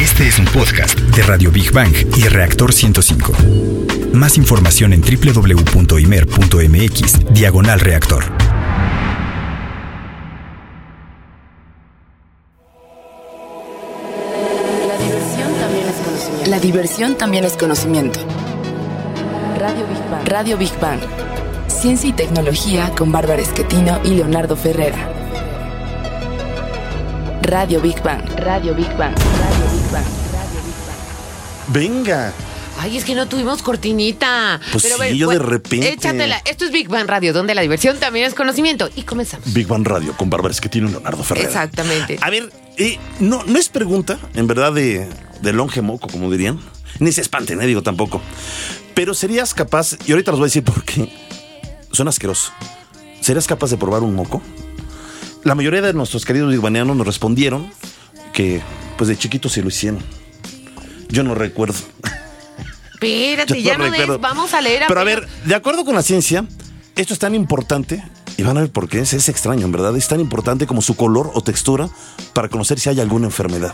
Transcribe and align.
Este 0.00 0.26
es 0.26 0.38
un 0.40 0.46
podcast 0.46 0.98
de 0.98 1.22
Radio 1.22 1.52
Big 1.52 1.70
Bang 1.72 1.94
y 2.16 2.26
Reactor 2.26 2.72
105. 2.72 3.32
Más 4.12 4.36
información 4.36 4.92
en 4.92 5.00
www.imer.mx, 5.00 5.94
diagonal 7.32 7.78
reactor. 7.78 8.24
La 16.46 16.58
diversión 16.58 17.14
también 17.16 17.44
es 17.44 17.56
conocimiento. 17.56 18.18
Radio 19.58 19.86
Big 19.86 20.10
Bang. 20.10 20.28
Radio 20.28 20.58
Big 20.58 20.80
Bang. 20.80 21.00
Ciencia 21.68 22.10
y 22.10 22.12
tecnología 22.12 22.90
con 22.96 23.12
Bárbara 23.12 23.40
Esquetino 23.42 24.00
y 24.04 24.10
Leonardo 24.10 24.56
Ferrera. 24.56 25.12
Radio 27.42 27.80
Big 27.80 28.02
Bang. 28.02 28.22
Radio 28.38 28.74
Big 28.74 28.92
Bang. 28.96 29.14
Radio 29.14 29.64
Big 29.68 29.73
Bang. 29.94 30.04
Venga. 31.68 32.32
Ay, 32.78 32.96
es 32.96 33.04
que 33.04 33.14
no 33.14 33.28
tuvimos 33.28 33.62
cortinita. 33.62 34.60
Pues 34.72 34.82
Pero, 34.82 34.96
sí, 34.96 35.02
a 35.02 35.04
ver, 35.04 35.14
yo 35.14 35.28
de 35.28 35.38
repente. 35.38 35.92
Échatela. 35.92 36.42
Esto 36.44 36.64
es 36.64 36.72
Big 36.72 36.88
Bang 36.88 37.08
Radio, 37.08 37.32
donde 37.32 37.54
la 37.54 37.62
diversión 37.62 37.98
también 37.98 38.26
es 38.26 38.34
conocimiento. 38.34 38.90
Y 38.96 39.02
comenzamos. 39.02 39.52
Big 39.52 39.68
Bang 39.68 39.86
Radio 39.86 40.16
con 40.16 40.28
Bárbara 40.28 40.52
Esquetino 40.52 40.88
y 40.88 40.90
Leonardo 40.90 41.22
Ferrer. 41.22 41.44
Exactamente. 41.44 42.18
A 42.20 42.30
ver, 42.30 42.50
eh, 42.76 42.98
no, 43.20 43.44
no 43.44 43.58
es 43.58 43.68
pregunta, 43.68 44.18
en 44.34 44.46
verdad, 44.48 44.72
de, 44.72 45.08
de 45.40 45.52
longe 45.52 45.80
moco, 45.82 46.08
como 46.08 46.30
dirían. 46.30 46.58
Ni 46.98 47.12
se 47.12 47.20
espanten, 47.20 47.60
eh, 47.60 47.66
digo 47.66 47.82
tampoco. 47.82 48.20
Pero 48.94 49.14
serías 49.14 49.54
capaz, 49.54 49.96
y 50.06 50.12
ahorita 50.12 50.32
les 50.32 50.38
voy 50.38 50.46
a 50.46 50.48
decir 50.48 50.64
por 50.64 50.84
qué. 50.84 51.12
Suena 51.92 52.08
asqueroso. 52.08 52.52
¿Serías 53.20 53.46
capaz 53.46 53.70
de 53.70 53.76
probar 53.76 54.02
un 54.02 54.14
moco? 54.14 54.42
La 55.44 55.54
mayoría 55.54 55.80
de 55.82 55.92
nuestros 55.92 56.24
queridos 56.24 56.50
bigbanianos 56.50 56.96
nos 56.96 57.06
respondieron 57.06 57.70
que, 58.32 58.62
pues 58.96 59.08
de 59.08 59.16
chiquitos 59.16 59.52
sí 59.52 59.62
lo 59.62 59.68
hicieron. 59.68 60.00
Yo 61.08 61.22
no 61.22 61.34
recuerdo. 61.34 61.78
Espérate, 62.94 63.62
ya 63.62 63.76
no 63.76 63.84
recuerdo. 63.88 64.18
Vamos 64.18 64.54
a 64.54 64.60
leer. 64.60 64.84
Pero 64.88 65.00
a 65.00 65.04
ver, 65.04 65.28
de 65.44 65.54
acuerdo 65.54 65.84
con 65.84 65.94
la 65.94 66.02
ciencia, 66.02 66.44
esto 66.96 67.12
es 67.12 67.18
tan 67.18 67.34
importante, 67.34 68.02
y 68.36 68.42
van 68.42 68.56
a 68.56 68.60
ver 68.62 68.70
por 68.70 68.88
qué, 68.88 69.00
es, 69.00 69.12
es 69.12 69.28
extraño, 69.28 69.64
en 69.66 69.72
verdad, 69.72 69.96
es 69.96 70.08
tan 70.08 70.20
importante 70.20 70.66
como 70.66 70.82
su 70.82 70.96
color 70.96 71.30
o 71.34 71.40
textura 71.40 71.88
para 72.32 72.48
conocer 72.48 72.80
si 72.80 72.88
hay 72.88 73.00
alguna 73.00 73.26
enfermedad. 73.26 73.72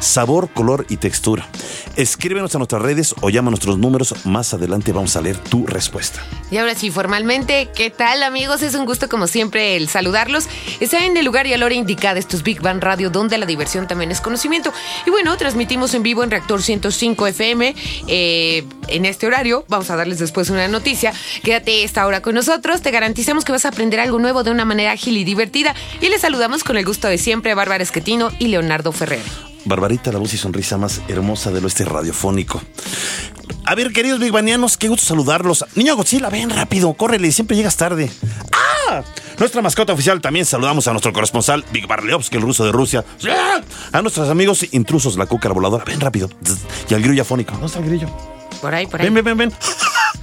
Sabor, 0.00 0.48
color 0.50 0.86
y 0.88 0.96
textura. 0.96 1.48
Escríbenos 1.96 2.54
a 2.54 2.58
nuestras 2.58 2.82
redes 2.82 3.14
o 3.20 3.30
llama 3.30 3.48
a 3.48 3.50
nuestros 3.50 3.78
números. 3.78 4.14
Más 4.24 4.54
adelante 4.54 4.92
vamos 4.92 5.16
a 5.16 5.20
leer 5.20 5.36
tu 5.36 5.66
respuesta. 5.66 6.22
Y 6.50 6.56
ahora 6.56 6.74
sí, 6.74 6.90
formalmente, 6.90 7.68
¿qué 7.74 7.90
tal 7.90 8.22
amigos? 8.22 8.62
Es 8.62 8.74
un 8.74 8.86
gusto 8.86 9.08
como 9.08 9.26
siempre 9.26 9.76
el 9.76 9.88
saludarlos. 9.88 10.46
Están 10.80 11.02
en 11.02 11.16
el 11.16 11.24
lugar 11.24 11.46
y 11.46 11.52
a 11.52 11.58
la 11.58 11.66
hora 11.66 11.74
indicada, 11.74 12.18
esto 12.18 12.36
es 12.36 12.42
Big 12.42 12.60
Bang 12.60 12.82
Radio, 12.82 13.10
donde 13.10 13.36
la 13.38 13.46
diversión 13.46 13.86
también 13.86 14.10
es 14.10 14.20
conocimiento. 14.20 14.72
Y 15.06 15.10
bueno, 15.10 15.36
transmitimos 15.36 15.94
en 15.94 16.02
vivo 16.02 16.22
en 16.22 16.30
Reactor 16.30 16.62
105 16.62 17.26
FM. 17.26 17.74
eh, 18.06 18.64
en 18.88 19.04
este 19.04 19.26
horario, 19.26 19.64
vamos 19.68 19.90
a 19.90 19.96
darles 19.96 20.18
después 20.18 20.50
una 20.50 20.68
noticia. 20.68 21.12
Quédate 21.42 21.84
esta 21.84 22.06
hora 22.06 22.22
con 22.22 22.34
nosotros, 22.34 22.80
te 22.80 22.90
garantizamos 22.90 23.44
que 23.44 23.52
vas 23.52 23.64
a 23.64 23.68
aprender 23.68 24.00
algo 24.00 24.18
nuevo 24.18 24.42
de 24.44 24.50
una 24.50 24.64
manera 24.64 24.92
ágil 24.92 25.16
y 25.16 25.24
divertida. 25.24 25.74
Y 26.00 26.08
les 26.08 26.22
saludamos 26.22 26.64
con 26.64 26.76
el 26.76 26.84
gusto 26.84 27.08
de 27.08 27.18
siempre, 27.18 27.54
Bárbara 27.54 27.82
Esquetino 27.82 28.30
y 28.38 28.48
Leonardo 28.48 28.92
Ferrer. 28.92 29.47
Barbarita, 29.68 30.10
la 30.10 30.18
voz 30.18 30.32
y 30.34 30.38
sonrisa 30.38 30.76
más 30.78 31.00
hermosa 31.08 31.50
del 31.50 31.64
oeste 31.64 31.84
radiofónico. 31.84 32.60
A 33.64 33.74
ver, 33.74 33.92
queridos 33.92 34.18
bigbanianos, 34.18 34.76
qué 34.78 34.88
gusto 34.88 35.04
saludarlos. 35.04 35.64
Niño 35.74 35.94
Godzilla, 35.94 36.30
ven 36.30 36.50
rápido, 36.50 36.92
córrele, 36.94 37.30
siempre 37.32 37.56
llegas 37.56 37.76
tarde. 37.76 38.10
¡Ah! 38.52 39.02
Nuestra 39.38 39.60
mascota 39.62 39.92
oficial 39.92 40.20
también 40.20 40.46
saludamos 40.46 40.88
a 40.88 40.92
nuestro 40.92 41.12
corresponsal, 41.12 41.64
Big 41.70 41.86
Barleovsky, 41.86 42.36
el 42.36 42.42
ruso 42.42 42.64
de 42.64 42.72
Rusia. 42.72 43.04
¡Ah! 43.30 43.60
A 43.92 44.02
nuestros 44.02 44.28
amigos 44.30 44.66
intrusos, 44.72 45.16
la 45.16 45.26
cucara 45.26 45.54
voladora, 45.54 45.84
ven 45.84 46.00
rápido. 46.00 46.30
Y 46.88 46.94
al 46.94 47.02
grillo 47.02 47.22
afónico. 47.22 47.52
¿Dónde 47.52 47.66
está 47.66 47.78
el 47.78 47.84
grillo? 47.84 48.08
Por 48.60 48.74
ahí, 48.74 48.86
por 48.86 49.00
ahí. 49.00 49.06
Ven, 49.06 49.14
ven, 49.14 49.24
ven, 49.24 49.36
ven. 49.36 49.52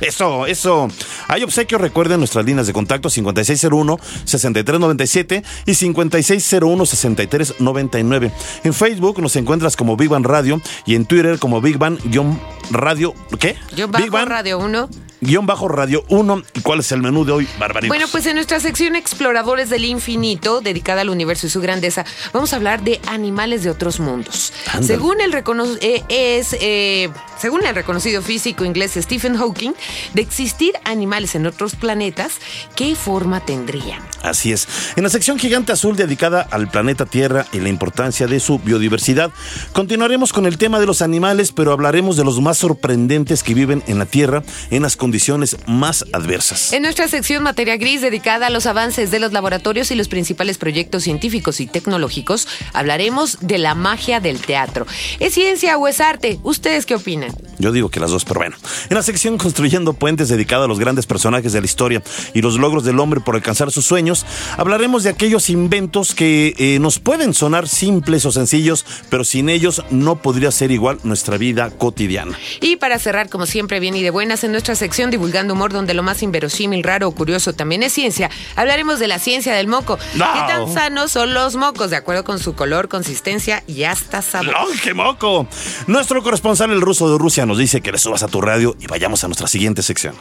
Eso, 0.01 0.45
eso. 0.45 0.89
Hay 1.27 1.41
obsequios, 1.43 1.79
recuerden 1.81 2.19
nuestras 2.19 2.45
líneas 2.45 2.67
de 2.67 2.73
contacto 2.73 3.09
5601-6397 3.09 5.43
y 5.65 5.71
5601-6399. 5.71 8.31
En 8.63 8.73
Facebook 8.73 9.19
nos 9.21 9.35
encuentras 9.35 9.75
como 9.75 9.97
Big 9.97 10.09
Bang 10.09 10.25
Radio 10.25 10.61
y 10.85 10.93
en 10.95 11.05
Twitter 11.05 11.37
como 11.39 11.59
Big 11.61 11.77
Bang-Radio. 11.77 13.13
¿Qué? 13.39 13.55
Yo 13.75 13.87
Big 13.87 14.11
Bang 14.11 14.27
Radio 14.27 14.59
1. 14.59 14.89
Guion 15.21 15.45
bajo 15.45 15.67
Radio 15.67 16.03
1. 16.09 16.43
¿Y 16.53 16.61
cuál 16.61 16.79
es 16.79 16.91
el 16.91 17.01
menú 17.01 17.25
de 17.25 17.31
hoy, 17.31 17.47
Barbaritos? 17.59 17.89
Bueno, 17.89 18.05
pues 18.11 18.25
en 18.25 18.35
nuestra 18.35 18.59
sección 18.59 18.95
Exploradores 18.95 19.69
del 19.69 19.85
Infinito, 19.85 20.61
dedicada 20.61 21.01
al 21.01 21.09
universo 21.09 21.47
y 21.47 21.49
su 21.49 21.61
grandeza, 21.61 22.05
vamos 22.33 22.53
a 22.53 22.57
hablar 22.57 22.83
de 22.83 22.99
animales 23.07 23.63
de 23.63 23.69
otros 23.69 23.99
mundos. 23.99 24.53
Ándale. 24.67 24.87
Según 24.87 25.21
el, 25.21 25.33
eh, 25.81 26.03
es, 26.09 26.55
eh, 26.59 27.09
según 27.39 27.65
el 27.65 27.75
reconocido 27.75 28.21
físico 28.21 28.65
inglés 28.65 28.93
Stephen 28.95 29.37
Hawking, 29.37 29.71
de 30.13 30.21
existir 30.21 30.73
animales 30.83 31.35
en 31.35 31.45
otros 31.45 31.75
planetas, 31.75 32.33
¿qué 32.75 32.95
forma 32.95 33.39
tendrían? 33.39 34.01
Así 34.21 34.51
es. 34.51 34.67
En 34.95 35.03
la 35.03 35.09
sección 35.09 35.37
Gigante 35.37 35.71
Azul 35.71 35.95
dedicada 35.95 36.41
al 36.41 36.67
planeta 36.67 37.05
Tierra 37.05 37.45
y 37.51 37.59
la 37.59 37.69
importancia 37.69 38.27
de 38.27 38.39
su 38.39 38.59
biodiversidad, 38.59 39.31
continuaremos 39.73 40.33
con 40.33 40.45
el 40.45 40.57
tema 40.57 40.79
de 40.79 40.85
los 40.85 41.01
animales, 41.01 41.51
pero 41.51 41.71
hablaremos 41.71 42.17
de 42.17 42.23
los 42.23 42.41
más 42.41 42.57
sorprendentes 42.57 43.43
que 43.43 43.53
viven 43.53 43.83
en 43.87 43.99
la 43.99 44.05
Tierra 44.05 44.43
en 44.71 44.81
las 44.81 44.95
condiciones 45.05 45.55
más 45.67 46.03
adversas. 46.13 46.73
En 46.73 46.81
nuestra 46.81 47.07
sección 47.07 47.43
Materia 47.43 47.77
Gris, 47.77 48.01
dedicada 48.01 48.47
a 48.47 48.49
los 48.49 48.65
avances 48.65 49.11
de 49.11 49.19
los 49.19 49.33
laboratorios 49.33 49.91
y 49.91 49.95
los 49.95 50.07
principales 50.07 50.57
proyectos 50.57 51.03
científicos 51.03 51.59
y 51.59 51.67
tecnológicos, 51.67 52.47
hablaremos 52.73 53.37
de 53.39 53.59
la 53.59 53.75
magia 53.75 54.19
del 54.19 54.39
teatro. 54.39 54.87
¿Es 55.19 55.35
ciencia 55.35 55.77
o 55.77 55.87
es 55.87 56.01
arte? 56.01 56.39
¿Ustedes 56.41 56.87
qué 56.87 56.95
opinan? 56.95 57.35
Yo 57.59 57.71
digo 57.71 57.89
que 57.89 57.99
las 57.99 58.11
dos, 58.11 58.25
pero 58.25 58.39
bueno. 58.39 58.55
En 58.89 58.95
la 58.95 59.03
sección 59.03 59.37
Construyendo 59.37 59.93
Puentes 59.93 60.29
dedicada 60.29 60.65
a 60.65 60.67
los 60.67 60.79
grandes 60.79 61.05
personajes 61.05 61.53
de 61.53 61.61
la 61.61 61.65
historia 61.65 62.01
y 62.33 62.41
los 62.41 62.57
logros 62.57 62.83
del 62.83 62.99
hombre 62.99 63.21
por 63.21 63.35
alcanzar 63.35 63.71
sus 63.71 63.85
sueños, 63.85 64.25
hablaremos 64.57 65.03
de 65.03 65.09
aquellos 65.09 65.49
inventos 65.49 66.15
que 66.15 66.53
eh, 66.57 66.79
nos 66.79 66.99
pueden 66.99 67.33
sonar 67.33 67.67
simples 67.67 68.25
o 68.25 68.31
sencillos, 68.31 68.85
pero 69.09 69.23
sin 69.23 69.49
ellos 69.49 69.83
no 69.89 70.21
podría 70.21 70.51
ser 70.51 70.71
igual 70.71 70.99
nuestra 71.03 71.37
vida 71.37 71.69
cotidiana. 71.71 72.37
Y 72.61 72.77
para 72.77 72.99
cerrar, 72.99 73.29
como 73.29 73.45
siempre, 73.45 73.79
bien 73.79 73.95
y 73.95 74.03
de 74.03 74.09
buenas, 74.09 74.43
en 74.43 74.51
nuestra 74.51 74.75
sección 74.75 75.11
Divulgando 75.11 75.53
Humor, 75.53 75.71
donde 75.71 75.93
lo 75.93 76.03
más 76.03 76.23
inverosímil, 76.23 76.83
raro 76.83 77.07
o 77.07 77.11
curioso 77.11 77.53
también 77.53 77.83
es 77.83 77.93
ciencia, 77.93 78.29
hablaremos 78.55 78.99
de 78.99 79.07
la 79.07 79.19
ciencia 79.19 79.53
del 79.53 79.67
moco. 79.67 79.97
No. 80.15 80.25
¿Qué 80.33 80.39
tan 80.47 80.73
sanos 80.73 81.11
son 81.11 81.33
los 81.33 81.55
mocos, 81.55 81.89
de 81.89 81.95
acuerdo 81.95 82.23
con 82.23 82.39
su 82.39 82.55
color, 82.55 82.89
consistencia 82.89 83.63
y 83.67 83.83
hasta 83.83 84.21
sabor? 84.21 84.53
¡No, 84.53 84.65
qué 84.83 84.93
moco! 84.93 85.47
Nuestro 85.87 86.21
corresponsal, 86.23 86.71
el 86.71 86.81
ruso 86.81 87.11
de 87.11 87.17
Rusia, 87.17 87.44
nos 87.45 87.57
dice 87.57 87.81
que 87.81 87.91
le 87.91 87.97
subas 87.97 88.23
a 88.23 88.27
tu 88.27 88.41
radio 88.41 88.75
y 88.79 88.87
vayamos 88.87 89.23
a 89.23 89.27
nuestra 89.27 89.47
siguiente 89.47 89.81
sección. 89.81 90.15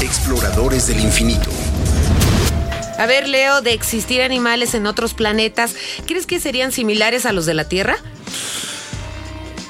Exploradores 0.00 0.86
del 0.86 1.00
infinito. 1.00 1.50
A 2.98 3.06
ver, 3.06 3.28
Leo, 3.28 3.62
de 3.62 3.72
existir 3.72 4.20
animales 4.20 4.74
en 4.74 4.86
otros 4.86 5.14
planetas, 5.14 5.74
¿crees 6.06 6.26
que 6.26 6.38
serían 6.38 6.70
similares 6.70 7.24
a 7.24 7.32
los 7.32 7.46
de 7.46 7.54
la 7.54 7.68
Tierra? 7.68 7.96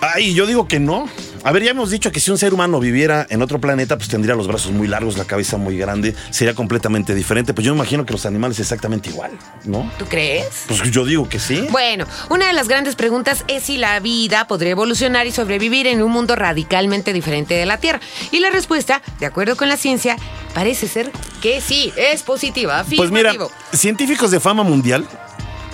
Ay, 0.00 0.34
yo 0.34 0.47
digo 0.47 0.66
que 0.66 0.81
no. 0.81 1.09
A 1.43 1.53
ver, 1.53 1.62
ya 1.62 1.71
hemos 1.71 1.91
dicho 1.91 2.12
que 2.12 2.21
si 2.21 2.31
un 2.31 2.37
ser 2.37 2.53
humano 2.53 2.81
viviera 2.81 3.27
en 3.31 3.41
otro 3.41 3.61
planeta, 3.61 3.97
pues 3.97 4.09
tendría 4.09 4.34
los 4.34 4.47
brazos 4.47 4.73
muy 4.73 4.87
largos, 4.87 5.17
la 5.17 5.25
cabeza 5.25 5.56
muy 5.56 5.78
grande, 5.78 6.15
sería 6.31 6.55
completamente 6.55 7.15
diferente. 7.15 7.55
Pues 7.55 7.65
yo 7.65 7.73
me 7.73 7.78
imagino 7.78 8.05
que 8.05 8.12
los 8.12 8.27
animales 8.27 8.59
exactamente 8.59 9.09
igual, 9.09 9.33
¿no? 9.65 9.91
¿Tú 9.99 10.05
crees? 10.05 10.65
Pues 10.69 10.83
yo 10.91 11.05
digo 11.06 11.29
que 11.29 11.39
sí. 11.39 11.67
Bueno, 11.71 12.05
una 12.29 12.47
de 12.47 12.53
las 12.53 12.69
grandes 12.69 12.95
preguntas 12.95 13.45
es 13.49 13.62
si 13.65 13.79
la 13.79 13.99
vida 14.00 14.47
podría 14.47 14.73
evolucionar 14.73 15.27
y 15.27 15.33
sobrevivir 15.33 15.87
en 15.87 16.03
un 16.03 16.11
mundo 16.11 16.37
radicalmente 16.37 17.12
diferente 17.15 17.55
de 17.55 17.65
la 17.65 17.79
Tierra. 17.79 18.00
Y 18.31 18.41
la 18.41 18.50
respuesta, 18.50 19.00
de 19.19 19.27
acuerdo 19.27 19.56
con 19.56 19.69
la 19.69 19.79
ciencia, 19.79 20.17
parece 20.55 20.89
ser 20.89 21.11
que 21.41 21.62
sí, 21.62 21.91
es 21.97 22.23
positiva. 22.23 22.84
Pues 22.97 23.11
mira, 23.11 23.31
afirmativo. 23.31 23.50
científicos 23.73 24.31
de 24.31 24.41
fama 24.41 24.62
mundial, 24.62 25.09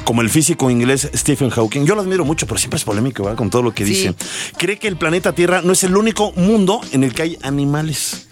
como 0.06 0.22
el 0.22 0.30
físico 0.30 0.70
inglés 0.70 1.10
Stephen 1.14 1.50
Hawking, 1.50 1.84
yo 1.84 1.94
lo 1.96 2.00
admiro 2.02 2.24
mucho, 2.24 2.46
pero 2.46 2.58
siempre 2.58 2.78
es 2.78 2.84
polémico 2.84 3.24
¿verdad? 3.24 3.36
con 3.36 3.50
todo 3.50 3.62
lo 3.62 3.74
que 3.74 3.84
Sí. 3.84 3.90
dice. 3.92 4.14
Cree 4.56 4.78
que 4.78 4.86
el 4.88 4.96
planeta 4.96 5.32
Tierra 5.32 5.60
no 5.62 5.72
es 5.72 5.82
el 5.84 5.96
único 5.96 6.32
mundo 6.36 6.80
en 6.92 7.02
el 7.04 7.12
que 7.12 7.22
hay 7.22 7.38
animales, 7.42 8.26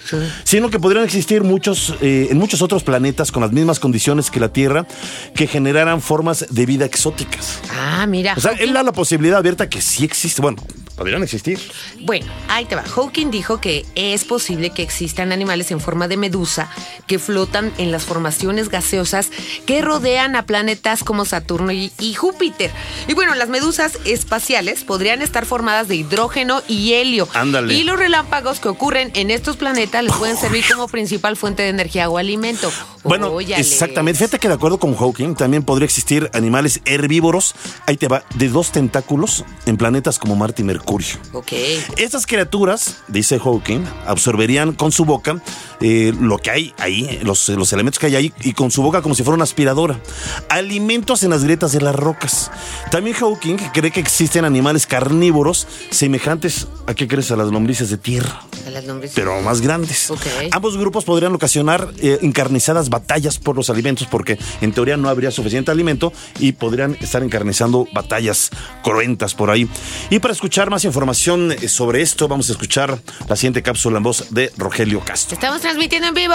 sino 0.44 0.71
que 0.71 0.79
podrían 0.79 1.05
existir 1.05 1.43
muchos, 1.43 1.94
eh, 2.00 2.29
en 2.31 2.38
muchos 2.38 2.62
otros 2.62 2.85
planetas 2.85 3.32
con 3.32 3.43
las 3.43 3.50
mismas 3.53 3.81
condiciones 3.81 4.31
que 4.31 4.38
la 4.41 4.53
Tierra 4.53 4.87
que 5.35 5.47
generaran 5.49 6.00
formas 6.00 6.47
de 6.49 6.65
vida 6.65 6.85
exóticas. 6.85 7.59
Ah, 7.77 8.06
mira. 8.06 8.35
O 8.37 8.41
sea, 8.41 8.53
Hawking- 8.53 8.62
él 8.62 8.73
da 8.73 8.82
la 8.85 8.93
posibilidad 8.93 9.38
abierta 9.38 9.69
que 9.69 9.81
sí 9.82 10.05
existe. 10.05 10.41
Bueno, 10.41 10.62
podrían 10.97 11.23
existir. 11.25 11.59
Bueno, 12.03 12.27
ahí 12.49 12.67
te 12.67 12.77
va. 12.77 12.82
Hawking 12.85 13.31
dijo 13.32 13.61
que 13.61 13.85
es 13.97 14.25
posible 14.25 14.70
que 14.70 14.82
existan 14.82 15.32
animales 15.32 15.73
en 15.73 15.81
forma 15.81 16.06
de 16.06 16.17
medusa 16.17 16.70
que 17.09 17.19
flotan 17.19 17.73
en 17.79 17.91
las 17.91 18.05
formaciones 18.05 18.69
gaseosas 18.69 19.31
que 19.67 19.82
rodean 19.82 20.37
a 20.37 20.47
planetas 20.47 21.03
como 21.03 21.25
Saturno 21.25 21.63
Saturno 21.64 21.72
y, 21.72 21.93
y 21.99 22.14
Júpiter. 22.14 22.70
Y 23.08 23.14
bueno, 23.14 23.34
las 23.34 23.49
medusas 23.49 23.99
espaciales 24.05 24.84
podrían 24.84 25.22
estar 25.22 25.46
formadas 25.46 25.88
de 25.88 25.96
hidrógeno 25.96 26.62
y 26.69 26.93
helio. 26.94 27.28
Ándale. 27.34 27.75
Y 27.75 27.84
los 27.84 27.99
relámpagos 27.99 28.61
que 28.61 28.69
ocurren 28.69 29.11
en 29.14 29.31
estos 29.31 29.56
planetas 29.56 30.05
les 30.05 30.12
pueden 30.14 30.37
servir 30.37 30.64
como 30.72 30.88
principal 30.88 31.37
fuente 31.37 31.62
de 31.62 31.69
energía 31.70 32.08
o 32.08 32.19
alimento. 32.19 32.70
Bueno, 33.02 33.38
exactamente. 33.40 34.19
Fíjate 34.19 34.38
que 34.38 34.49
de 34.49 34.55
acuerdo 34.55 34.78
con 34.78 34.94
Hawking, 34.94 35.34
también 35.34 35.62
podría 35.62 35.84
existir 35.84 36.31
animales 36.32 36.81
herbívoros, 36.87 37.55
ahí 37.87 37.96
te 37.96 38.08
va, 38.08 38.25
de 38.34 38.49
dos 38.49 38.72
tentáculos 38.72 39.44
en 39.67 39.76
planetas 39.76 40.19
como 40.19 40.37
Marte 40.37 40.62
y 40.62 40.64
Mercurio. 40.64 41.17
Ok. 41.32 41.52
Estas 41.99 42.26
criaturas, 42.26 42.99
dice 43.08 43.38
Hawking, 43.38 43.84
absorberían 44.06 44.72
con 44.72 44.90
su 44.90 45.05
boca 45.05 45.43
eh, 45.81 46.14
lo 46.19 46.38
que 46.38 46.50
hay 46.50 46.75
ahí, 46.78 47.20
los, 47.22 47.49
los 47.50 47.72
elementos 47.75 47.99
que 47.99 48.06
hay 48.06 48.17
ahí, 48.17 48.32
y 48.40 48.55
con 48.55 48.70
su 48.70 48.82
boca 48.82 49.02
como 49.02 49.14
si 49.14 49.22
fuera 49.22 49.34
una 49.34 49.44
aspiradora. 49.44 50.00
Alimentos 50.49 51.22
en 51.25 51.31
las 51.31 51.44
grietas 51.44 51.54
de 51.59 51.81
las 51.81 51.95
rocas. 51.95 52.51
También 52.91 53.17
Hawking 53.17 53.56
cree 53.73 53.91
que 53.91 54.01
existen 54.01 54.45
animales 54.45 54.87
carnívoros 54.87 55.67
semejantes 55.91 56.67
a, 56.87 56.95
¿qué 56.95 57.09
crees? 57.09 57.31
A 57.31 57.37
las 57.37 57.49
lombrices 57.49 57.91
de 57.91 57.97
tierra 57.97 58.41
A 58.67 58.71
las 58.71 58.85
lombrices. 58.85 59.15
pero 59.15 59.41
más 59.43 59.61
grandes. 59.61 60.12
Ambos 60.51 60.77
grupos 60.77 61.05
podrían 61.05 61.35
ocasionar 61.35 61.93
eh, 61.99 62.19
encarnizadas 62.23 62.91
batallas 62.91 63.39
por 63.39 63.56
los 63.56 63.71
alimentos, 63.71 64.06
porque 64.11 64.39
en 64.61 64.73
teoría 64.73 64.97
no 64.97 65.09
habría 65.09 65.31
suficiente 65.31 65.71
alimento 65.71 66.12
y 66.39 66.53
podrían 66.53 66.97
estar 67.01 67.23
encarnizando 67.23 67.87
batallas 67.93 68.51
cruentas 68.83 69.35
por 69.35 69.51
ahí. 69.51 69.69
Y 70.11 70.19
para 70.19 70.33
escuchar 70.33 70.71
más 70.71 70.85
información 70.85 71.53
eh, 71.53 71.69
sobre 71.69 72.03
esto, 72.03 72.29
vamos 72.29 72.49
a 72.49 72.53
escuchar 72.53 72.99
la 73.29 73.37
siguiente 73.37 73.62
cápsula 73.62 73.99
en 73.99 74.03
voz 74.03 74.27
de 74.31 74.53
Rogelio 74.56 75.01
Castro. 75.01 75.35
Estamos 75.35 75.61
transmitiendo 75.61 76.09
en 76.09 76.15
vivo. 76.15 76.35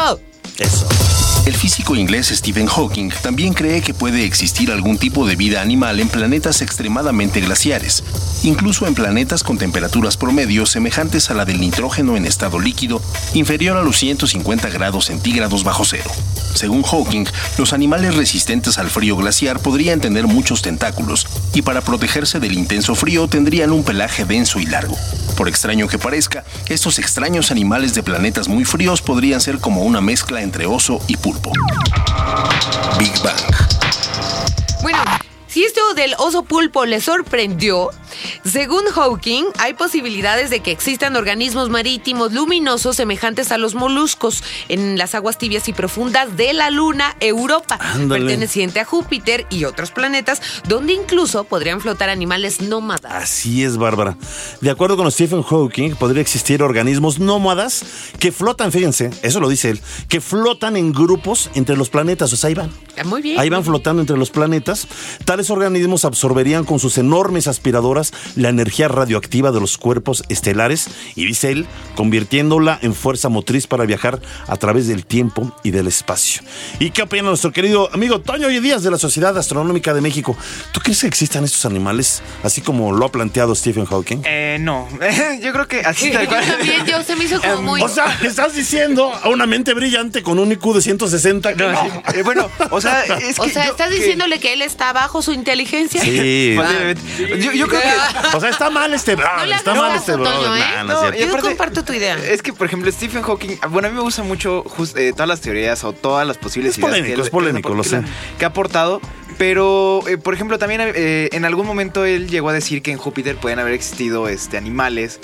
El 1.46 1.56
físico 1.56 1.96
inglés 1.96 2.28
Stephen 2.28 2.68
Hawking 2.68 3.10
también 3.22 3.54
cree 3.54 3.82
que 3.82 3.94
puede 3.94 4.24
existir 4.24 4.72
algún 4.72 4.98
tipo 4.98 5.26
de 5.26 5.36
vida 5.36 5.62
animal 5.62 6.00
en 6.00 6.08
planetas 6.08 6.62
extremadamente 6.62 7.42
glaciares, 7.42 8.04
incluso 8.44 8.86
en 8.86 8.94
planetas 8.94 9.44
con 9.44 9.58
temperaturas 9.58 10.18
promedio 10.18 10.66
semejantes 10.66 11.32
a 11.32 11.34
la 11.34 11.46
del 11.46 11.60
nitrógeno 11.60 12.18
en 12.18 12.26
estado 12.26 12.60
líquido, 12.60 13.02
inferior 13.34 13.78
a 13.78 13.84
los 13.84 13.98
150 13.98 14.70
grados 14.70 15.06
centígrados 15.06 15.64
bajo 15.64 15.86
cero. 15.86 16.12
Según 16.54 16.84
Hawking, 16.84 17.26
los 17.58 17.74
animales 17.74 18.16
resistentes 18.16 18.78
al 18.78 18.90
frío 18.90 19.16
glaciar 19.16 19.60
podrían 19.60 20.02
tener 20.02 20.28
muchos 20.28 20.62
tentáculos 20.62 21.28
y 21.54 21.62
para 21.62 21.82
protegerse 21.82 22.40
del 22.40 22.54
intenso 22.54 22.96
frío 22.96 23.28
tendrían 23.28 23.72
un 23.72 23.84
pelaje 23.84 24.26
denso 24.26 24.60
y 24.60 24.66
largo. 24.66 24.98
Por 25.38 25.48
extraño 25.48 25.88
que 25.88 25.98
parezca, 25.98 26.44
estos 26.68 27.00
extraños 27.00 27.50
animales 27.50 27.94
de 27.94 28.04
planetas 28.04 28.50
muy 28.50 28.66
fríos 28.66 29.02
podrían 29.02 29.40
ser 29.40 29.60
como 29.60 29.84
una 29.84 30.02
mezcla 30.02 30.39
entre 30.42 30.66
oso 30.66 31.00
y 31.08 31.18
pulpo. 31.18 31.52
Big 32.98 33.14
Bang. 33.24 33.36
Bueno, 34.82 35.00
si 35.50 35.64
esto 35.64 35.82
del 35.96 36.14
oso 36.20 36.44
pulpo 36.44 36.86
le 36.86 37.02
sorprendió, 37.02 37.90
según 38.46 38.84
Hawking, 38.94 39.46
hay 39.58 39.74
posibilidades 39.74 40.50
de 40.50 40.60
que 40.60 40.72
existan 40.72 41.16
organismos 41.16 41.70
marítimos 41.70 42.34
luminosos 42.34 42.96
semejantes 42.96 43.52
a 43.52 43.58
los 43.58 43.76
moluscos 43.76 44.44
en 44.68 44.98
las 44.98 45.16
aguas 45.16 45.38
tibias 45.38 45.68
y 45.68 45.74
profundas 45.74 46.38
de 46.38 46.54
la 46.54 46.70
Luna 46.70 47.16
Europa, 47.20 47.78
Ándale. 47.82 48.26
perteneciente 48.26 48.80
a 48.80 48.86
Júpiter 48.86 49.48
y 49.50 49.66
otros 49.66 49.92
planetas, 49.92 50.42
donde 50.68 50.94
incluso 50.94 51.44
podrían 51.44 51.82
flotar 51.82 52.10
animales 52.10 52.62
nómadas. 52.62 53.12
Así 53.12 53.64
es, 53.64 53.78
Bárbara. 53.78 54.18
De 54.62 54.70
acuerdo 54.70 54.98
con 54.98 55.12
Stephen 55.12 55.42
Hawking, 55.44 55.96
podría 55.96 56.22
existir 56.22 56.62
organismos 56.62 57.20
nómadas 57.20 57.84
que 58.20 58.32
flotan, 58.32 58.72
fíjense, 58.72 59.10
eso 59.24 59.40
lo 59.40 59.50
dice 59.50 59.72
él, 59.72 59.82
que 60.08 60.22
flotan 60.22 60.78
en 60.78 60.94
grupos 60.94 61.50
entre 61.56 61.76
los 61.76 61.90
planetas. 61.90 62.32
O 62.34 62.36
sea, 62.38 62.50
ahí 62.50 62.54
van. 62.54 62.72
Ah, 62.98 63.04
Muy 63.04 63.22
bien. 63.22 63.40
Ahí 63.40 63.50
van 63.50 63.64
flotando 63.64 64.02
entre 64.02 64.18
los 64.18 64.30
planetas. 64.30 64.88
Tales 65.40 65.52
organismos 65.52 66.04
absorberían 66.04 66.66
con 66.66 66.80
sus 66.80 66.98
enormes 66.98 67.48
aspiradoras 67.48 68.12
la 68.36 68.50
energía 68.50 68.90
radioactiva 68.90 69.54
de 69.54 69.62
los 69.62 69.78
cuerpos 69.78 70.26
estelares 70.28 70.90
y, 71.16 71.24
dice 71.26 71.50
él, 71.52 71.66
convirtiéndola 71.96 72.78
en 72.82 72.94
fuerza 72.94 73.30
motriz 73.30 73.66
para 73.68 73.86
viajar 73.86 74.20
a 74.48 74.58
través 74.58 74.88
del 74.90 75.06
tiempo 75.06 75.56
y 75.64 75.72
del 75.72 75.88
espacio. 75.88 76.42
¿Y 76.80 76.92
qué 76.92 77.04
opina 77.04 77.24
nuestro 77.24 77.54
querido 77.54 77.90
amigo 77.94 78.20
Toño 78.20 78.48
Hoy 78.48 78.60
Díaz 78.60 78.84
de 78.84 78.92
la 78.92 78.98
Sociedad 78.98 79.38
Astronómica 79.38 79.94
de 79.94 80.02
México? 80.02 80.36
¿Tú 80.74 80.82
crees 80.82 81.00
que 81.00 81.08
existan 81.08 81.46
estos 81.46 81.64
animales 81.66 82.22
así 82.44 82.60
como 82.60 82.92
lo 82.92 83.06
ha 83.06 83.10
planteado 83.14 83.56
Stephen 83.56 83.86
Hawking? 83.86 84.24
Eh, 84.26 84.58
no. 84.60 84.90
Yo 85.42 85.54
creo 85.54 85.70
que 85.70 85.80
así 85.82 86.08
Sí, 86.08 86.12
tal 86.12 86.24
yo 86.24 86.30
cual. 86.32 86.46
también, 86.46 86.86
yo 86.86 87.02
se 87.04 87.16
me 87.16 87.24
hizo 87.24 87.40
como 87.40 87.62
muy... 87.62 87.82
O 87.82 87.88
sea, 87.88 88.18
le 88.22 88.28
estás 88.28 88.56
diciendo 88.56 89.10
a 89.24 89.30
una 89.30 89.46
mente 89.46 89.74
brillante 89.74 90.22
con 90.22 90.38
un 90.38 90.52
IQ 90.52 90.74
de 90.74 90.82
160 90.82 91.54
que 91.54 91.64
No, 91.64 91.72
no. 91.72 91.82
sí. 91.84 91.90
Eh, 92.16 92.24
bueno, 92.24 92.50
o 92.72 92.82
sea, 92.82 93.04
es 93.06 93.36
que. 93.40 93.42
o 93.42 93.48
sea, 93.50 93.66
yo- 93.66 93.72
¿estás 93.72 93.90
que- 93.90 93.96
diciéndole 93.96 94.40
que 94.40 94.54
él 94.54 94.62
está 94.62 94.92
bajo 94.94 95.22
su 95.30 95.34
inteligencia? 95.34 96.02
Sí. 96.02 96.56
Posiblemente. 96.58 97.02
Yo, 97.40 97.52
yo 97.54 97.68
creo 97.68 97.82
que. 97.82 97.90
O 98.38 98.40
sea, 98.40 98.50
está 98.50 98.70
mal 98.70 98.94
este 98.94 99.16
No 99.16 99.22
brother, 99.24 99.48
le 99.48 99.56
está 99.56 99.74
mal 99.74 99.96
este 99.96 100.14
brother. 100.14 100.34
Toño, 100.34 100.56
¿eh? 100.56 100.60
Nah, 100.60 100.84
no 100.84 101.04
es 101.06 101.12
No, 101.12 101.18
Yo 101.18 101.26
aparte- 101.28 101.48
comparto 101.48 101.84
tu 101.84 101.94
idea. 101.94 102.18
Es 102.18 102.42
que, 102.42 102.54
por 102.54 102.68
ejemplo, 102.68 102.92
Stephen 102.92 103.22
Hawking, 103.24 103.58
bueno, 103.70 103.88
a 103.88 103.92
mí 103.92 103.96
me 103.98 104.02
gusta 104.04 104.24
mucho 104.24 104.64
just- 104.68 104.98
eh, 104.98 105.12
todas 105.14 105.28
las 105.28 105.42
teorías 105.42 105.84
o 105.84 105.94
todas 105.94 106.26
las 106.28 106.38
posibles 106.38 106.72
Es 106.74 106.78
ideas 106.80 106.90
polémico, 106.92 107.08
que 107.16 107.22
él- 107.22 107.26
es 107.26 107.30
polémico, 107.30 107.74
lo 107.74 107.84
sé. 107.84 108.02
que 108.38 108.46
ha 108.46 108.50
aportado. 108.50 109.02
Pero, 109.38 110.02
eh, 110.08 110.18
por 110.18 110.34
ejemplo, 110.34 110.60
también 110.60 110.82
eh, 110.84 111.30
en 111.32 111.46
algún 111.46 111.66
momento 111.66 112.04
él 112.06 112.28
llegó 112.30 112.50
a 112.50 112.54
decir 112.54 112.82
que 112.82 112.92
en 112.92 112.98
Júpiter 112.98 113.38
pueden 113.38 113.60
haber 113.60 113.74
existido 113.74 114.28
este, 114.28 114.58
animales 114.58 115.20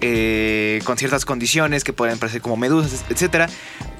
eh, 0.00 0.80
con 0.84 0.98
ciertas 0.98 1.24
condiciones 1.24 1.84
que 1.84 1.92
pueden 1.92 2.18
parecer 2.18 2.40
como 2.40 2.56
medusas, 2.56 3.04
etcétera. 3.08 3.48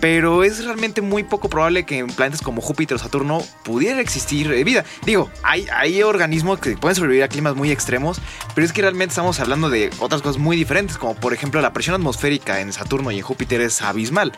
Pero 0.01 0.45
es 0.45 0.65
realmente 0.65 1.01
muy 1.01 1.25
poco 1.25 1.49
probable 1.49 1.85
que 1.85 1.99
en 1.99 2.09
planetas 2.09 2.43
como 2.43 2.61
Júpiter 2.61 2.97
o 2.97 2.99
Saturno 2.99 3.43
pudiera 3.65 4.01
existir 4.01 4.53
eh, 4.53 4.63
vida. 4.63 4.85
Digo, 5.05 5.31
hay, 5.43 5.67
hay 5.75 6.03
organismos 6.03 6.61
que 6.61 6.77
pueden 6.77 6.95
sobrevivir 6.95 7.25
a 7.25 7.29
climas 7.29 7.57
muy 7.57 7.71
extremos, 7.71 8.21
pero 8.55 8.67
es 8.67 8.73
que 8.73 8.83
realmente 8.83 9.13
estamos 9.13 9.41
hablando 9.41 9.71
de 9.71 9.91
otras 9.99 10.21
cosas 10.21 10.39
muy 10.39 10.57
diferentes, 10.57 10.99
como 10.99 11.15
por 11.15 11.33
ejemplo 11.33 11.61
la 11.61 11.73
presión 11.73 11.95
atmosférica 11.95 12.61
en 12.61 12.73
Saturno 12.73 13.11
y 13.11 13.19
en 13.19 13.23
Júpiter 13.23 13.61
es 13.61 13.81
abismal. 13.81 14.33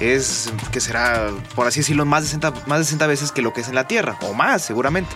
Es 0.00 0.50
que 0.72 0.80
será, 0.80 1.30
por 1.54 1.66
así 1.66 1.80
decirlo, 1.80 2.06
más 2.06 2.22
de 2.22 2.28
60, 2.28 2.66
más 2.66 2.78
de 2.78 2.84
60 2.84 3.06
veces 3.06 3.32
que 3.32 3.42
lo 3.42 3.52
que 3.52 3.60
es 3.60 3.68
en 3.68 3.74
la 3.74 3.86
Tierra, 3.86 4.16
o 4.22 4.32
más 4.32 4.64
seguramente. 4.64 5.10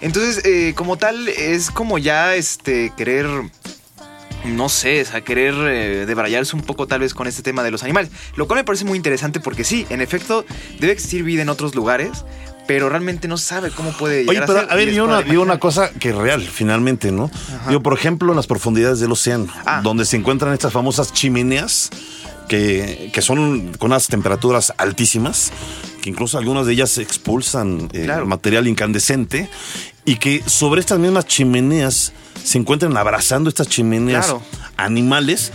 Entonces, 0.00 0.44
eh, 0.44 0.74
como 0.74 0.96
tal, 0.96 1.28
es 1.28 1.70
como 1.70 1.98
ya 1.98 2.34
este 2.34 2.92
querer 2.96 3.26
no 4.44 4.68
sé, 4.68 5.02
o 5.02 5.04
sea, 5.04 5.20
querer 5.22 5.54
eh, 5.58 6.06
debrayarse 6.06 6.54
un 6.56 6.62
poco 6.62 6.86
tal 6.86 7.00
vez 7.00 7.14
con 7.14 7.26
este 7.26 7.42
tema 7.42 7.62
de 7.62 7.70
los 7.70 7.82
animales. 7.82 8.10
Lo 8.36 8.46
cual 8.46 8.58
me 8.60 8.64
parece 8.64 8.84
muy 8.84 8.96
interesante 8.96 9.40
porque 9.40 9.64
sí, 9.64 9.86
en 9.90 10.00
efecto, 10.00 10.44
debe 10.80 10.92
existir 10.92 11.22
vida 11.24 11.42
en 11.42 11.48
otros 11.48 11.74
lugares, 11.74 12.24
pero 12.66 12.88
realmente 12.88 13.28
no 13.28 13.36
se 13.36 13.46
sabe 13.46 13.70
cómo 13.70 13.92
puede 13.92 14.20
llegar 14.24 14.30
Oye, 14.30 14.38
a 14.42 14.46
pero 14.46 14.60
ser. 14.60 14.72
a 14.72 14.74
ver, 14.74 14.90
yo 14.92 15.04
una, 15.04 15.20
una 15.40 15.58
cosa 15.58 15.90
que 15.90 16.10
es 16.10 16.14
real, 16.16 16.40
finalmente, 16.42 17.12
¿no? 17.12 17.30
Yo, 17.70 17.82
por 17.82 17.92
ejemplo, 17.94 18.32
en 18.32 18.36
las 18.36 18.46
profundidades 18.46 19.00
del 19.00 19.12
océano, 19.12 19.46
Ah. 19.66 19.80
donde 19.82 20.04
se 20.04 20.16
encuentran 20.16 20.52
estas 20.54 20.72
famosas 20.72 21.12
chimeneas 21.12 21.90
que, 22.48 23.10
que 23.12 23.22
son 23.22 23.72
con 23.78 23.90
unas 23.92 24.06
temperaturas 24.06 24.72
altísimas, 24.78 25.52
que 26.02 26.10
incluso 26.10 26.36
algunas 26.38 26.66
de 26.66 26.72
ellas 26.74 26.96
expulsan 26.98 27.88
eh, 27.92 28.04
Claro. 28.04 28.26
material 28.26 28.66
incandescente, 28.68 29.48
y 30.04 30.16
que 30.16 30.42
sobre 30.46 30.80
estas 30.80 30.98
mismas 30.98 31.26
chimeneas 31.26 32.12
se 32.42 32.58
encuentran 32.58 32.96
abrazando 32.96 33.48
estas 33.48 33.68
chimeneas 33.68 34.26
Claro. 34.26 34.42
animales 34.76 35.52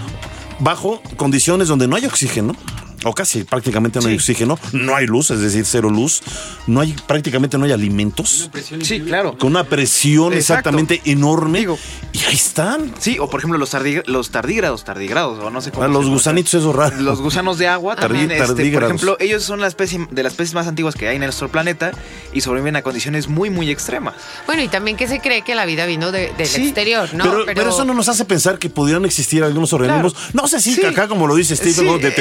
bajo 0.60 1.02
condiciones 1.18 1.68
donde 1.68 1.88
no 1.88 1.96
hay 1.96 2.06
oxígeno. 2.06 2.56
O 3.04 3.14
casi 3.14 3.44
prácticamente 3.44 4.00
no 4.00 4.08
hay 4.10 4.16
oxígeno, 4.16 4.60
no 4.74 4.96
hay 4.96 5.06
luz, 5.08 5.32
es 5.32 5.40
decir, 5.42 5.66
cero 5.66 5.90
luz, 5.90 6.22
no 6.68 6.82
hay 6.82 6.94
prácticamente 7.08 7.58
no 7.58 7.66
hay 7.66 7.72
alimentos 7.72 8.50
Sí, 8.84 9.02
claro. 9.02 9.38
con 9.38 9.50
una 9.52 9.64
presión 9.64 10.34
Exacto. 10.34 10.70
exactamente 10.70 11.02
enorme. 11.06 11.60
Digo. 11.60 11.78
y 12.14 12.20
ahí 12.26 12.36
están. 12.36 12.94
Sí, 13.00 13.18
o 13.20 13.30
por 13.30 13.40
ejemplo 13.40 13.58
los, 13.58 13.74
tardi- 13.74 14.04
los 14.06 14.32
tardígrados, 14.32 14.84
tardigrados, 14.84 15.40
o 15.44 15.50
no 15.50 15.62
sé 15.62 15.72
cómo. 15.72 15.84
Ah, 15.84 15.88
se 15.88 15.94
los 15.94 16.08
gusanitos 16.08 16.54
esos 16.56 16.76
raros. 16.76 17.00
Los 17.00 17.22
gusanos 17.22 17.58
de 17.58 17.68
agua 17.68 17.96
también, 17.96 18.32
este, 18.32 18.38
por 18.46 18.56
tardígrados. 18.56 18.90
ejemplo, 18.90 19.18
ellos 19.20 19.44
son 19.44 19.62
la 19.62 19.68
especie 19.68 20.08
de 20.10 20.24
las 20.24 20.34
especies 20.34 20.54
más 20.56 20.68
antiguas 20.68 20.96
que 20.96 21.08
hay 21.08 21.16
en 21.16 21.22
nuestro 21.22 21.50
planeta 21.50 21.92
y 22.34 22.42
sobreviven 22.42 22.76
a 22.76 22.82
condiciones 22.82 23.28
muy, 23.28 23.50
muy 23.50 23.70
extremas. 23.70 24.16
Bueno, 24.46 24.62
y 24.64 24.68
también 24.68 24.98
que 24.98 25.08
se 25.08 25.20
cree 25.20 25.42
que 25.44 25.56
la 25.56 25.66
vida 25.66 25.86
vino 25.86 26.12
de- 26.12 26.34
del 26.38 26.48
Sí, 26.48 26.64
exterior, 26.64 27.10
¿no? 27.14 27.24
pero, 27.24 27.46
pero 27.46 27.70
eso 27.70 27.86
no 27.86 27.94
nos 27.94 28.10
hace 28.10 28.26
pensar 28.26 28.60
que 28.60 28.70
pudieran 28.70 29.06
existir 29.06 29.44
algunos 29.44 29.72
organismos. 29.74 30.16
No 30.34 30.48
sé 30.48 30.60
si 30.60 30.74
Sí. 30.76 30.86
acá, 30.86 31.08
como 31.08 31.28
lo 31.28 31.36
dice 31.36 31.56
Steve, 31.56 31.74
Sí, 31.74 31.86
de 32.00 32.08
eh, 32.08 32.12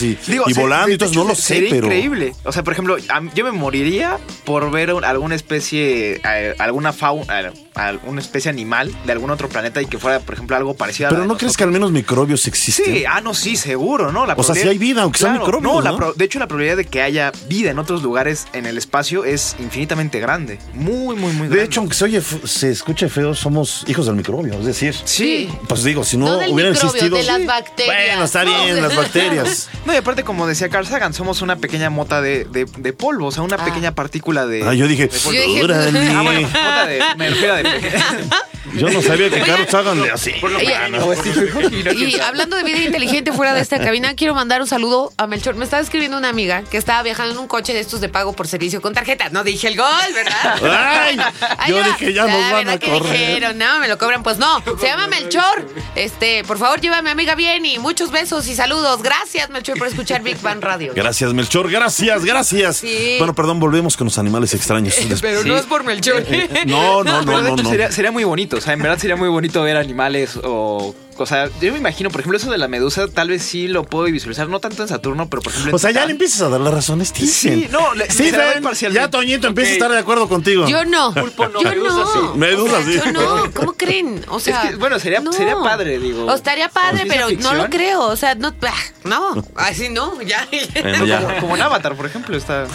y, 0.00 0.16
Digo, 0.26 0.44
y 0.48 0.54
se- 0.54 0.60
volando 0.60 0.88
de 0.88 0.94
y 0.94 0.98
todo, 0.98 1.10
hecho, 1.10 1.20
no 1.22 1.28
lo 1.28 1.34
sé, 1.34 1.42
sería 1.42 1.70
pero. 1.70 1.86
increíble. 1.86 2.32
O 2.44 2.52
sea, 2.52 2.62
por 2.62 2.72
ejemplo, 2.72 2.96
a 3.08 3.20
yo 3.34 3.44
me 3.44 3.52
moriría 3.52 4.18
por 4.44 4.70
ver 4.70 4.94
un- 4.94 5.04
alguna 5.04 5.34
especie, 5.34 6.20
eh, 6.24 6.54
alguna 6.58 6.92
fauna, 6.94 7.52
alguna 7.74 8.20
especie 8.20 8.50
animal 8.50 8.90
de 9.04 9.12
algún 9.12 9.30
otro 9.30 9.48
planeta 9.48 9.82
y 9.82 9.86
que 9.86 9.98
fuera, 9.98 10.20
por 10.20 10.34
ejemplo, 10.34 10.56
algo 10.56 10.74
parecido 10.74 11.08
a 11.08 11.10
Pero 11.10 11.20
la 11.20 11.24
de 11.26 11.28
no 11.28 11.36
crees 11.38 11.56
que 11.56 11.64
al 11.64 11.70
menos 11.70 11.90
microbios 11.92 12.46
existen. 12.46 12.84
Sí, 12.84 13.04
ah, 13.08 13.20
no, 13.20 13.34
sí, 13.34 13.56
seguro, 13.56 14.12
¿no? 14.12 14.24
La 14.26 14.34
O 14.34 14.42
sea, 14.42 14.54
sí 14.54 14.66
hay 14.68 14.78
vida, 14.78 15.02
aunque 15.02 15.18
sean 15.18 15.38
microbios, 15.38 15.62
No, 15.62 15.80
la 15.80 16.12
de 16.16 16.24
hecho, 16.24 16.38
la 16.38 16.46
probabilidad 16.46 16.76
de 16.76 16.84
que 16.84 17.02
haya 17.02 17.32
vida 17.48 17.70
en 17.70 17.78
otros 17.78 18.02
lugares 18.02 18.46
en 18.52 18.66
el 18.66 18.78
espacio 18.78 19.24
es 19.24 19.56
infinitamente 19.58 20.20
grande. 20.20 20.58
Muy, 20.74 21.16
muy, 21.16 21.32
muy 21.32 21.32
grande. 21.48 21.56
De 21.56 21.64
hecho, 21.64 21.80
aunque 21.80 21.94
se 21.96 22.04
oye, 22.04 22.22
se 22.44 22.70
escuche 22.70 23.08
feo, 23.08 23.34
somos 23.34 23.84
hijos 23.88 24.06
del 24.06 24.14
microbio. 24.16 24.54
Es 24.54 24.64
decir, 24.66 24.94
sí. 25.04 25.48
pues 25.68 25.82
digo, 25.82 26.04
si 26.04 26.16
no, 26.16 26.26
No 26.26 26.36
del 26.38 26.52
hubieran 26.52 26.72
microbio, 26.72 26.94
existido. 26.94 27.16
de 27.16 27.22
las 27.24 27.46
bacterias. 27.46 27.96
Bueno, 28.06 28.24
está 28.24 28.44
bien, 28.44 28.82
las 28.82 28.96
bacterias. 28.96 29.68
No, 29.84 29.92
y 29.92 29.96
aparte, 29.96 30.22
como 30.22 30.46
decía 30.46 30.68
Carl 30.68 30.86
Sagan, 30.86 31.12
somos 31.12 31.42
una 31.42 31.56
pequeña 31.56 31.90
mota 31.90 32.20
de, 32.20 32.44
de, 32.44 32.66
de 32.76 32.92
polvo, 32.92 33.26
o 33.26 33.32
sea, 33.32 33.42
una 33.42 33.56
Ah. 33.56 33.64
pequeña 33.64 33.94
partícula 33.94 34.46
de. 34.46 34.62
Ah, 34.66 34.74
yo 34.74 34.86
dije, 34.86 35.08
de 35.08 35.18
polvo. 35.18 35.32
Yo 35.32 35.42
dije-. 35.42 36.12
Ah, 36.14 36.22
bueno, 36.22 36.40
mota 36.42 36.86
de. 36.86 37.00
Me 37.16 37.28
refiero 37.30 37.54
de. 37.56 37.64
Yo 38.74 38.88
no 38.90 39.02
sabía 39.02 39.28
que 39.28 39.40
Carlos 39.40 39.68
Sagan 39.70 40.00
le 40.00 40.10
así. 40.10 40.32
Y 41.96 42.20
hablando 42.20 42.56
de 42.56 42.62
vida 42.64 42.78
inteligente 42.78 43.32
fuera 43.32 43.54
de 43.54 43.60
esta 43.60 43.78
cabina, 43.78 44.14
quiero 44.14 44.34
mandar 44.34 44.60
un 44.60 44.66
saludo 44.66 45.12
a 45.16 45.26
Melchor. 45.26 45.54
Me 45.56 45.64
estaba 45.64 45.82
escribiendo 45.82 46.16
una 46.16 46.28
amiga 46.28 46.62
que 46.70 46.76
estaba 46.76 47.02
viajando 47.02 47.32
en 47.32 47.38
un 47.38 47.48
coche 47.48 47.72
de 47.74 47.80
estos 47.80 48.00
de 48.00 48.08
pago 48.08 48.32
por 48.34 48.46
servicio 48.48 48.80
con 48.80 48.94
tarjeta. 48.94 49.28
No 49.30 49.42
dije 49.44 49.68
el 49.68 49.76
gol, 49.76 49.86
¿verdad? 50.14 50.58
Ay, 51.58 51.68
yo 51.68 51.76
va. 51.78 51.86
dije, 51.88 52.12
ya 52.12 52.24
La 52.24 52.32
nos 52.32 52.40
van 52.42 52.52
verdad 52.64 52.74
a 52.74 52.78
que 52.78 52.90
correr. 52.90 53.12
dijeron, 53.12 53.58
no, 53.58 53.78
me 53.80 53.88
lo 53.88 53.98
cobran. 53.98 54.22
Pues 54.22 54.38
no, 54.38 54.62
se 54.80 54.86
llama 54.86 55.06
Melchor. 55.08 55.66
Este, 55.96 56.44
por 56.44 56.58
favor, 56.58 56.80
lleva 56.80 56.98
a 56.98 57.02
mi 57.02 57.10
amiga 57.10 57.34
bien 57.34 57.66
y 57.66 57.78
muchos 57.78 58.10
besos 58.10 58.46
y 58.48 58.54
saludos. 58.54 59.02
Gracias, 59.02 59.50
Melchor, 59.50 59.78
por 59.78 59.88
escuchar 59.88 60.22
Big 60.22 60.40
Bang 60.40 60.62
Radio. 60.62 60.92
Gracias, 60.94 61.32
Melchor, 61.34 61.70
gracias, 61.70 62.24
gracias. 62.24 62.76
Sí. 62.78 63.16
Bueno, 63.18 63.34
perdón, 63.34 63.58
volvemos 63.60 63.96
con 63.96 64.06
los 64.06 64.18
animales 64.18 64.54
extraños. 64.54 64.94
Pero 65.20 65.44
no 65.44 65.56
es 65.56 65.64
por 65.66 65.84
Melchor. 65.84 66.24
No, 66.66 67.02
no, 67.04 67.20
Pero 67.24 67.38
no, 67.38 67.42
de 67.42 67.48
no, 67.48 67.54
hecho 67.54 67.62
no. 67.64 67.70
Sería, 67.70 67.90
sería 67.92 68.10
muy 68.12 68.24
bonito, 68.24 68.51
o 68.52 68.60
sea, 68.60 68.74
en 68.74 68.80
verdad 68.80 68.98
sería 68.98 69.16
muy 69.16 69.28
bonito 69.28 69.62
ver 69.62 69.76
animales 69.76 70.38
o... 70.42 70.94
O 71.18 71.26
sea, 71.26 71.48
yo 71.60 71.72
me 71.72 71.78
imagino, 71.78 72.10
por 72.10 72.20
ejemplo, 72.20 72.36
eso 72.38 72.50
de 72.50 72.58
la 72.58 72.68
medusa, 72.68 73.06
tal 73.08 73.28
vez 73.28 73.42
sí 73.42 73.68
lo 73.68 73.84
puedo 73.84 74.04
visualizar, 74.06 74.48
no 74.48 74.60
tanto 74.60 74.82
en 74.82 74.88
Saturno, 74.88 75.28
pero 75.28 75.42
por 75.42 75.52
ejemplo... 75.52 75.76
O 75.76 75.78
sea, 75.78 75.90
ya 75.90 76.04
le 76.06 76.12
empiezas 76.12 76.40
a 76.42 76.48
dar 76.48 76.60
las 76.60 76.72
razones. 76.74 77.12
Sí, 77.14 77.68
no, 77.70 77.94
le- 77.94 78.06
doy 78.08 78.60
parcialmente. 78.62 78.92
ya 78.94 79.10
Toñito 79.10 79.46
empieza 79.46 79.70
a 79.70 79.74
estar 79.74 79.90
de 79.92 79.98
acuerdo 79.98 80.28
contigo. 80.28 80.66
Yo 80.66 80.84
no. 80.84 81.12
Pulpo 81.14 81.48
no, 81.48 81.62
Yo 81.62 81.68
medusa 81.70 81.94
no. 81.96 82.12
sí. 82.32 82.38
Medusa 82.38 82.78
O 82.78 82.82
sea, 82.82 82.86
sí. 82.86 83.00
Yo 83.04 83.12
no. 83.12 83.50
¿Cómo 83.52 83.72
creen? 83.74 84.24
O 84.28 84.40
sea. 84.40 84.62
Es 84.64 84.70
que, 84.70 84.76
bueno, 84.76 84.98
sería- 84.98 85.22
sería 85.32 85.56
padre, 85.56 85.98
digo. 85.98 86.24
O 86.24 86.34
estaría 86.34 86.68
padre, 86.68 87.04
pero 87.06 87.28
no 87.30 87.54
lo 87.54 87.68
creo. 87.68 88.02
O 88.02 88.16
sea, 88.16 88.34
no. 88.34 88.52
bah, 88.60 88.72
No. 89.04 89.34
Así 89.56 89.88
no. 89.90 90.20
Ya. 90.22 90.48
Bueno, 90.80 91.04
ya. 91.06 91.20
Como, 91.20 91.40
como 91.40 91.56
en 91.56 91.62
Avatar, 91.62 91.94
por 91.96 92.06
ejemplo, 92.06 92.36
está... 92.36 92.66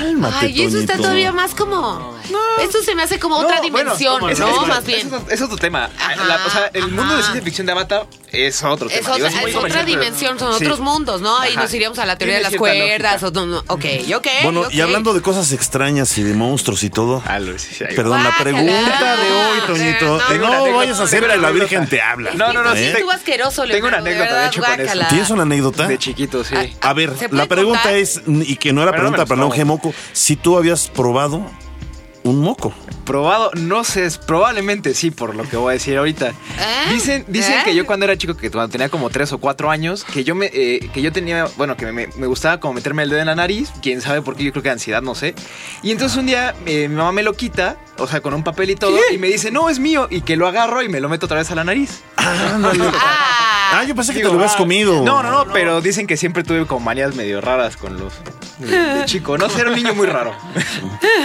Cálmate, 0.00 0.36
Ay, 0.46 0.62
eso 0.62 0.78
está 0.78 0.96
todavía 0.96 1.32
más 1.32 1.54
como. 1.54 2.16
Esto 2.60 2.82
se 2.82 2.94
me 2.94 3.02
hace 3.02 3.18
como 3.18 3.36
otra 3.36 3.56
No, 3.56 3.70
bueno, 3.70 3.94
dimensión, 3.94 4.20
¿no? 4.20 4.28
es- 4.28 4.38
más 4.68 4.78
es- 4.80 4.84
bien. 4.86 5.10
Es, 5.28 5.34
es 5.34 5.42
otro 5.42 5.56
tema. 5.56 5.88
La- 6.26 6.44
o 6.46 6.50
sea, 6.50 6.70
el 6.74 6.88
mundo 6.88 7.16
de 7.16 7.22
ciencia 7.22 7.42
ficción 7.42 7.66
de 7.68 7.72
Avatar 7.72 8.06
es 8.32 8.62
otro 8.64 8.88
Es 8.88 8.96
tema. 9.00 9.14
otra, 9.14 9.28
Digo, 9.28 9.40
muy 9.40 9.50
es 9.50 9.56
otra 9.56 9.84
dimensión, 9.84 10.38
son 10.38 10.52
Sí. 10.58 10.64
otros 10.64 10.80
mundos, 10.80 11.20
¿no? 11.20 11.38
Ahí 11.38 11.52
Ajá. 11.52 11.62
nos 11.62 11.74
iríamos 11.74 11.98
a 11.98 12.06
la 12.06 12.16
teoría 12.18 12.36
de 12.36 12.42
las 12.42 12.56
cuerdas. 12.56 13.22
O, 13.22 13.30
no, 13.30 13.46
no, 13.46 13.58
ok, 13.68 13.84
ok. 14.16 14.26
Bueno, 14.42 14.64
y 14.70 14.80
ok. 14.80 14.84
hablando 14.84 15.14
de 15.14 15.20
cosas 15.22 15.52
extrañas 15.52 16.16
y 16.18 16.22
de 16.22 16.34
monstruos 16.34 16.82
y 16.82 16.90
todo. 16.90 17.22
Ah, 17.26 17.38
lo- 17.38 17.58
sí. 17.58 17.76
Perdón, 17.94 18.24
la 18.24 18.36
pregunta 18.38 19.16
de 19.16 19.30
hoy, 19.32 19.60
Toñito. 19.66 20.06
No, 20.06 20.18
No, 20.18 20.64
Tengo 20.64 20.76
vayas 20.76 21.00
a 21.00 21.04
hacer 21.04 21.26
que 21.26 21.36
la. 21.36 21.50
Virgen 21.50 21.88
te 21.88 22.00
habla. 22.02 22.32
No, 22.34 22.52
no, 22.52 22.62
no, 22.62 22.74
¿Eh? 22.74 22.90
Estuvo 22.92 23.10
asqueroso, 23.10 23.64
Tengo 23.64 23.88
una 23.88 23.98
anécdota, 23.98 24.40
de 24.42 24.46
hecho, 24.48 24.62
con 24.62 24.80
eso. 24.80 24.98
¿Tienes 25.08 25.30
una 25.30 25.42
anécdota? 25.42 25.86
De 25.86 25.98
chiquito, 25.98 26.44
sí. 26.44 26.54
Ay, 26.56 26.76
A 26.80 26.92
ver, 26.92 27.10
¿Se 27.18 27.28
puede 27.28 27.42
la 27.42 27.48
pregunta 27.48 27.92
es, 27.92 28.20
y 28.26 28.56
que 28.56 28.72
no 28.72 28.82
era 28.82 28.92
no 28.92 28.96
pregunta 28.98 29.26
para 29.26 29.40
Longe 29.40 29.60
como. 29.62 29.74
Moco, 29.76 29.94
si 30.12 30.36
tú 30.36 30.56
habías 30.56 30.88
probado 30.88 31.42
un 32.24 32.40
moco. 32.40 32.72
Probado, 33.08 33.50
no 33.54 33.84
sé, 33.84 34.04
es- 34.04 34.18
probablemente 34.18 34.92
sí, 34.92 35.10
por 35.10 35.34
lo 35.34 35.48
que 35.48 35.56
voy 35.56 35.70
a 35.70 35.72
decir 35.72 35.96
ahorita. 35.96 36.28
¿Eh? 36.28 36.34
Dicen, 36.92 37.24
dicen 37.26 37.54
¿Eh? 37.54 37.62
que 37.64 37.74
yo 37.74 37.86
cuando 37.86 38.04
era 38.04 38.18
chico, 38.18 38.36
que 38.36 38.50
cuando 38.50 38.70
tenía 38.70 38.90
como 38.90 39.08
tres 39.08 39.32
o 39.32 39.38
cuatro 39.38 39.70
años, 39.70 40.04
que 40.04 40.24
yo 40.24 40.34
me, 40.34 40.50
eh, 40.52 40.90
que 40.92 41.00
yo 41.00 41.10
tenía, 41.10 41.46
bueno, 41.56 41.74
que 41.74 41.86
me, 41.90 42.06
me 42.06 42.26
gustaba 42.26 42.60
como 42.60 42.74
meterme 42.74 43.02
el 43.04 43.08
dedo 43.08 43.20
en 43.20 43.26
la 43.28 43.34
nariz, 43.34 43.70
quién 43.80 44.02
sabe 44.02 44.20
por 44.20 44.36
qué, 44.36 44.44
yo 44.44 44.52
creo 44.52 44.62
que 44.62 44.68
ansiedad, 44.68 45.00
no 45.00 45.14
sé. 45.14 45.34
Y 45.82 45.90
entonces 45.90 46.18
un 46.18 46.26
día 46.26 46.54
eh, 46.66 46.86
mi 46.88 46.96
mamá 46.96 47.12
me 47.12 47.22
lo 47.22 47.32
quita, 47.32 47.78
o 47.96 48.06
sea, 48.06 48.20
con 48.20 48.34
un 48.34 48.44
papel 48.44 48.68
y 48.68 48.74
todo, 48.76 48.98
y 49.10 49.16
me 49.16 49.28
dice, 49.28 49.50
no, 49.50 49.70
es 49.70 49.78
mío, 49.78 50.06
y 50.10 50.20
que 50.20 50.36
lo 50.36 50.46
agarro 50.46 50.82
y 50.82 50.90
me 50.90 51.00
lo 51.00 51.08
meto 51.08 51.24
otra 51.24 51.38
vez 51.38 51.50
a 51.50 51.54
la 51.54 51.64
nariz. 51.64 52.02
Ah, 52.20 52.66
Ah, 53.70 53.84
yo 53.84 53.94
pensé 53.94 54.12
que 54.12 54.20
te 54.20 54.26
lo 54.26 54.34
habías 54.34 54.54
ah, 54.54 54.58
comido. 54.58 55.04
No, 55.04 55.22
no, 55.22 55.30
no, 55.30 55.52
pero 55.52 55.80
dicen 55.80 56.06
que 56.06 56.16
siempre 56.16 56.42
tuve 56.42 56.66
como 56.66 56.80
manías 56.80 57.14
medio 57.14 57.40
raras 57.40 57.76
con 57.76 57.98
los 57.98 58.12
de 58.58 59.04
chico. 59.04 59.38
No 59.38 59.48
sé, 59.48 59.60
era 59.60 59.70
un 59.70 59.76
niño 59.76 59.94
muy 59.94 60.06
raro. 60.06 60.34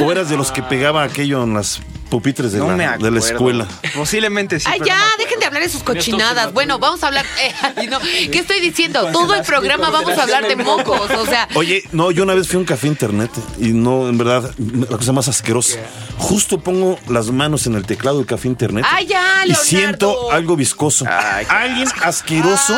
O 0.01 0.11
eras 0.11 0.29
de 0.29 0.37
los 0.37 0.51
que 0.51 0.61
pegaba 0.61 1.03
aquello 1.03 1.43
en 1.43 1.53
las 1.53 1.81
pupitres 2.13 2.51
de, 2.51 2.59
no 2.59 2.67
la, 2.67 2.75
me 2.75 2.83
de 2.83 2.89
acuerdo. 2.89 3.09
la 3.11 3.19
escuela. 3.19 3.67
Posiblemente 3.95 4.59
sí. 4.59 4.67
Ay, 4.69 4.77
pero 4.77 4.85
ya, 4.89 4.99
no 4.99 5.17
dejen 5.17 5.39
de 5.39 5.45
hablar 5.47 5.63
de 5.63 5.69
sus 5.69 5.81
cochinadas. 5.81 6.53
Bueno, 6.53 6.77
vamos 6.77 7.03
a 7.03 7.07
hablar. 7.07 7.25
eh, 7.41 7.87
no, 7.89 7.99
¿Qué 7.99 8.37
estoy 8.37 8.59
diciendo? 8.59 9.09
Todo 9.11 9.33
el 9.33 9.41
programa 9.43 9.89
vamos 9.89 10.15
a 10.15 10.21
hablar 10.21 10.47
de 10.47 10.55
mocos. 10.55 11.09
O 11.09 11.25
sea, 11.25 11.47
Oye, 11.55 11.81
no, 11.91 12.11
yo 12.11 12.21
una 12.21 12.35
vez 12.35 12.47
fui 12.47 12.57
a 12.57 12.59
un 12.59 12.65
café 12.65 12.85
internet 12.85 13.31
y 13.57 13.69
no, 13.69 14.07
en 14.09 14.19
verdad, 14.19 14.53
la 14.59 14.97
cosa 14.97 15.11
más 15.11 15.27
asquerosa. 15.27 15.79
Justo 16.19 16.59
pongo 16.59 16.99
las 17.09 17.31
manos 17.31 17.65
en 17.65 17.73
el 17.73 17.83
teclado 17.87 18.17
del 18.19 18.27
café 18.27 18.47
internet 18.47 18.85
¡Ay, 18.87 19.07
ya, 19.07 19.43
y 19.47 19.55
siento 19.55 20.31
algo 20.31 20.55
viscoso. 20.55 21.05
Ay, 21.09 21.47
Alguien 21.49 21.87
asqueroso 22.03 22.77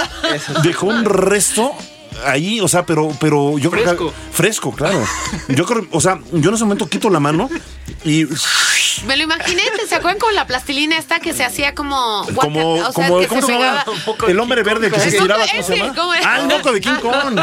dejó 0.63 0.85
un 0.87 1.03
resto 1.03 1.75
ahí, 2.25 2.59
o 2.61 2.67
sea, 2.67 2.85
pero, 2.85 3.11
pero 3.19 3.57
yo 3.57 3.71
creo 3.71 3.83
Fresco. 3.83 4.07
que 4.11 4.33
fresco, 4.33 4.71
claro. 4.71 5.03
Yo 5.49 5.65
creo, 5.65 5.87
o 5.91 6.01
sea, 6.01 6.19
yo 6.31 6.49
en 6.49 6.55
ese 6.55 6.63
momento 6.63 6.87
quito 6.87 7.09
la 7.09 7.19
mano 7.19 7.49
y 8.03 8.25
me 9.05 9.17
lo 9.17 9.23
imaginé. 9.23 9.61
¿Se 9.87 9.95
acuerdan 9.95 10.19
con 10.19 10.33
la 10.35 10.47
plastilina 10.47 10.97
esta 10.97 11.19
que 11.19 11.33
se 11.33 11.43
hacía 11.43 11.75
como. 11.75 12.25
como, 12.35 12.73
o 12.73 12.77
sea, 12.77 12.91
como 12.93 13.19
que 13.19 13.27
¿cómo 13.27 13.41
se, 13.41 13.51
llama? 13.51 13.83
pegaba? 13.85 14.31
El 14.31 14.39
hombre 14.39 14.63
verde 14.63 14.89
que 14.89 14.99
se 14.99 15.09
estiraba. 15.09 15.43
Ah, 16.23 16.39
el 16.39 16.47
moco 16.47 16.71
de 16.71 16.81
King 16.81 16.95
Kong. 17.01 17.39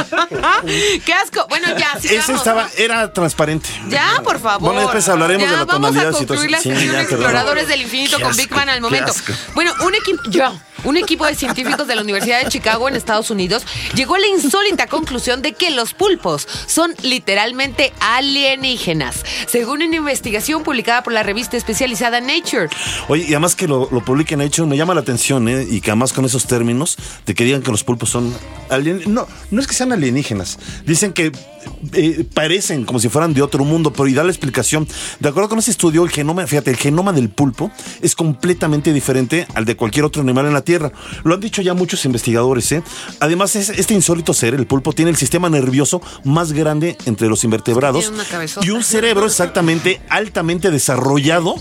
¡Qué 1.05 1.13
asco! 1.13 1.47
Bueno, 1.49 1.69
ya, 1.79 2.01
sigamos. 2.01 2.29
Ese 2.29 2.33
estaba, 2.35 2.69
era 2.77 3.13
transparente. 3.13 3.69
Ya, 3.89 4.21
por 4.25 4.41
favor. 4.41 4.61
Bueno, 4.61 4.81
después 4.81 5.09
hablaremos 5.09 5.45
Ya, 5.47 5.53
de 5.53 5.59
la 5.59 5.67
tonalidad 5.67 6.05
Vamos 6.05 6.23
a 6.23 6.27
concluir 6.27 6.51
la 6.51 6.61
Sí, 6.61 6.71
perdón. 6.71 7.01
Exploradores 7.01 7.69
del 7.69 7.83
Infinito 7.83 8.17
Qué 8.17 8.23
con 8.23 8.31
asco, 8.33 8.43
Big 8.43 8.51
Man 8.53 8.69
al 8.69 8.77
qué 8.77 8.81
momento. 8.81 9.11
asco. 9.11 9.33
Bueno, 9.55 9.73
un 9.85 9.95
equipo, 9.95 10.23
ya, 10.29 10.53
un 10.85 10.97
equipo 10.97 11.27
de 11.27 11.35
científicos 11.35 11.87
de 11.87 11.95
la 11.97 12.03
Universidad 12.03 12.43
de 12.43 12.49
Chicago 12.51 12.89
en 12.89 12.97
Estados 12.97 13.31
Unidos 13.31 13.65
llegó 13.95 14.17
a 14.17 14.19
la 14.19 14.27
insólita 14.29 14.87
conclusión 14.87 15.43
de 15.43 15.53
que 15.53 15.71
los 15.71 15.95
pulpos 15.95 16.47
son 16.67 16.95
literalmente 17.03 17.93
alienígenas, 18.01 19.25
según 19.47 19.83
una 19.83 19.97
investigación 19.97 20.63
publicada 20.63 21.03
por 21.03 21.13
la 21.13 21.23
revista 21.23 21.57
especializada 21.57 22.21
Nature. 22.21 22.69
Oye, 23.09 23.25
y 23.25 23.29
además 23.29 23.55
que 23.57 23.69
lo, 23.69 23.89
lo 23.91 24.05
publiquen 24.05 24.41
hecho, 24.41 24.67
me 24.67 24.77
llama 24.77 24.95
la 24.95 25.01
atención, 25.01 25.49
¿eh? 25.49 25.67
Y 25.69 25.81
que 25.81 25.91
además 25.91 26.13
con 26.13 26.25
esos 26.25 26.47
términos, 26.47 26.97
de 27.27 27.35
que 27.35 27.45
digan 27.45 27.63
que 27.63 27.71
los 27.71 27.85
pulpos 27.85 28.11
son 28.11 28.35
alien- 28.69 29.05
No, 29.07 29.27
no 29.51 29.61
es 29.61 29.67
que 29.67 29.75
sean 29.75 29.93
alienígenas. 29.93 30.59
Dicen 30.85 31.13
que 31.13 31.33
eh, 31.95 32.25
parecen 32.33 32.85
como 32.85 32.99
si 32.99 33.09
fueran 33.09 33.35
de 33.35 33.43
otro 33.43 33.65
mundo, 33.65 33.93
pero 33.93 34.09
y 34.09 34.15
da 34.15 34.23
la 34.25 34.31
explicación. 34.31 34.87
De 35.21 35.29
acuerdo 35.29 35.49
con 35.49 35.59
ese 35.59 35.71
estudio, 35.71 36.05
el 36.05 36.11
genoma, 36.11 36.47
fíjate, 36.47 36.71
el 36.71 36.77
genoma 36.77 37.13
del 37.13 37.29
pulpo 37.31 37.71
es 38.01 38.15
completamente 38.15 38.93
diferente 38.93 39.47
al 39.55 39.65
de 39.65 39.77
cualquier 39.77 40.05
otro 40.05 40.23
animal 40.23 40.47
en 40.47 40.53
la 40.55 40.63
Tierra. 40.63 40.93
Lo 41.25 41.35
han 41.35 41.41
dicho 41.41 41.63
ya 41.63 41.75
muchos 41.75 42.05
investigadores, 42.05 42.71
¿eh? 42.73 42.83
Además, 43.21 43.57
es- 43.57 43.71
este 43.71 43.95
insólito 43.95 44.33
ser, 44.35 44.55
el 44.55 44.67
pulpo, 44.67 44.93
tiene 44.93 45.11
el 45.11 45.17
sistema 45.17 45.49
nervioso 45.51 46.01
más 46.25 46.53
grande 46.53 46.97
entre 47.07 47.29
los 47.29 47.45
invertebrados 47.45 48.03
Tiene 48.05 48.17
una 48.17 48.25
cabezota. 48.25 48.67
y 48.67 48.71
un 48.71 48.83
cerebro 48.85 49.27
exactamente 49.27 50.01
altamente 50.09 50.71
desarrollado. 50.71 51.55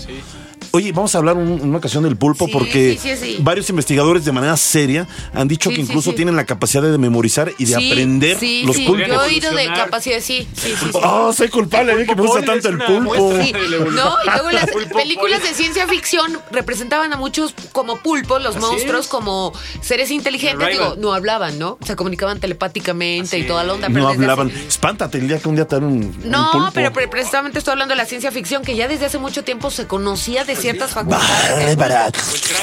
Oye, 0.72 0.90
vamos 0.92 1.14
a 1.14 1.18
hablar 1.18 1.36
un- 1.36 1.60
una 1.60 1.78
ocasión 1.78 2.02
del 2.04 2.16
pulpo 2.16 2.46
Sí, 2.46 2.52
porque 2.52 2.98
sí, 3.00 3.14
sí, 3.16 3.16
sí. 3.20 3.36
varios 3.40 3.68
investigadores 3.70 4.24
de 4.24 4.32
manera 4.32 4.56
seria 4.56 5.06
han 5.34 5.46
dicho 5.46 5.68
Sí, 5.70 5.76
que 5.76 5.82
incluso 5.82 6.10
sí. 6.10 6.16
tienen 6.16 6.34
la 6.34 6.46
capacidad 6.46 6.82
de 6.82 6.96
memorizar 6.98 7.52
y 7.58 7.66
de 7.66 7.76
Sí, 7.76 7.90
aprender 7.92 8.38
sí, 8.38 8.62
los 8.64 8.76
sí, 8.76 8.86
pulpos. 8.86 9.06
Yo 9.06 9.14
he 9.22 9.26
oído 9.26 9.52
de 9.54 9.66
capacidad, 9.66 10.20
sí, 10.20 10.48
sí, 10.54 10.70
sí. 10.70 10.74
sí. 10.80 10.90
Oh, 10.94 11.32
soy 11.32 11.48
culpable, 11.48 11.92
¿eh? 11.92 12.06
que 12.06 12.14
me 12.16 12.22
gusta 12.22 12.42
tanto 12.42 12.68
el 12.68 12.78
pulpo. 12.78 13.32
Sí, 13.42 13.52
no, 13.52 14.16
y 14.24 14.30
luego 14.30 14.50
las 14.50 14.66
películas 14.94 15.42
de 15.42 15.48
ciencia 15.54 15.86
ficción 15.86 16.38
representaban 16.50 17.12
a 17.12 17.16
muchos 17.16 17.54
como 17.72 17.98
pulpos, 17.98 18.42
los 18.42 18.56
monstruos, 18.56 19.08
como 19.08 19.52
seres 19.82 20.10
inteligentes. 20.10 20.68
Digo, 20.70 20.96
no 20.98 21.12
hablaban, 21.12 21.58
¿no? 21.58 21.76
Se 21.84 21.96
comunicaban 21.96 22.40
telepáticamente 22.40 23.38
y 23.38 23.46
toda 23.46 23.64
la 23.64 23.74
onda. 23.74 23.88
pero 23.88 24.00
No 24.00 24.08
hablaban. 24.08 24.48
hace- 24.48 24.66
Espántate 24.68 25.18
el 25.18 25.28
día 25.28 25.38
que 25.38 25.48
un 25.48 25.54
día 25.56 25.66
te 25.66 25.76
dan 25.76 25.84
un, 25.84 25.92
un 26.24 26.30
No, 26.30 26.50
pulpo. 26.52 26.70
pero 26.72 26.92
pre- 26.92 27.08
precisamente 27.08 27.58
estoy 27.58 27.72
hablando 27.72 27.92
de 27.92 27.96
la 27.96 28.06
ciencia 28.06 28.30
ficción, 28.32 28.62
que 28.64 28.74
ya 28.74 28.88
desde 28.88 29.04
hace 29.06 29.18
mucho 29.18 29.44
tiempo 29.44 29.70
se 29.70 29.86
conocía 29.86 30.44
de 30.44 30.56
ciertas 30.62 30.90
facultades. 30.92 31.76
Bárbara. 31.76 32.10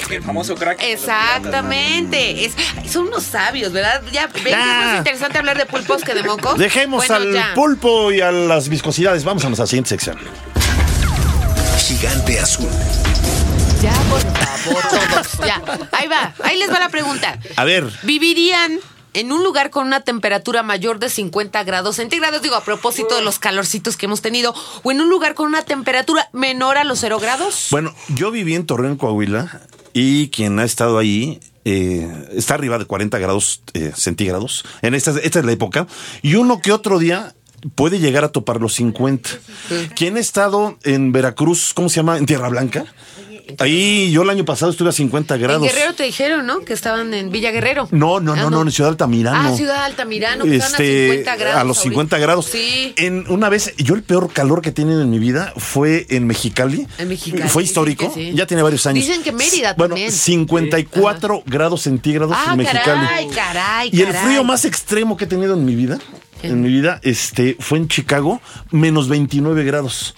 El 0.09 0.23
famoso 0.23 0.55
crack. 0.55 0.81
Exactamente. 0.81 2.45
Es, 2.45 2.53
son 2.91 3.07
unos 3.07 3.23
sabios, 3.23 3.71
¿verdad? 3.71 4.01
Ya, 4.11 4.27
¿ven 4.27 4.43
que 4.43 4.49
es 4.51 4.57
más 4.57 4.97
interesante 4.97 5.37
hablar 5.37 5.57
de 5.57 5.65
pulpos 5.65 6.03
que 6.03 6.13
de 6.13 6.23
mocos? 6.23 6.57
Dejemos 6.57 7.05
Bueno, 7.07 7.15
al 7.15 7.33
ya. 7.33 7.53
pulpo 7.53 8.11
y 8.11 8.21
a 8.21 8.31
las 8.31 8.69
viscosidades. 8.69 9.23
Vamos 9.23 9.43
a 9.45 9.49
nuestra 9.49 9.67
siguiente 9.67 9.89
sección. 9.89 10.17
Gigante 11.77 12.39
azul. 12.39 12.69
Ya, 13.81 13.93
por 14.09 14.21
favor, 14.21 14.83
todos. 14.89 15.47
Ya, 15.47 15.61
ahí 15.91 16.07
va. 16.07 16.33
Ahí 16.43 16.57
les 16.57 16.69
va 16.71 16.79
la 16.79 16.89
pregunta. 16.89 17.37
A 17.55 17.63
ver. 17.63 17.85
¿Vivirían 18.03 18.79
en 19.19 19.31
un 19.31 19.43
lugar 19.43 19.69
con 19.69 19.85
una 19.85 20.01
temperatura 20.01 20.63
mayor 20.63 20.99
de 20.99 21.09
50 21.09 21.63
grados 21.63 21.97
centígrados? 21.97 22.41
Digo, 22.41 22.55
a 22.55 22.63
propósito 22.63 23.15
de 23.15 23.21
los 23.21 23.39
calorcitos 23.39 23.97
que 23.97 24.05
hemos 24.05 24.21
tenido. 24.21 24.53
¿O 24.83 24.91
en 24.91 25.01
un 25.01 25.09
lugar 25.09 25.33
con 25.33 25.47
una 25.47 25.63
temperatura 25.63 26.29
menor 26.33 26.77
a 26.77 26.83
los 26.83 26.99
0 26.99 27.19
grados? 27.19 27.67
Bueno, 27.71 27.93
yo 28.09 28.31
viví 28.31 28.55
en 28.55 28.65
Torreón, 28.65 28.97
Coahuila, 28.97 29.61
y 29.93 30.29
quien 30.29 30.59
ha 30.59 30.63
estado 30.63 30.97
ahí 30.97 31.39
eh, 31.65 32.27
está 32.31 32.53
arriba 32.53 32.77
de 32.77 32.85
40 32.85 33.17
grados 33.19 33.61
eh, 33.73 33.91
centígrados. 33.95 34.65
En 34.81 34.95
esta, 34.95 35.11
esta 35.21 35.39
es 35.39 35.45
la 35.45 35.51
época. 35.51 35.88
Y 36.21 36.35
uno 36.35 36.61
que 36.61 36.71
otro 36.71 36.99
día 36.99 37.35
puede 37.75 37.99
llegar 37.99 38.23
a 38.23 38.31
topar 38.31 38.61
los 38.61 38.73
50. 38.75 39.29
Quien 39.95 40.17
ha 40.17 40.19
estado 40.19 40.77
en 40.83 41.11
Veracruz, 41.11 41.73
¿cómo 41.73 41.89
se 41.89 41.97
llama? 41.97 42.17
En 42.17 42.25
Tierra 42.25 42.49
Blanca. 42.49 42.85
Ahí 43.57 44.11
yo 44.11 44.21
el 44.21 44.29
año 44.29 44.45
pasado 44.45 44.71
estuve 44.71 44.89
a 44.89 44.91
50 44.91 45.37
grados. 45.37 45.63
En 45.67 45.69
Guerrero 45.73 45.93
te 45.95 46.03
dijeron, 46.03 46.45
¿no? 46.45 46.59
Que 46.61 46.73
estaban 46.73 47.13
en 47.13 47.31
Villa 47.31 47.51
Guerrero. 47.51 47.87
No, 47.91 48.19
no, 48.19 48.33
Ah, 48.33 48.35
no, 48.37 48.49
no, 48.49 48.61
en 48.61 48.71
Ciudad 48.71 48.91
Altamirano. 48.91 49.49
Ah, 49.49 49.55
Ciudad 49.55 49.83
Altamirano, 49.85 50.43
que 50.45 50.55
están 50.55 50.73
a 50.73 50.77
Este, 50.77 51.07
50 51.09 51.35
grados. 51.37 51.61
a 51.61 51.63
los 51.63 51.77
50 51.79 52.15
ahorita. 52.15 52.25
grados. 52.27 52.45
Sí. 52.45 52.93
En 52.97 53.25
una 53.29 53.49
vez, 53.49 53.73
yo 53.77 53.95
el 53.95 54.03
peor 54.03 54.31
calor 54.31 54.61
que 54.61 54.69
he 54.69 54.71
tenido 54.71 55.01
en 55.01 55.09
mi 55.09 55.19
vida 55.19 55.53
fue 55.57 56.05
en 56.09 56.27
Mexicali. 56.27 56.87
En 56.97 57.07
Mexicali, 57.07 57.49
Fue 57.49 57.63
histórico. 57.63 58.11
sí. 58.13 58.31
Ya 58.35 58.45
tiene 58.45 58.63
varios 58.63 58.85
años. 58.85 59.05
Dicen 59.05 59.23
que 59.23 59.31
Mérida 59.31 59.73
bueno, 59.73 59.95
también. 59.95 60.11
54 60.11 61.43
grados 61.45 61.81
centígrados 61.81 62.35
Ah, 62.37 62.51
en 62.51 62.57
Mexicali. 62.57 62.83
caray, 63.07 63.27
caray, 63.29 63.89
Y 63.91 64.01
el 64.01 64.07
caray. 64.07 64.23
frío 64.23 64.43
más 64.43 64.65
extremo 64.65 65.17
que 65.17 65.25
he 65.25 65.27
tenido 65.27 65.53
en 65.55 65.65
mi 65.65 65.75
vida, 65.75 65.99
en 66.43 66.61
mi 66.61 66.69
vida, 66.69 66.99
este, 67.03 67.57
fue 67.59 67.77
en 67.77 67.87
Chicago, 67.87 68.41
menos 68.71 69.07
29 69.09 69.63
grados. 69.63 70.15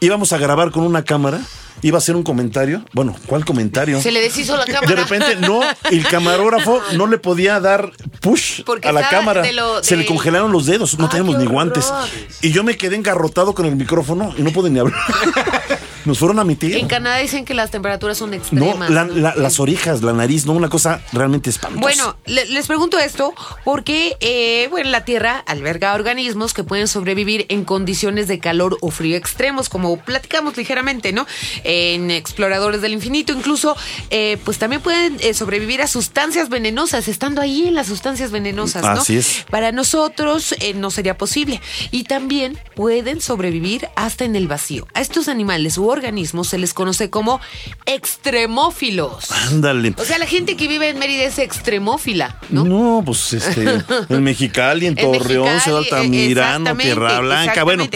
Íbamos 0.00 0.32
a 0.32 0.38
grabar 0.38 0.70
con 0.72 0.82
una 0.84 1.04
cámara, 1.04 1.40
iba 1.82 1.96
a 1.96 1.98
hacer 1.98 2.16
un 2.16 2.22
comentario. 2.22 2.84
Bueno, 2.92 3.14
¿cuál 3.26 3.44
comentario? 3.44 4.00
Se 4.00 4.10
le 4.12 4.20
deshizo 4.20 4.56
la 4.56 4.64
cámara. 4.64 4.86
De 4.86 4.96
repente, 4.96 5.36
no, 5.36 5.60
el 5.90 6.06
camarógrafo 6.06 6.80
no 6.94 7.06
le 7.06 7.18
podía 7.18 7.60
dar 7.60 7.92
push 8.20 8.62
Porque 8.64 8.88
a 8.88 8.92
la 8.92 9.08
cámara. 9.08 9.42
de 9.42 9.52
lo- 9.52 9.82
Se 9.82 9.96
le 9.96 10.06
congelaron 10.06 10.52
los 10.52 10.66
dedos, 10.66 10.98
no 10.98 11.04
Ay, 11.06 11.10
tenemos 11.10 11.38
ni 11.38 11.46
guantes. 11.46 11.92
Y 12.40 12.50
yo 12.52 12.64
me 12.64 12.76
quedé 12.76 12.96
engarrotado 12.96 13.54
con 13.54 13.66
el 13.66 13.76
micrófono 13.76 14.32
y 14.38 14.42
no 14.42 14.50
pude 14.52 14.70
ni 14.70 14.78
hablar. 14.78 14.96
Nos 16.04 16.18
fueron 16.18 16.38
a 16.38 16.44
mitir. 16.44 16.76
En 16.76 16.88
Canadá 16.88 17.18
dicen 17.18 17.44
que 17.44 17.54
las 17.54 17.70
temperaturas 17.70 18.18
son 18.18 18.30
No, 18.30 18.36
extremas. 18.36 18.90
la- 18.90 19.04
¿no? 19.04 19.14
la- 19.14 19.34
las 19.36 19.60
orejas, 19.60 20.02
la 20.02 20.12
nariz, 20.12 20.46
no, 20.46 20.52
una 20.52 20.68
cosa 20.68 21.00
realmente 21.12 21.50
espantosa. 21.50 21.80
Bueno, 21.80 22.16
le- 22.26 22.46
les 22.46 22.66
pregunto 22.66 22.98
esto 22.98 23.34
porque, 23.64 24.16
eh, 24.20 24.68
bueno, 24.70 24.90
la 24.90 25.04
Tierra 25.04 25.38
alberga 25.46 25.94
organismos 25.94 26.54
que 26.54 26.64
pueden 26.64 26.88
sobrevivir 26.88 27.46
en 27.48 27.64
condiciones 27.64 28.28
de 28.28 28.38
calor 28.38 28.78
o 28.80 28.90
frío 28.90 29.16
extremos, 29.16 29.68
como 29.68 29.96
platicamos 29.96 30.56
ligeramente, 30.56 31.12
¿no? 31.12 31.26
En 31.64 32.10
Exploradores 32.10 32.80
del 32.82 32.92
Infinito, 32.92 33.32
incluso, 33.32 33.76
eh, 34.10 34.38
pues 34.44 34.58
también 34.58 34.82
pueden 34.82 35.16
eh, 35.20 35.34
sobrevivir 35.34 35.82
a 35.82 35.86
sustancias 35.86 36.48
venenosas, 36.48 37.08
estando 37.08 37.40
ahí 37.40 37.68
en 37.68 37.74
las 37.74 37.86
sustancias 37.86 38.30
venenosas, 38.30 38.82
¿no? 38.82 38.90
Así 39.02 39.16
es. 39.16 39.44
Para 39.50 39.72
nosotros 39.72 40.54
eh, 40.60 40.74
no 40.74 40.90
sería 40.90 41.16
posible. 41.18 41.60
Y 41.90 42.04
también 42.04 42.58
pueden 42.74 43.20
sobrevivir 43.20 43.88
hasta 43.96 44.24
en 44.24 44.36
el 44.36 44.48
vacío. 44.48 44.86
A 44.94 45.00
estos 45.00 45.28
animales 45.28 45.78
u 45.78 45.84
organismos 45.92 46.48
se 46.48 46.58
les 46.58 46.74
conoce 46.74 47.10
como 47.10 47.40
extremófilos. 47.86 49.30
Ándale. 49.30 49.94
O 49.98 50.04
sea, 50.04 50.18
la 50.18 50.26
gente 50.26 50.56
que 50.56 50.68
vive 50.68 50.88
en 50.88 50.98
Mérida 50.98 51.24
es 51.24 51.38
extremófila, 51.38 52.38
¿no? 52.50 52.64
¿no? 52.64 53.02
pues 53.04 53.32
este, 53.32 53.82
en 54.08 54.22
Mexicali, 54.22 54.86
en 54.86 54.96
Torreón, 54.96 55.60
Ciudad 55.60 55.78
Altamirano, 55.80 56.70
exactamente, 56.70 56.84
Tierra 56.84 57.20
Blanca. 57.20 57.64
Bueno, 57.64 57.86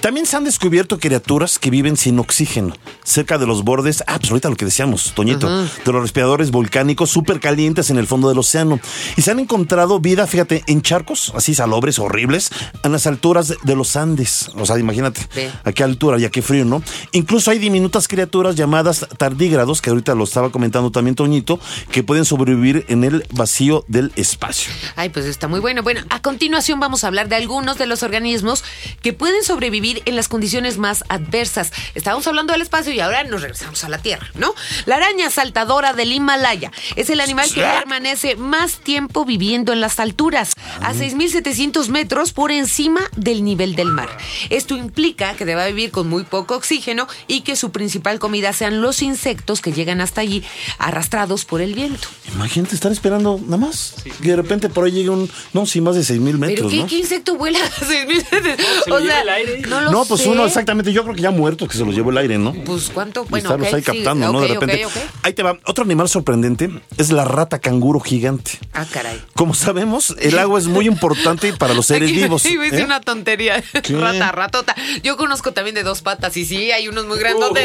también 0.00 0.26
se 0.26 0.36
han 0.36 0.44
descubierto 0.44 0.98
criaturas 0.98 1.58
que 1.58 1.70
viven 1.70 1.96
sin 1.96 2.18
oxígeno, 2.18 2.74
cerca 3.04 3.38
de 3.38 3.46
los 3.46 3.64
bordes, 3.64 4.02
ah, 4.06 4.18
pues 4.18 4.30
ahorita 4.30 4.48
lo 4.48 4.56
que 4.56 4.64
decíamos, 4.64 5.12
Toñito, 5.14 5.48
de 5.64 5.92
los 5.92 6.02
respiradores 6.02 6.50
volcánicos 6.50 7.10
súper 7.10 7.40
calientes 7.40 7.90
en 7.90 7.98
el 7.98 8.06
fondo 8.06 8.28
del 8.28 8.38
océano. 8.38 8.80
Y 9.16 9.22
se 9.22 9.30
han 9.30 9.40
encontrado 9.40 10.00
vida, 10.00 10.26
fíjate, 10.26 10.62
en 10.66 10.82
charcos 10.82 11.32
así 11.34 11.54
salobres, 11.54 11.98
horribles, 11.98 12.50
en 12.82 12.92
las 12.92 13.06
alturas 13.06 13.54
de- 13.62 13.76
los 13.76 13.94
Andes. 13.96 14.50
O 14.56 14.64
sea, 14.64 14.78
imagínate, 14.78 15.20
Ve. 15.34 15.50
a 15.64 15.70
qué 15.72 15.84
altura 15.84 16.18
y 16.18 16.24
a 16.24 16.30
qué 16.30 16.40
frío, 16.40 16.64
¿no? 16.64 16.82
Incluso 17.12 17.45
hay 17.50 17.58
diminutas 17.58 18.08
criaturas 18.08 18.56
llamadas 18.56 19.06
tardígrados, 19.18 19.82
que 19.82 19.90
ahorita 19.90 20.14
lo 20.14 20.24
estaba 20.24 20.50
comentando 20.50 20.90
también 20.90 21.14
Toñito, 21.14 21.60
que 21.90 22.02
pueden 22.02 22.24
sobrevivir 22.24 22.84
en 22.88 23.04
el 23.04 23.26
vacío 23.30 23.84
del 23.88 24.12
espacio. 24.16 24.72
Ay, 24.96 25.08
pues 25.10 25.26
está 25.26 25.48
muy 25.48 25.60
bueno. 25.60 25.82
Bueno, 25.82 26.02
a 26.10 26.20
continuación 26.22 26.80
vamos 26.80 27.04
a 27.04 27.08
hablar 27.08 27.28
de 27.28 27.36
algunos 27.36 27.78
de 27.78 27.86
los 27.86 28.02
organismos 28.02 28.64
que 29.02 29.12
pueden 29.12 29.42
sobrevivir 29.44 30.02
en 30.06 30.16
las 30.16 30.28
condiciones 30.28 30.78
más 30.78 31.04
adversas. 31.08 31.72
Estábamos 31.94 32.26
hablando 32.26 32.52
del 32.52 32.62
espacio 32.62 32.92
y 32.92 33.00
ahora 33.00 33.24
nos 33.24 33.42
regresamos 33.42 33.82
a 33.84 33.88
la 33.88 33.98
Tierra, 33.98 34.28
¿no? 34.34 34.54
La 34.84 34.96
araña 34.96 35.30
saltadora 35.30 35.92
del 35.92 36.12
Himalaya 36.12 36.70
es 36.96 37.10
el 37.10 37.20
animal 37.20 37.50
que 37.52 37.62
permanece 37.62 38.36
más 38.36 38.78
tiempo 38.78 39.24
viviendo 39.24 39.72
en 39.72 39.80
las 39.80 40.00
alturas, 40.00 40.52
a 40.80 40.92
6.700 40.92 41.88
metros 41.88 42.32
por 42.32 42.50
encima 42.50 43.00
del 43.16 43.44
nivel 43.44 43.74
del 43.74 43.88
mar. 43.88 44.08
Esto 44.50 44.76
implica 44.76 45.34
que 45.34 45.44
deba 45.44 45.66
vivir 45.66 45.90
con 45.90 46.08
muy 46.08 46.24
poco 46.24 46.56
oxígeno 46.56 47.06
y 47.28 47.35
que 47.40 47.56
su 47.56 47.70
principal 47.72 48.18
comida 48.18 48.52
sean 48.52 48.80
los 48.80 49.02
insectos 49.02 49.60
que 49.60 49.72
llegan 49.72 50.00
hasta 50.00 50.20
allí 50.20 50.42
arrastrados 50.78 51.44
por 51.44 51.60
el 51.60 51.74
viento. 51.74 52.08
Imagínate 52.34 52.74
estar 52.74 52.92
esperando 52.92 53.40
nada 53.42 53.56
más. 53.58 53.94
Que 54.22 54.30
de 54.30 54.36
repente 54.36 54.68
por 54.68 54.84
ahí 54.84 54.92
llegue 54.92 55.10
un. 55.10 55.30
No, 55.52 55.66
sí, 55.66 55.80
más 55.80 55.94
de 55.96 56.04
seis 56.04 56.20
mil 56.20 56.38
¿Pero 56.38 56.50
metros, 56.50 56.70
qué, 56.72 56.78
¿no? 56.78 56.86
qué 56.86 56.98
insecto 56.98 57.36
vuela 57.36 57.58
a 57.64 57.70
6.700? 57.70 58.56
se 58.84 58.90
lo 58.90 58.96
o 58.96 58.98
lleva 59.00 59.12
sea, 59.12 59.22
el 59.22 59.28
aire. 59.28 59.60
no 59.68 59.80
lo 59.80 59.90
No, 59.90 60.04
pues 60.04 60.22
sé. 60.22 60.28
uno 60.28 60.44
exactamente. 60.46 60.92
Yo 60.92 61.02
creo 61.04 61.14
que 61.14 61.22
ya 61.22 61.30
muerto 61.30 61.66
que 61.68 61.76
se 61.76 61.84
los 61.84 61.94
llevó 61.94 62.10
el 62.10 62.18
aire, 62.18 62.38
¿no? 62.38 62.52
Pues 62.64 62.90
cuánto, 62.92 63.24
Y 63.24 63.28
bueno, 63.30 63.48
estarlos 63.48 63.68
ok, 63.68 63.74
ahí 63.74 63.80
sí, 63.80 63.86
captando, 63.86 64.32
¿no? 64.32 64.40
De 64.40 64.48
repente. 64.48 64.86
Ahí 65.22 65.32
te 65.32 65.42
va. 65.42 65.58
Otro 65.64 65.84
animal 65.84 66.08
sorprendente 66.08 66.70
es 66.98 67.10
la 67.12 67.24
rata 67.24 67.58
canguro 67.58 68.00
gigante. 68.00 68.52
Ah, 68.72 68.84
caray. 68.90 69.20
Como 69.34 69.54
sabemos, 69.54 70.14
el 70.20 70.38
agua 70.38 70.58
es 70.58 70.66
muy 70.66 70.86
importante 70.86 71.52
para 71.54 71.74
los 71.74 71.86
seres 71.86 72.10
Aquí- 72.10 72.20
vivos. 72.22 72.44
A 72.44 72.48
decir 72.48 72.80
¿eh? 72.80 72.84
una 72.84 73.00
tontería. 73.00 73.62
¿Qué? 73.82 73.96
Rata, 73.96 74.32
ratota. 74.32 74.74
Yo 75.02 75.16
conozco 75.16 75.52
también 75.52 75.74
de 75.74 75.82
dos 75.82 76.02
patas 76.02 76.36
y 76.36 76.44
sí, 76.44 76.70
hay 76.72 76.88
unos 76.88 77.06
muy 77.06 77.18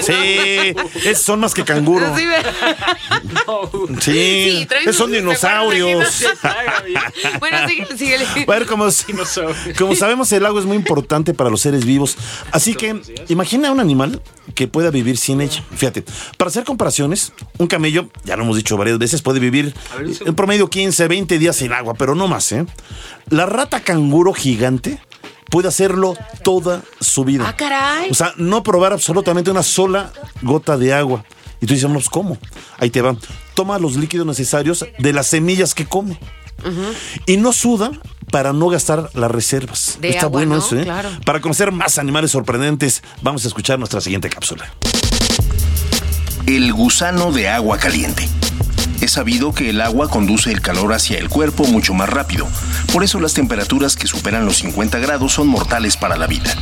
Sí, 0.03 0.75
es- 1.09 1.21
son 1.21 1.39
más 1.41 1.53
que 1.53 1.63
canguro. 1.63 2.15
Sí, 2.15 2.23
Sí, 3.99 4.67
esos 4.81 4.95
son 4.95 5.11
dinosaurios. 5.11 6.23
bueno, 7.39 7.67
síguele, 7.67 7.97
síguele. 7.97 8.25
A 8.47 8.51
ver, 8.51 8.65
como, 8.65 8.87
como 9.77 9.95
sabemos, 9.95 10.31
el 10.31 10.45
agua 10.45 10.59
es 10.59 10.65
muy 10.65 10.77
importante 10.77 11.33
para 11.33 11.49
los 11.49 11.61
seres 11.61 11.85
vivos. 11.85 12.17
Así 12.51 12.75
que 12.75 13.01
imagina 13.29 13.71
un 13.71 13.79
animal 13.79 14.21
que 14.55 14.67
pueda 14.67 14.89
vivir 14.89 15.17
sin 15.17 15.41
ella. 15.41 15.63
Fíjate, 15.75 16.03
para 16.37 16.49
hacer 16.49 16.63
comparaciones, 16.63 17.31
un 17.57 17.67
camello, 17.67 18.09
ya 18.23 18.35
lo 18.35 18.43
hemos 18.43 18.55
dicho 18.57 18.77
varias 18.77 18.97
veces, 18.99 19.21
puede 19.21 19.39
vivir 19.39 19.73
en 20.25 20.35
promedio 20.35 20.69
15, 20.69 21.07
20 21.07 21.37
días 21.39 21.55
sin 21.55 21.71
agua, 21.73 21.93
pero 21.93 22.15
no 22.15 22.27
más, 22.27 22.51
¿eh? 22.51 22.65
La 23.29 23.45
rata 23.45 23.79
canguro 23.81 24.33
gigante 24.33 24.99
puede 25.51 25.67
hacerlo 25.67 26.15
toda 26.43 26.81
su 26.99 27.23
vida. 27.23 27.45
Ah, 27.47 27.55
caray. 27.55 28.09
O 28.09 28.13
sea, 28.15 28.33
no 28.37 28.63
probar 28.63 28.93
absolutamente 28.93 29.51
una 29.51 29.61
sola 29.61 30.11
gota 30.41 30.77
de 30.77 30.93
agua. 30.93 31.23
Y 31.61 31.67
tú 31.67 31.75
dices, 31.75 31.87
no, 31.87 31.95
pues, 31.95 32.09
¿cómo? 32.09 32.39
Ahí 32.79 32.89
te 32.89 33.01
va. 33.01 33.15
Toma 33.53 33.77
los 33.77 33.95
líquidos 33.95 34.25
necesarios 34.25 34.83
de 34.97 35.13
las 35.13 35.27
semillas 35.27 35.75
que 35.75 35.85
come. 35.85 36.17
Y 37.25 37.37
no 37.37 37.53
suda 37.53 37.91
para 38.31 38.53
no 38.53 38.69
gastar 38.69 39.09
las 39.13 39.29
reservas. 39.29 39.97
De 39.99 40.09
Está 40.09 40.25
agua, 40.25 40.39
bueno 40.39 40.55
¿no? 40.55 40.65
eso, 40.65 40.79
¿eh? 40.79 40.83
Claro. 40.83 41.09
Para 41.25 41.41
conocer 41.41 41.71
más 41.71 41.97
animales 41.97 42.31
sorprendentes, 42.31 43.03
vamos 43.21 43.43
a 43.45 43.47
escuchar 43.47 43.77
nuestra 43.77 43.99
siguiente 44.01 44.29
cápsula. 44.29 44.71
El 46.47 46.71
gusano 46.73 47.31
de 47.31 47.49
agua 47.49 47.77
caliente. 47.77 48.27
Es 49.11 49.15
sabido 49.15 49.53
que 49.53 49.69
el 49.69 49.81
agua 49.81 50.09
conduce 50.09 50.53
el 50.53 50.61
calor 50.61 50.93
hacia 50.93 51.17
el 51.17 51.27
cuerpo 51.27 51.65
mucho 51.67 51.93
más 51.93 52.07
rápido. 52.07 52.47
Por 52.93 53.03
eso 53.03 53.19
las 53.19 53.33
temperaturas 53.33 53.97
que 53.97 54.07
superan 54.07 54.45
los 54.45 54.59
50 54.59 54.99
grados 54.99 55.33
son 55.33 55.49
mortales 55.49 55.97
para 55.97 56.15
la 56.15 56.27
vida. 56.27 56.55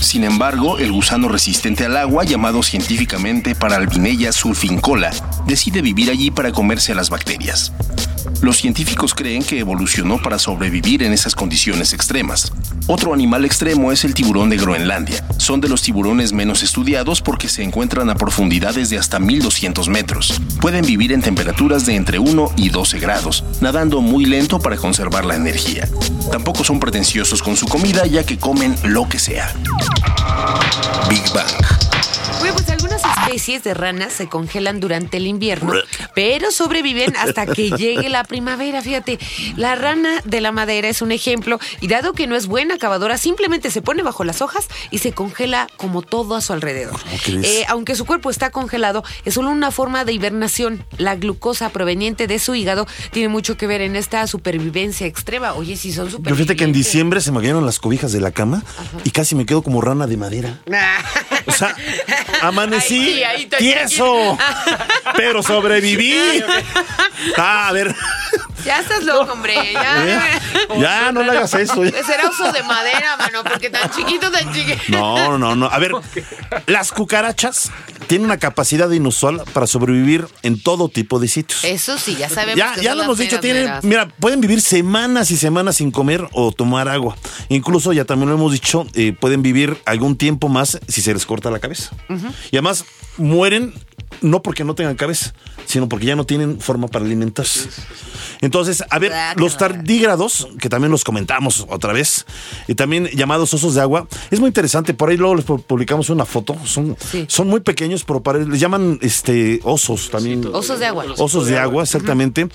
Sin 0.00 0.22
embargo, 0.22 0.78
el 0.78 0.92
gusano 0.92 1.26
resistente 1.28 1.84
al 1.84 1.96
agua, 1.96 2.22
llamado 2.22 2.62
científicamente 2.62 3.56
Paralbinella 3.56 4.30
sulfincola, 4.30 5.10
decide 5.48 5.82
vivir 5.82 6.08
allí 6.10 6.30
para 6.30 6.52
comerse 6.52 6.92
a 6.92 6.94
las 6.94 7.10
bacterias. 7.10 7.72
Los 8.40 8.58
científicos 8.58 9.14
creen 9.14 9.42
que 9.42 9.58
evolucionó 9.58 10.20
para 10.20 10.38
sobrevivir 10.38 11.02
en 11.02 11.12
esas 11.12 11.34
condiciones 11.34 11.92
extremas. 11.92 12.52
Otro 12.86 13.12
animal 13.12 13.44
extremo 13.44 13.90
es 13.90 14.04
el 14.04 14.14
tiburón 14.14 14.50
de 14.50 14.58
Groenlandia. 14.58 15.26
Son 15.38 15.60
de 15.60 15.68
los 15.68 15.82
tiburones 15.82 16.32
menos 16.32 16.62
estudiados 16.62 17.22
porque 17.22 17.48
se 17.48 17.64
encuentran 17.64 18.10
a 18.10 18.14
profundidades 18.14 18.90
de 18.90 18.98
hasta 18.98 19.18
1200 19.18 19.88
metros. 19.88 20.40
Pueden 20.60 20.84
vivir 20.84 21.12
en 21.12 21.22
temperaturas 21.22 21.86
de 21.86 21.95
entre 21.96 22.18
1 22.18 22.52
y 22.56 22.68
12 22.68 22.98
grados, 22.98 23.44
nadando 23.60 24.00
muy 24.00 24.24
lento 24.24 24.58
para 24.58 24.76
conservar 24.76 25.24
la 25.24 25.36
energía. 25.36 25.88
Tampoco 26.30 26.64
son 26.64 26.80
pretenciosos 26.80 27.42
con 27.42 27.56
su 27.56 27.66
comida 27.66 28.06
ya 28.06 28.24
que 28.24 28.38
comen 28.38 28.76
lo 28.84 29.08
que 29.08 29.18
sea. 29.18 29.52
Big 31.08 31.24
Bang. 31.32 32.75
Especies 33.26 33.64
de 33.64 33.74
ranas 33.74 34.12
se 34.12 34.28
congelan 34.28 34.78
durante 34.78 35.16
el 35.16 35.26
invierno, 35.26 35.72
pero 36.14 36.52
sobreviven 36.52 37.16
hasta 37.16 37.44
que 37.44 37.70
llegue 37.70 38.08
la 38.08 38.22
primavera. 38.22 38.82
Fíjate, 38.82 39.18
la 39.56 39.74
rana 39.74 40.20
de 40.24 40.40
la 40.40 40.52
madera 40.52 40.88
es 40.88 41.02
un 41.02 41.10
ejemplo 41.10 41.58
y 41.80 41.88
dado 41.88 42.12
que 42.12 42.28
no 42.28 42.36
es 42.36 42.46
buena 42.46 42.78
cavadora, 42.78 43.18
simplemente 43.18 43.72
se 43.72 43.82
pone 43.82 44.04
bajo 44.04 44.22
las 44.22 44.42
hojas 44.42 44.68
y 44.92 44.98
se 44.98 45.10
congela 45.10 45.66
como 45.76 46.02
todo 46.02 46.36
a 46.36 46.40
su 46.40 46.52
alrededor. 46.52 47.00
Eh, 47.26 47.64
aunque 47.68 47.96
su 47.96 48.04
cuerpo 48.06 48.30
está 48.30 48.50
congelado, 48.50 49.02
es 49.24 49.34
solo 49.34 49.50
una 49.50 49.72
forma 49.72 50.04
de 50.04 50.12
hibernación. 50.12 50.84
La 50.96 51.16
glucosa 51.16 51.70
proveniente 51.70 52.28
de 52.28 52.38
su 52.38 52.54
hígado 52.54 52.86
tiene 53.10 53.28
mucho 53.28 53.56
que 53.56 53.66
ver 53.66 53.80
en 53.80 53.96
esta 53.96 54.24
supervivencia 54.28 55.06
extrema. 55.06 55.54
Oye, 55.54 55.76
si 55.76 55.92
son 55.92 56.06
Yo 56.06 56.12
supervivientes. 56.12 56.46
fíjate 56.46 56.56
que 56.56 56.64
en 56.64 56.72
diciembre 56.72 57.20
se 57.20 57.32
me 57.32 57.40
cayeron 57.40 57.66
las 57.66 57.80
cobijas 57.80 58.12
de 58.12 58.20
la 58.20 58.30
cama 58.30 58.62
y 59.02 59.10
casi 59.10 59.34
me 59.34 59.46
quedo 59.46 59.62
como 59.62 59.80
rana 59.80 60.06
de 60.06 60.16
madera. 60.16 60.60
O 61.56 61.58
sea, 61.58 61.74
amanecí 62.42 63.24
ahí 63.24 63.44
está 63.44 63.56
tieso, 63.56 64.36
pero 65.16 65.42
sobreviví. 65.42 66.44
Ah, 67.38 67.68
a 67.68 67.72
ver, 67.72 67.94
Ya 68.62 68.80
estás 68.80 69.04
loco, 69.04 69.32
hombre. 69.32 69.72
Ya. 69.72 70.06
¿eh? 70.06 70.20
ya 70.78 71.12
no 71.12 71.22
le 71.22 71.30
hagas 71.30 71.54
eso. 71.54 71.82
¿eh? 71.82 71.94
Será 72.04 72.28
uso 72.28 72.52
de 72.52 72.62
madera, 72.62 73.16
mano, 73.16 73.42
porque 73.42 73.70
tan 73.70 73.90
chiquito, 73.90 74.30
tan 74.30 74.52
chiquito. 74.52 74.82
No, 74.88 75.38
no, 75.38 75.56
no. 75.56 75.66
A 75.66 75.78
ver, 75.78 75.92
las 76.66 76.92
cucarachas 76.92 77.70
tiene 78.06 78.24
una 78.24 78.38
capacidad 78.38 78.90
inusual 78.90 79.42
para 79.52 79.66
sobrevivir 79.66 80.26
en 80.42 80.60
todo 80.60 80.88
tipo 80.88 81.18
de 81.18 81.28
sitios. 81.28 81.64
Eso 81.64 81.98
sí, 81.98 82.16
ya 82.16 82.28
sabemos. 82.28 82.56
Ya, 82.56 82.74
que 82.74 82.82
ya 82.82 82.94
lo 82.94 83.04
hemos 83.04 83.18
dicho, 83.18 83.40
tienen, 83.40 83.70
mira, 83.82 84.08
pueden 84.20 84.40
vivir 84.40 84.60
semanas 84.60 85.30
y 85.30 85.36
semanas 85.36 85.76
sin 85.76 85.90
comer 85.90 86.28
o 86.32 86.52
tomar 86.52 86.88
agua. 86.88 87.16
Incluso, 87.48 87.92
ya 87.92 88.04
también 88.04 88.28
lo 88.28 88.36
hemos 88.36 88.52
dicho, 88.52 88.86
eh, 88.94 89.12
pueden 89.18 89.42
vivir 89.42 89.76
algún 89.84 90.16
tiempo 90.16 90.48
más 90.48 90.78
si 90.88 91.02
se 91.02 91.12
les 91.12 91.26
corta 91.26 91.50
la 91.50 91.58
cabeza. 91.58 91.90
Y 92.50 92.56
además 92.56 92.84
mueren 93.16 93.74
no 94.20 94.42
porque 94.42 94.64
no 94.64 94.74
tengan 94.74 94.96
cabeza, 94.96 95.34
sino 95.66 95.88
porque 95.88 96.06
ya 96.06 96.16
no 96.16 96.24
tienen 96.24 96.60
forma 96.60 96.88
para 96.88 97.04
alimentarse. 97.04 97.68
Entonces, 98.40 98.82
a 98.90 98.98
ver, 98.98 99.12
los 99.36 99.56
tardígrados, 99.56 100.48
que 100.60 100.68
también 100.68 100.90
los 100.90 101.04
comentamos 101.04 101.66
otra 101.68 101.92
vez, 101.92 102.26
y 102.68 102.74
también 102.74 103.06
llamados 103.08 103.52
osos 103.54 103.74
de 103.74 103.80
agua, 103.80 104.06
es 104.30 104.40
muy 104.40 104.48
interesante. 104.48 104.94
Por 104.94 105.10
ahí 105.10 105.16
luego 105.16 105.34
les 105.36 105.46
pu- 105.46 105.62
publicamos 105.62 106.10
una 106.10 106.24
foto. 106.24 106.56
Son, 106.64 106.96
Sí. 107.10 107.24
son 107.28 107.48
muy 107.48 107.60
pequeños, 107.60 108.04
pero 108.04 108.22
para, 108.22 108.38
les 108.40 108.60
llaman 108.60 108.98
este 109.02 109.60
osos 109.64 110.10
también. 110.10 110.44
Osos 110.52 110.78
de 110.80 110.86
agua. 110.86 111.04
Osos 111.18 111.46
de 111.46 111.58
agua, 111.58 111.82
exactamente. 111.82 112.48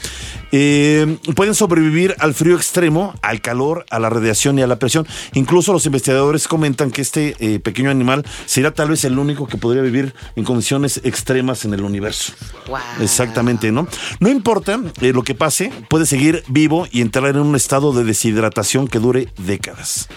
Eh, 0.52 1.18
pueden 1.36 1.56
sobrevivir 1.56 2.16
al 2.20 2.34
frío 2.34 2.56
extremo, 2.56 3.14
al 3.22 3.42
calor, 3.42 3.86
a 3.90 4.00
la 4.00 4.10
radiación 4.10 4.60
y 4.60 4.62
a 4.62 4.68
la 4.68 4.78
presión. 4.80 5.08
Incluso 5.34 5.74
los 5.74 5.86
investigadores 5.86 6.48
comentan 6.48 6.92
que 6.92 7.02
este 7.02 7.36
eh, 7.40 7.60
pequeño 7.60 7.90
animal 7.90 8.26
será 8.46 8.72
tal 8.74 8.90
vez 8.90 9.04
el 9.06 9.18
único 9.18 9.48
que 9.48 9.58
podría 9.58 9.82
vivir 9.82 10.14
en 10.36 10.44
condiciones 10.44 11.00
extremas 11.04 11.66
en 11.66 11.74
el 11.74 11.82
universo. 11.82 12.34
Wow. 12.68 12.78
Exactamente, 13.02 13.72
¿no? 13.72 13.88
No 14.20 14.30
importa 14.30 14.80
eh, 15.02 15.14
lo 15.14 15.24
que 15.24 15.36
pase, 15.36 15.71
puede 15.90 16.06
seguir 16.06 16.44
vivo 16.48 16.88
y 16.92 17.02
entrar 17.02 17.26
en 17.32 17.38
un 17.38 17.56
estado 17.56 17.94
de 17.94 18.04
deshidratación 18.04 18.88
que 18.88 19.00
dure 19.00 19.28
décadas. 19.38 20.08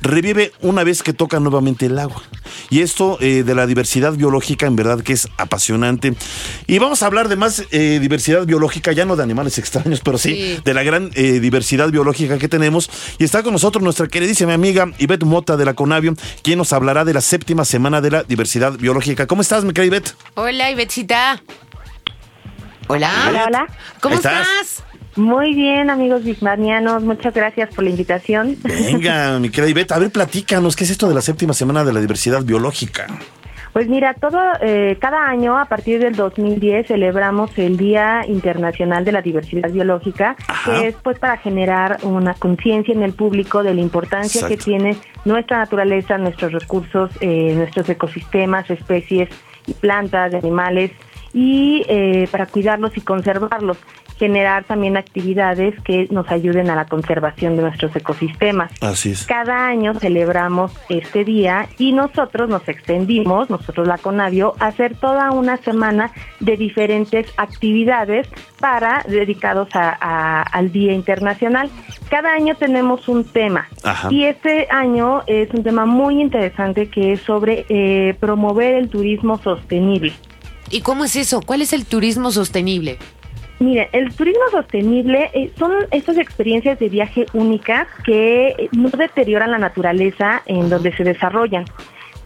Revive 0.00 0.52
una 0.60 0.84
vez 0.84 1.02
que 1.02 1.12
toca 1.12 1.40
nuevamente 1.40 1.86
el 1.86 1.98
agua. 1.98 2.22
Y 2.70 2.80
esto 2.80 3.18
eh, 3.20 3.42
de 3.44 3.54
la 3.54 3.66
diversidad 3.66 4.12
biológica, 4.14 4.66
en 4.66 4.76
verdad 4.76 5.00
que 5.02 5.12
es 5.12 5.28
apasionante. 5.38 6.14
Y 6.66 6.78
vamos 6.78 7.02
a 7.02 7.06
hablar 7.06 7.28
de 7.28 7.36
más 7.36 7.64
eh, 7.70 7.98
diversidad 8.00 8.46
biológica, 8.46 8.92
ya 8.92 9.04
no 9.04 9.16
de 9.16 9.22
animales 9.22 9.58
extraños, 9.58 10.00
pero 10.04 10.18
sí, 10.18 10.34
Sí. 10.34 10.58
de 10.64 10.74
la 10.74 10.82
gran 10.82 11.10
eh, 11.14 11.40
diversidad 11.40 11.90
biológica 11.90 12.38
que 12.38 12.48
tenemos. 12.48 12.90
Y 13.18 13.24
está 13.24 13.42
con 13.42 13.52
nosotros 13.52 13.82
nuestra 13.82 14.08
queridísima 14.08 14.54
amiga 14.54 14.90
Ivette 14.98 15.24
Mota 15.24 15.56
de 15.56 15.64
la 15.64 15.74
Conavio, 15.74 16.14
quien 16.42 16.58
nos 16.58 16.72
hablará 16.72 17.04
de 17.04 17.14
la 17.14 17.20
séptima 17.20 17.64
semana 17.64 18.00
de 18.00 18.10
la 18.10 18.22
diversidad 18.24 18.72
biológica. 18.78 19.26
¿Cómo 19.26 19.42
estás, 19.42 19.64
mi 19.64 19.72
querida 19.72 19.96
Ivette? 19.96 20.14
Hola, 20.34 20.70
Ivetsita. 20.70 21.42
Hola. 22.88 23.10
Hola, 23.28 23.44
hola. 23.46 23.66
¿Cómo 24.00 24.14
estás. 24.16 24.46
estás? 24.62 24.84
Muy 25.16 25.54
bien, 25.54 25.90
amigos 25.90 26.24
bismarnianos, 26.24 27.02
muchas 27.04 27.32
gracias 27.34 27.72
por 27.74 27.84
la 27.84 27.90
invitación. 27.90 28.56
Venga, 28.62 29.38
mi 29.40 29.50
querida 29.50 29.70
Ivette, 29.70 29.92
a 29.92 29.98
ver, 29.98 30.10
platícanos, 30.10 30.74
¿qué 30.74 30.84
es 30.84 30.90
esto 30.90 31.08
de 31.08 31.14
la 31.14 31.20
séptima 31.20 31.54
semana 31.54 31.84
de 31.84 31.92
la 31.92 32.00
diversidad 32.00 32.42
biológica? 32.42 33.06
Pues 33.72 33.88
mira, 33.88 34.14
todo 34.14 34.40
eh, 34.60 34.96
cada 35.00 35.28
año 35.28 35.58
a 35.58 35.64
partir 35.64 35.98
del 35.98 36.14
2010 36.14 36.86
celebramos 36.86 37.50
el 37.58 37.76
Día 37.76 38.24
Internacional 38.28 39.04
de 39.04 39.10
la 39.10 39.20
Diversidad 39.20 39.68
Biológica, 39.68 40.36
Ajá. 40.46 40.80
que 40.80 40.88
es 40.88 40.94
pues 41.02 41.18
para 41.18 41.38
generar 41.38 41.98
una 42.02 42.34
conciencia 42.34 42.94
en 42.94 43.02
el 43.02 43.14
público 43.14 43.64
de 43.64 43.74
la 43.74 43.80
importancia 43.80 44.46
que 44.46 44.56
tiene 44.56 44.96
nuestra 45.24 45.58
naturaleza, 45.58 46.18
nuestros 46.18 46.52
recursos, 46.52 47.10
eh, 47.20 47.52
nuestros 47.56 47.88
ecosistemas, 47.88 48.70
especies 48.70 49.28
y 49.66 49.74
plantas, 49.74 50.34
animales 50.34 50.92
y 51.32 51.84
eh, 51.88 52.28
para 52.30 52.46
cuidarlos 52.46 52.96
y 52.96 53.00
conservarlos, 53.00 53.76
generar 54.18 54.64
también 54.64 54.96
actividades 54.96 55.74
que 55.82 56.06
nos 56.10 56.30
ayuden 56.30 56.70
a 56.70 56.76
la 56.76 56.86
conservación 56.86 57.56
de 57.56 57.62
nuestros 57.62 57.94
ecosistemas. 57.96 58.70
Así 58.80 59.10
es. 59.12 59.26
Cada 59.26 59.66
año 59.66 59.94
celebramos 59.94 60.72
este 60.88 61.24
día 61.24 61.68
y 61.78 61.92
nosotros 61.92 62.48
nos 62.48 62.68
extendimos, 62.68 63.50
nosotros 63.50 63.86
la 63.88 63.98
Conavio, 63.98 64.54
a 64.60 64.66
hacer 64.66 64.96
toda 64.96 65.30
una 65.32 65.56
semana 65.58 66.12
de 66.40 66.56
diferentes 66.56 67.26
actividades 67.36 68.28
para 68.60 69.04
dedicados 69.08 69.68
a- 69.74 69.96
a- 70.00 70.42
al 70.42 70.70
Día 70.72 70.92
Internacional. 70.92 71.70
Cada 72.08 72.32
año 72.34 72.54
tenemos 72.54 73.08
un 73.08 73.24
tema 73.24 73.66
Ajá. 73.82 74.08
y 74.10 74.24
este 74.24 74.68
año 74.70 75.22
es 75.26 75.50
un 75.52 75.62
tema 75.64 75.86
muy 75.86 76.20
interesante 76.20 76.88
que 76.88 77.12
es 77.14 77.20
sobre 77.22 77.66
eh, 77.68 78.14
promover 78.20 78.74
el 78.74 78.88
turismo 78.88 79.38
sostenible. 79.42 80.12
¿Y 80.70 80.80
cómo 80.80 81.04
es 81.04 81.14
eso? 81.16 81.40
¿Cuál 81.42 81.62
es 81.62 81.72
el 81.72 81.84
turismo 81.84 82.30
sostenible? 82.30 82.98
Mire, 83.64 83.88
el 83.92 84.14
turismo 84.14 84.42
sostenible 84.50 85.30
eh, 85.32 85.50
son 85.58 85.72
estas 85.90 86.18
experiencias 86.18 86.78
de 86.78 86.90
viaje 86.90 87.24
únicas 87.32 87.88
que 88.04 88.48
eh, 88.48 88.68
no 88.72 88.90
deterioran 88.90 89.50
la 89.52 89.58
naturaleza 89.58 90.42
en 90.44 90.68
donde 90.68 90.94
se 90.94 91.02
desarrollan. 91.02 91.64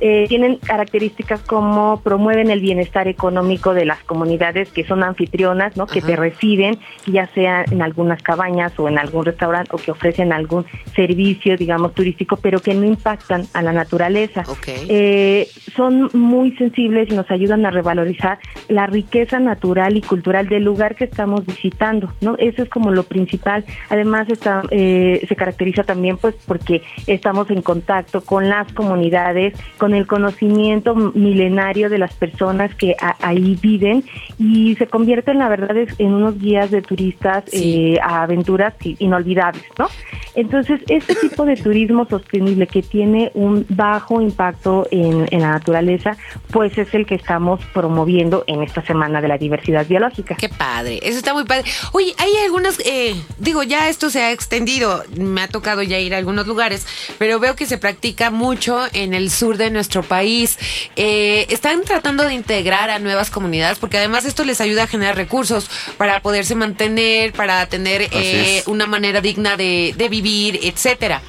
Eh, 0.01 0.27
tienen 0.29 0.57
características 0.57 1.41
como 1.43 2.01
promueven 2.03 2.51
el 2.51 2.61
bienestar 2.61 3.09
económico 3.09 3.75
de 3.75 3.85
las 3.85 4.03
comunidades 4.05 4.71
que 4.71 4.85
son 4.85 5.03
anfitrionas, 5.03 5.77
¿no? 5.77 5.87
que 5.87 6.01
te 6.01 6.17
reciben, 6.17 6.79
ya 7.07 7.27
sea 7.29 7.65
en 7.71 7.83
algunas 7.83 8.23
cabañas 8.23 8.73
o 8.79 8.89
en 8.89 8.99
algún 8.99 9.25
restaurante 9.25 9.71
o 9.75 9.79
que 9.79 9.91
ofrecen 9.91 10.33
algún 10.33 10.67
servicio, 10.95 11.57
digamos, 11.57 11.95
turístico, 11.95 12.37
pero 12.37 12.61
que 12.61 12.75
no 12.75 12.87
impactan 12.87 13.47
a 13.55 13.63
la 13.63 13.73
naturaleza. 13.73 14.45
Eh, 14.67 15.49
son 15.75 16.11
muy 16.13 16.53
sensibles 16.57 17.11
y 17.11 17.15
nos 17.15 17.31
ayudan 17.31 17.67
a 17.67 17.71
revalorizar 17.71 18.39
la 18.69 18.87
riqueza 18.87 19.39
natural 19.39 19.97
y 19.97 20.03
cultural 20.03 20.49
del 20.49 20.65
lugar 20.65 20.95
que 20.95 21.05
estamos 21.05 21.45
visitando, 21.45 22.13
¿no? 22.21 22.37
Eso 22.39 22.63
es 22.63 22.69
como 22.69 22.91
lo 22.91 23.03
principal. 23.05 23.65
Además 23.89 24.29
está, 24.29 24.63
eh, 24.71 25.25
se 25.29 25.37
caracteriza 25.37 25.85
también 25.85 26.19
pues 26.19 26.35
porque 26.47 26.83
estamos 27.07 27.51
en 27.51 27.63
contacto 27.63 28.21
con 28.21 28.49
las 28.49 28.73
comunidades, 28.73 29.55
con 29.79 29.88
el 29.95 30.07
conocimiento 30.07 30.95
milenario 30.95 31.89
de 31.91 31.99
las 31.99 32.15
personas 32.15 32.75
que 32.75 32.97
ahí 33.21 33.59
viven 33.61 34.05
y 34.39 34.75
se 34.77 34.87
convierten, 34.87 35.39
la 35.39 35.49
verdad, 35.49 35.77
en 35.99 36.15
unos 36.15 36.39
guías 36.39 36.71
de 36.71 36.83
turistas 36.83 37.45
Sí. 37.49 37.95
eh, 37.95 38.01
a 38.03 38.23
aventuras 38.23 38.75
inolvidables, 38.99 39.65
¿no? 39.79 39.89
Entonces, 40.35 40.81
este 40.89 41.15
tipo 41.21 41.45
de 41.45 41.57
turismo 41.57 42.07
sostenible 42.09 42.67
que 42.67 42.83
tiene 42.83 43.31
un 43.35 43.65
bajo 43.69 44.21
impacto 44.21 44.87
en, 44.91 45.27
en 45.31 45.41
la 45.41 45.51
naturaleza, 45.51 46.17
pues 46.51 46.77
es 46.79 46.93
el 46.95 47.07
que 47.07 47.15
estamos 47.15 47.61
promoviendo 47.73 48.45
en 48.47 48.63
esta 48.63 48.83
semana 48.83 49.21
de 49.21 49.29
la 49.29 49.39
diversidad 49.39 49.87
biológica. 49.87 50.35
Qué 50.37 50.49
padre, 50.49 50.99
eso 51.03 51.19
está 51.19 51.35
muy 51.35 51.45
padre. 51.45 51.65
Oye, 51.93 52.15
hay 52.19 52.31
algunas, 52.45 52.79
eh, 52.85 53.15
digo, 53.39 53.63
ya 53.63 53.89
esto 53.89 54.11
se 54.11 54.23
ha 54.23 54.33
extendido, 54.33 55.03
me 55.17 55.41
ha 55.43 55.49
tocado 55.49 55.83
ya 55.83 55.99
ir 55.99 56.15
a 56.15 56.19
algunos 56.19 56.47
lugares, 56.47 56.87
pero 57.19 57.39
veo 57.41 57.57
que 57.57 57.67
se 57.67 57.79
practica 57.79 58.31
mucho 58.31 58.81
en 58.93 59.15
el 59.15 59.31
sur 59.31 59.57
de 59.57 59.71
nuestro 59.79 60.03
país. 60.03 60.59
Eh, 60.97 61.47
están 61.49 61.83
tratando 61.85 62.25
de 62.25 62.35
integrar 62.35 62.91
a 62.91 62.99
nuevas 62.99 63.31
comunidades, 63.31 63.79
porque 63.79 63.97
además 63.97 64.25
esto 64.25 64.45
les 64.45 64.61
ayuda 64.61 64.83
a 64.83 64.87
generar 64.87 65.17
recursos 65.17 65.71
para 65.97 66.21
poderse 66.21 66.55
mantener, 66.55 67.33
para 67.33 67.67
tener 67.67 68.09
eh, 68.11 68.63
una 68.67 68.87
manera 68.87 69.21
digna 69.21 69.57
de, 69.57 69.95
de 69.97 70.09
vivir, 70.09 70.61
etcétera. 70.63 71.23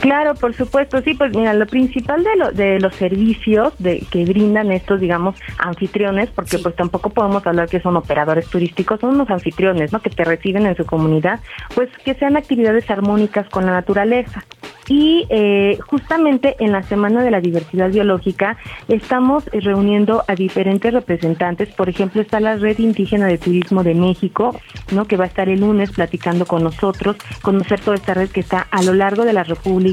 Claro, 0.00 0.34
por 0.34 0.52
supuesto, 0.54 1.00
sí, 1.02 1.14
pues 1.14 1.34
mira, 1.34 1.54
lo 1.54 1.66
principal 1.66 2.22
de, 2.24 2.36
lo- 2.36 2.50
de 2.52 2.78
los 2.80 2.94
servicios 2.96 3.72
de, 3.78 4.00
que 4.10 4.24
brindan 4.24 4.70
estos, 4.72 5.00
digamos, 5.00 5.36
anfitriones, 5.58 6.28
porque 6.30 6.56
Sí. 6.58 6.62
pues 6.62 6.74
tampoco 6.76 7.10
podemos 7.10 7.46
hablar 7.46 7.68
que 7.68 7.80
son 7.80 7.96
operadores 7.96 8.46
turísticos, 8.48 9.00
son 9.00 9.10
unos 9.14 9.30
anfitriones, 9.30 9.92
¿no? 9.92 10.00
Que 10.00 10.10
te 10.10 10.24
reciben 10.24 10.66
en 10.66 10.76
su 10.76 10.84
comunidad, 10.84 11.40
pues 11.74 11.88
que 12.04 12.14
sean 12.14 12.36
actividades 12.36 12.90
armónicas 12.90 13.48
con 13.48 13.64
la 13.66 13.72
naturaleza. 13.72 14.44
Y 14.86 15.26
eh, 15.30 15.78
justamente 15.88 16.56
en 16.58 16.72
la 16.72 16.82
Semana 16.82 17.22
de 17.22 17.30
la 17.30 17.40
Diversidad 17.40 17.88
Biológica 17.90 18.58
estamos 18.88 19.46
eh, 19.52 19.60
reuniendo 19.60 20.22
a 20.28 20.34
diferentes 20.34 20.92
representantes. 20.92 21.70
Por 21.70 21.88
ejemplo, 21.88 22.20
está 22.20 22.38
la 22.38 22.56
Red 22.56 22.78
Indígena 22.80 23.26
de 23.26 23.38
Turismo 23.38 23.82
de 23.82 23.94
México, 23.94 24.54
¿no? 24.92 25.06
que 25.06 25.16
va 25.16 25.24
a 25.24 25.28
estar 25.28 25.48
el 25.48 25.60
lunes 25.60 25.90
platicando 25.92 26.44
con 26.44 26.62
nosotros, 26.62 27.16
conocer 27.40 27.80
toda 27.80 27.96
esta 27.96 28.12
red 28.12 28.28
que 28.28 28.40
está 28.40 28.66
a 28.70 28.82
lo 28.82 28.92
largo 28.92 29.24
de 29.24 29.32
la 29.32 29.44
República, 29.44 29.83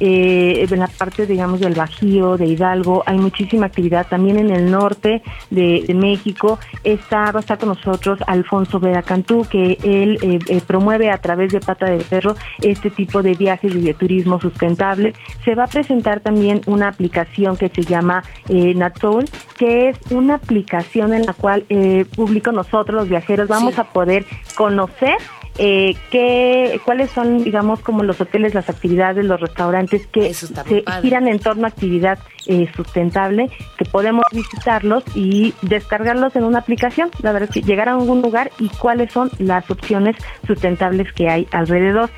eh, 0.00 0.66
en 0.70 0.78
la 0.78 0.88
parte, 0.88 1.26
digamos, 1.26 1.60
del 1.60 1.74
Bajío, 1.74 2.36
de 2.36 2.46
Hidalgo. 2.46 3.02
Hay 3.06 3.18
muchísima 3.18 3.66
actividad 3.66 4.06
también 4.08 4.38
en 4.38 4.50
el 4.50 4.70
norte 4.70 5.22
de, 5.50 5.84
de 5.86 5.94
México. 5.94 6.58
Está, 6.84 7.30
va 7.32 7.38
a 7.38 7.40
estar 7.40 7.58
con 7.58 7.68
nosotros 7.70 8.18
Alfonso 8.26 8.80
Vera 8.80 9.02
Cantú, 9.02 9.46
que 9.50 9.78
él 9.82 10.18
eh, 10.22 10.38
eh, 10.48 10.60
promueve 10.66 11.10
a 11.10 11.18
través 11.18 11.52
de 11.52 11.60
Pata 11.60 11.86
de 11.86 11.98
Perro 12.04 12.34
este 12.62 12.90
tipo 12.90 13.22
de 13.22 13.34
viajes 13.34 13.74
y 13.74 13.80
de 13.80 13.94
turismo 13.94 14.40
sustentable. 14.40 15.12
Se 15.44 15.54
va 15.54 15.64
a 15.64 15.68
presentar 15.68 16.20
también 16.20 16.60
una 16.66 16.88
aplicación 16.88 17.56
que 17.56 17.68
se 17.68 17.82
llama 17.82 18.22
eh, 18.48 18.74
Natol, 18.74 19.24
que 19.58 19.90
es 19.90 19.98
una 20.10 20.34
aplicación 20.36 21.12
en 21.14 21.26
la 21.26 21.32
cual 21.32 21.64
eh, 21.68 22.04
público 22.16 22.52
nosotros, 22.52 22.94
los 23.00 23.08
viajeros, 23.08 23.48
vamos 23.48 23.74
Sí. 23.74 23.80
a 23.80 23.84
poder 23.84 24.24
conocer 24.56 25.16
eh, 25.58 25.96
qué, 26.10 26.80
cuáles 26.84 27.10
son, 27.10 27.42
digamos, 27.42 27.80
como 27.80 28.04
los 28.04 28.20
hoteles, 28.20 28.54
las 28.54 28.68
actividades, 28.70 29.24
los 29.24 29.40
restaurantes 29.40 30.06
que 30.06 30.32
se 30.32 30.54
padre. 30.54 30.84
giran 31.02 31.26
en 31.26 31.40
torno 31.40 31.64
a 31.64 31.68
actividad 31.68 32.18
eh, 32.46 32.70
sustentable, 32.74 33.50
que 33.76 33.84
podemos 33.84 34.24
visitarlos 34.32 35.02
y 35.14 35.52
descargarlos 35.62 36.36
en 36.36 36.44
una 36.44 36.60
aplicación. 36.60 37.10
La 37.22 37.32
verdad 37.32 37.48
es 37.50 37.54
que 37.54 37.68
llegar 37.68 37.88
a 37.88 37.92
algún 37.94 38.22
lugar 38.22 38.52
y 38.58 38.68
cuáles 38.68 39.12
son 39.12 39.30
las 39.38 39.68
opciones 39.70 40.16
sustentables 40.46 41.12
que 41.12 41.28
hay 41.28 41.48
alrededor. 41.50 42.08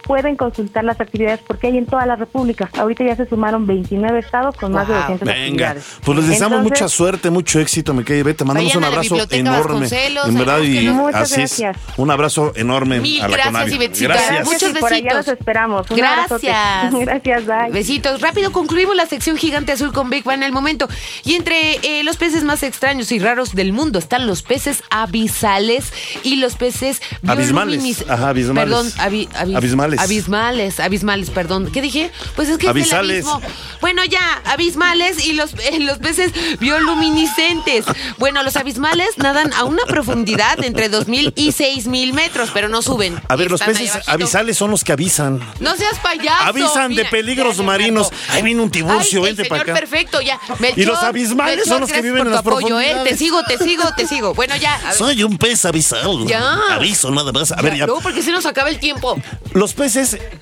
pueden 0.07 0.37
consultar 0.37 0.85
las 0.85 1.01
actividades 1.01 1.41
porque 1.47 1.67
hay 1.69 1.79
en 1.79 1.87
toda 1.87 2.07
la 2.07 2.17
República. 2.17 2.71
Ahorita 2.79 3.05
ya 3.05 3.17
se 3.17 3.29
sumaron 3.29 3.67
29 3.67 4.19
estados 4.19 4.57
con 4.57 4.73
más 4.73 4.87
de 4.89 4.95
Wow. 4.95 5.03
200 5.03 5.27
Venga, 5.29 5.45
actividades. 5.71 5.85
pues 6.05 6.19
les 6.19 6.29
deseamos 6.29 6.59
Entonces, 6.59 6.81
mucha 6.83 6.89
suerte, 6.95 7.31
mucho 7.31 7.61
éxito, 7.61 7.93
mi 7.95 8.05
querida. 8.05 8.33
Te 8.35 8.45
mandamos 8.45 8.75
un 8.75 8.85
abrazo 8.85 9.17
enorme. 9.31 9.89
En 9.89 10.35
verdad, 10.39 10.61
y 10.61 10.87
así 11.15 11.43
es. 11.43 11.59
gracias. 11.61 11.77
Un 11.97 12.11
abrazo 12.11 12.53
enorme 12.57 13.01
Mil 13.01 13.21
a 13.23 13.29
la 13.29 13.37
gracias. 13.37 13.73
Ivetcita. 13.73 14.09
Gracias. 14.15 14.45
Muchos 14.47 14.71
y 14.71 14.75
por 14.75 14.93
allá 14.93 15.03
besitos. 15.03 15.27
los 15.27 15.29
esperamos. 15.39 15.91
Un 15.91 15.97
Gracias. 15.97 16.95
Gracias, 17.01 17.47
bye. 17.47 17.71
Besitos. 17.73 18.21
Rápido 18.21 18.53
concluimos 18.53 18.95
la 18.97 19.07
sección 19.07 19.37
gigante 19.37 19.73
azul 19.73 19.93
con 19.93 20.11
Big 20.11 20.25
Bang 20.25 20.37
en 20.39 20.43
el 20.45 20.53
momento. 20.53 20.89
Y 21.25 21.35
entre 21.35 21.77
eh, 21.83 22.03
los 22.05 22.17
peces 22.17 22.45
más 22.45 22.63
extraños 22.63 23.11
y 23.13 23.19
raros 23.19 23.55
del 23.55 23.73
mundo 23.73 23.99
están 23.99 24.27
los 24.27 24.43
peces 24.43 24.83
abisales 24.91 25.93
y 26.23 26.37
los 26.37 26.55
peces 26.57 27.01
Abismales. 27.27 28.05
Ajá, 28.09 28.29
abismales. 28.31 28.65
Perdón, 28.75 28.87
abi- 28.99 29.29
abi- 29.35 29.57
Abismales. 29.57 29.96
Abismales, 30.01 30.81
abismales, 30.81 31.31
perdón. 31.31 31.71
¿Qué 31.73 31.81
dije? 31.83 32.11
Pues 32.35 32.49
es 32.49 32.59
que 32.59 32.69
Abisales. 32.69 33.19
es 33.19 33.25
el 33.27 33.31
abismo. 33.33 33.53
Bueno, 33.81 34.05
ya, 34.05 34.43
abismales 34.47 35.25
y 35.25 35.33
los, 35.35 35.53
eh, 35.55 35.79
los 35.81 35.99
peces 35.99 36.33
bioluminiscentes. 36.61 37.85
Bueno, 38.19 38.43
los 38.43 38.57
abismales 38.57 39.19
nadan 39.19 39.53
a 39.53 39.65
una 39.65 39.85
profundidad 39.87 40.63
entre 40.65 40.91
2.000 40.91 41.33
y 41.37 41.53
6.000 41.53 42.13
metros, 42.13 42.51
pero 42.53 42.69
no 42.69 42.83
suben. 42.83 43.21
A 43.29 43.37
ver, 43.37 43.51
los 43.51 43.61
peces 43.61 43.91
abajito. 43.91 44.11
avisales 44.13 44.57
son 44.57 44.71
los 44.71 44.85
que 44.85 44.93
avisan. 44.93 45.41
No 45.61 45.77
seas 45.77 45.99
payaso. 46.01 46.45
Avisan 46.45 46.95
de 46.95 47.05
peligros 47.07 47.59
marinos. 47.59 48.11
Ahí 48.31 48.43
viene 48.43 48.63
un 48.63 48.71
tiburcio, 48.71 49.21
Ay, 49.21 49.27
vente 49.27 49.45
para 49.47 49.63
acá. 49.63 49.75
perfecto, 49.75 50.21
ya. 50.21 50.39
Y 50.77 50.85
los 50.85 50.99
abismales 51.03 51.67
son 51.67 51.81
los 51.81 51.91
que 51.93 52.03
viven 52.03 52.19
por 52.19 52.27
en 52.27 52.33
las 52.33 52.41
apoyo, 52.41 52.81
¿eh? 52.81 52.97
Te 53.05 53.17
sigo, 53.17 53.43
te 53.45 53.59
sigo, 53.59 53.85
te 53.97 54.07
sigo. 54.07 54.35
Bueno, 54.35 54.57
ya. 54.57 54.93
Soy 54.97 55.23
un 55.23 55.39
pez 55.39 55.65
avisal. 55.65 56.27
Ya. 56.27 56.59
Aviso 56.71 57.11
nada 57.11 57.33
más. 57.33 57.53
A 57.53 57.61
ver, 57.63 57.77
ya. 57.77 57.87
No, 57.87 58.01
porque 58.01 58.23
se 58.23 58.33
nos 58.33 58.47
acaba 58.47 58.69
el 58.71 58.79
tiempo. 58.79 59.19
Los 59.53 59.73
peces 59.75 59.86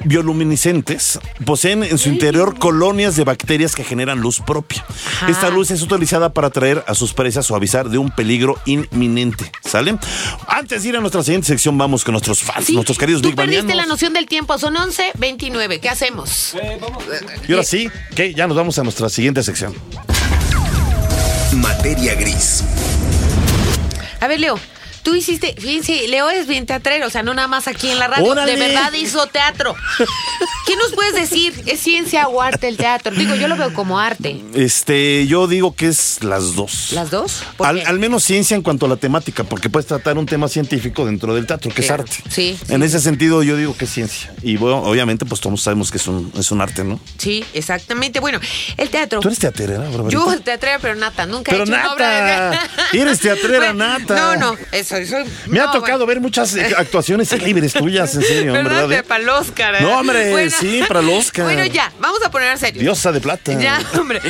bioluminiscentes 0.05 1.19
poseen 1.45 1.83
en 1.85 1.99
su 1.99 2.09
interior 2.09 2.59
colonias 2.59 3.17
de 3.17 3.25
bacterias 3.25 3.75
que 3.75 3.85
generan 3.85 4.21
luz 4.21 4.41
propia. 4.41 4.85
Ajá. 5.17 5.31
Esta 5.31 5.51
luz 5.51 5.71
es 5.71 5.83
utilizada 5.83 6.33
para 6.33 6.49
atraer 6.49 6.85
a 6.87 6.95
sus 6.95 7.13
presas 7.13 7.51
o 7.51 7.57
avisar 7.57 7.89
de 7.89 7.99
un 7.99 8.11
peligro 8.11 8.59
inminente. 8.65 9.51
¿Sale? 9.65 9.97
Antes 10.49 10.83
de 10.83 10.89
ir 10.91 10.97
a 10.97 11.01
nuestra 11.01 11.23
siguiente 11.23 11.47
sección, 11.49 11.77
vamos 11.79 12.05
con 12.05 12.13
nuestros 12.13 12.43
fans, 12.43 12.67
Sí, 12.67 12.75
nuestros 12.75 12.99
queridos 12.99 13.23
Tú 13.23 13.29
Big 13.29 13.37
perdiste 13.37 13.63
Bangianos. 13.63 13.87
la 13.87 13.93
noción 13.93 14.13
del 14.13 14.27
tiempo. 14.27 14.59
Son 14.59 14.77
11, 14.77 15.13
29. 15.19 15.81
¿Qué 15.81 15.89
hacemos? 15.89 16.55
Y 17.49 17.53
ahora 17.53 17.65
sí, 17.65 17.89
que 18.15 18.35
ya 18.35 18.47
nos 18.47 18.57
vamos 18.57 18.79
a 18.79 18.83
nuestra 18.83 19.09
siguiente 19.09 19.43
sección. 19.43 19.75
Materia 21.53 22.15
gris. 22.15 22.65
A 24.21 24.27
ver, 24.27 24.41
Leo. 24.41 24.59
Tú 25.05 25.15
hiciste, 25.15 25.55
fíjense, 25.59 26.09
Leo 26.09 26.31
es 26.31 26.47
bien 26.47 26.67
teatrero, 26.67 27.07
o 27.07 27.11
sea, 27.11 27.23
no 27.23 27.35
nada 27.35 27.47
más 27.47 27.69
aquí 27.69 27.91
en 27.91 27.99
la 27.99 28.09
radio, 28.09 28.25
¡Órale! 28.25 28.53
de 28.53 28.59
verdad 28.59 28.91
hizo 28.95 29.27
teatro. 29.27 29.77
¿Qué 30.67 30.77
nos 30.77 30.93
puedes 30.93 31.15
decir? 31.15 31.53
¿Es 31.67 31.81
ciencia 31.81 32.27
o 32.27 32.41
arte 32.41 32.69
el 32.69 32.79
teatro? 32.79 33.15
Digo, 33.15 33.35
yo 33.35 33.47
lo 33.49 33.57
veo 33.57 33.73
como 33.75 34.01
arte. 34.01 34.41
Este, 34.55 35.27
yo 35.27 35.47
digo 35.47 35.75
que 35.77 35.89
es 35.89 36.25
las 36.25 36.55
dos. 36.55 36.93
¿Las 36.93 37.11
dos? 37.11 37.43
¿Por 37.59 37.67
Al, 37.67 37.99
menos 37.99 38.25
ciencia 38.25 38.55
en 38.55 38.63
cuanto 38.63 38.87
a 38.87 38.89
la 38.89 38.97
temática, 38.97 39.45
porque 39.45 39.69
puedes 39.69 39.87
tratar 39.87 40.17
un 40.17 40.25
tema 40.25 40.49
científico 40.49 41.05
dentro 41.05 41.35
del 41.35 41.47
teatro, 41.47 41.71
que 41.71 41.83
es 41.83 41.91
arte. 41.91 42.17
Sí, 42.31 42.59
En 42.69 42.81
sí. 42.81 42.87
ese 42.87 43.01
sentido, 43.01 43.43
yo 43.43 43.57
digo 43.59 43.77
que 43.77 43.85
es 43.85 43.91
ciencia. 43.93 44.33
Y 44.43 44.57
bueno, 44.57 44.79
obviamente, 44.79 45.27
pues 45.27 45.41
todos 45.43 45.61
sabemos 45.63 45.91
que 45.91 45.99
es 45.99 46.07
un, 46.07 46.33
es 46.39 46.51
un 46.51 46.63
arte, 46.63 46.83
¿no? 46.83 46.99
Sí, 47.19 47.45
exactamente. 47.53 48.21
Bueno, 48.21 48.41
el 48.79 48.89
teatro. 48.89 49.21
¿Tú 49.21 49.29
eres 49.29 49.39
teatrera, 49.39 49.81
Barbarita? 49.81 50.09
Yo 50.09 50.41
teatrera, 50.41 50.79
pero 50.81 50.95
nata, 50.95 51.27
nunca 51.27 51.51
Pero 51.53 51.65
he 51.65 51.67
hecho 51.67 51.73
una 51.75 51.83
nata. 51.83 51.95
obra 51.95 52.51
de... 52.93 53.01
Eres 53.01 53.21
teatrera 53.21 53.73
nata. 53.75 54.15
No, 54.15 54.37
no, 54.37 54.57
eso, 54.73 54.94
Me 55.47 55.61
ha 55.61 55.67
tocado 55.67 55.81
bueno. 55.81 56.07
ver 56.07 56.21
muchas 56.21 56.55
eh, 56.57 56.75
actuaciones 56.77 57.31
libres 57.43 57.73
tuyas, 57.73 58.15
en 58.15 58.23
serio, 58.23 58.53
¿Verdad? 58.55 58.89
¿verdad? 58.89 58.99
eh? 58.99 59.03
Para 59.03 59.23
el 59.23 59.29
Oscar. 59.29 59.75
¿eh? 59.77 59.79
No, 59.81 59.99
hombre, 59.99 60.51
sí, 60.51 60.83
para 60.87 61.01
el 61.01 61.09
Oscar. 61.11 61.45
Bueno, 61.45 61.65
ya, 61.67 61.93
vamos 62.01 62.21
a 62.25 62.31
poner 62.31 62.57
serio. 62.59 62.81
Diosa 62.83 63.13
de 63.13 63.21
plata. 63.21 63.53
Ya, 63.59 63.81
hombre. 63.99 64.21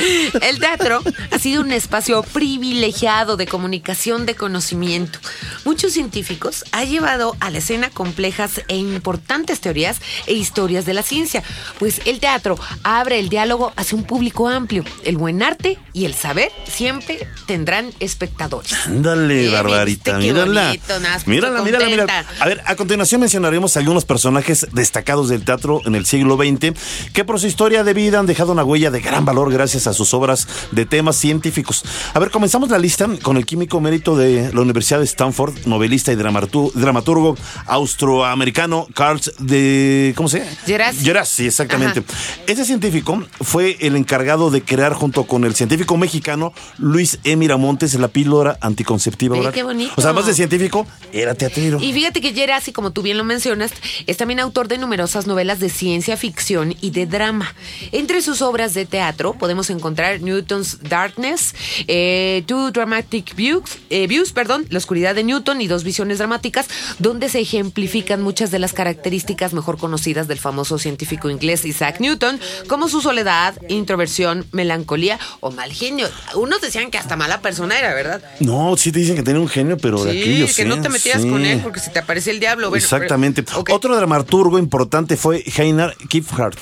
El 0.41 0.59
teatro 0.59 1.01
ha 1.31 1.39
sido 1.39 1.61
un 1.61 1.71
espacio 1.71 2.23
privilegiado 2.23 3.37
de 3.37 3.47
comunicación 3.47 4.25
de 4.25 4.35
conocimiento. 4.35 5.19
Muchos 5.63 5.93
científicos 5.93 6.65
han 6.71 6.87
llevado 6.89 7.35
a 7.39 7.49
la 7.49 7.59
escena 7.59 7.89
complejas 7.89 8.61
e 8.67 8.77
importantes 8.77 9.59
teorías 9.59 9.99
e 10.27 10.33
historias 10.33 10.85
de 10.85 10.93
la 10.93 11.03
ciencia, 11.03 11.43
pues 11.79 12.01
el 12.05 12.19
teatro 12.19 12.57
abre 12.83 13.19
el 13.19 13.29
diálogo 13.29 13.73
hacia 13.75 13.97
un 13.97 14.03
público 14.03 14.47
amplio. 14.47 14.83
El 15.03 15.17
buen 15.17 15.43
arte 15.43 15.77
y 15.93 16.05
el 16.05 16.13
saber 16.13 16.51
siempre 16.67 17.27
tendrán 17.47 17.91
espectadores. 17.99 18.73
Ándale, 18.85 19.49
Barbarita, 19.49 20.17
¿viste 20.17 20.33
qué 20.33 20.33
mírala. 20.63 21.19
mírala, 21.25 21.61
mírala, 21.61 21.85
mírala. 21.85 22.25
A 22.39 22.45
ver, 22.45 22.61
a 22.65 22.75
continuación 22.75 23.21
mencionaremos 23.21 23.75
algunos 23.77 24.05
personajes 24.05 24.67
destacados 24.71 25.29
del 25.29 25.43
teatro 25.43 25.81
en 25.85 25.95
el 25.95 26.05
siglo 26.05 26.37
XX 26.37 26.73
que 27.13 27.23
por 27.25 27.39
su 27.39 27.47
historia 27.47 27.83
de 27.83 27.93
vida 27.93 28.19
han 28.19 28.25
dejado 28.25 28.51
una 28.51 28.63
huella 28.63 28.91
de 28.91 29.01
gran 29.01 29.25
valor 29.25 29.51
gracias 29.51 29.87
a 29.87 29.93
sus 29.93 30.13
obras 30.13 30.47
de 30.71 30.85
temas 30.85 31.15
científicos. 31.15 31.83
A 32.13 32.19
ver, 32.19 32.31
comenzamos 32.31 32.69
la 32.69 32.77
lista 32.77 33.07
con 33.21 33.37
el 33.37 33.45
químico 33.45 33.79
mérito 33.81 34.15
de 34.17 34.51
la 34.53 34.61
Universidad 34.61 34.99
de 34.99 35.05
Stanford, 35.05 35.53
novelista 35.65 36.11
y 36.11 36.15
dramatu- 36.15 36.71
dramaturgo 36.73 37.35
austroamericano 37.65 38.87
Carl 38.93 39.19
de 39.39 40.13
¿cómo 40.15 40.29
se 40.29 40.39
llama? 40.39 40.51
Gerasi. 40.65 41.05
Gerasi, 41.05 41.45
exactamente. 41.47 42.03
Ese 42.47 42.65
científico 42.65 43.23
fue 43.41 43.77
el 43.79 43.95
encargado 43.95 44.51
de 44.51 44.61
crear 44.63 44.93
junto 44.93 45.23
con 45.25 45.43
el 45.43 45.55
científico 45.55 45.97
mexicano 45.97 46.53
Luis 46.77 47.19
E. 47.23 47.35
Miramontes 47.35 47.93
la 47.95 48.07
píldora 48.07 48.57
anticonceptiva 48.61 49.35
qué 49.51 49.63
bonito. 49.63 49.93
O 49.95 50.01
sea, 50.01 50.09
además 50.11 50.25
de 50.27 50.33
científico, 50.47 50.87
era 51.13 51.33
teatrero. 51.33 51.79
Y 51.81 51.93
fíjate 51.93 52.21
que 52.21 52.33
Gerasi, 52.33 52.71
como 52.71 52.91
tú 52.91 53.01
bien 53.01 53.17
lo 53.17 53.23
mencionas, 53.23 53.71
es 54.05 54.17
también 54.17 54.39
autor 54.39 54.67
de 54.67 54.77
numerosas 54.77 55.27
novelas 55.27 55.59
de 55.59 55.69
ciencia 55.69 56.17
ficción 56.17 56.75
y 56.81 56.91
de 56.91 57.05
drama. 57.05 57.53
Entre 57.91 58.21
sus 58.21 58.41
obras 58.41 58.73
de 58.73 58.85
teatro 58.85 59.33
podemos 59.33 59.69
encontrar 59.69 60.21
Newton's 60.21 60.79
Darkness, 60.83 61.55
eh, 61.87 62.43
Two 62.45 62.71
Dramatic 62.71 63.35
Views, 63.35 63.77
eh, 63.89 64.07
Views, 64.07 64.31
perdón, 64.31 64.65
La 64.69 64.77
oscuridad 64.77 65.15
de 65.15 65.23
Newton 65.23 65.61
y 65.61 65.67
dos 65.67 65.83
visiones 65.83 66.17
dramáticas, 66.17 66.67
donde 66.99 67.29
se 67.29 67.39
ejemplifican 67.39 68.21
muchas 68.21 68.51
de 68.51 68.59
las 68.59 68.73
características 68.73 69.53
mejor 69.53 69.77
conocidas 69.77 70.27
del 70.27 70.39
famoso 70.39 70.77
científico 70.77 71.29
inglés 71.29 71.65
Isaac 71.65 71.99
Newton, 71.99 72.39
como 72.67 72.89
su 72.89 73.01
soledad, 73.01 73.55
introversión, 73.69 74.45
melancolía 74.51 75.19
o 75.39 75.51
mal 75.51 75.71
genio. 75.71 76.07
Unos 76.35 76.61
decían 76.61 76.91
que 76.91 76.97
hasta 76.97 77.15
mala 77.15 77.41
persona 77.41 77.77
era, 77.77 77.93
¿verdad? 77.93 78.21
No, 78.39 78.75
sí 78.77 78.91
te 78.91 78.99
dicen 78.99 79.15
que 79.15 79.23
tenía 79.23 79.41
un 79.41 79.47
genio, 79.47 79.77
pero 79.77 80.03
de 80.03 80.13
Sí, 80.47 80.55
que 80.55 80.61
¿eh? 80.63 80.65
no 80.65 80.81
te 80.81 80.89
metieras 80.89 81.21
Sí. 81.21 81.29
con 81.29 81.45
él 81.45 81.59
porque 81.63 81.79
si 81.79 81.89
te 81.91 81.99
aparece 81.99 82.31
el 82.31 82.39
diablo. 82.39 82.69
Bueno, 82.69 82.83
Exactamente. 82.83 83.43
pero-. 83.43 83.63
Otro 83.75 83.95
dramaturgo 83.95 84.59
importante 84.59 85.17
fue 85.17 85.43
Heiner 85.57 85.95
Kipfart, 86.09 86.57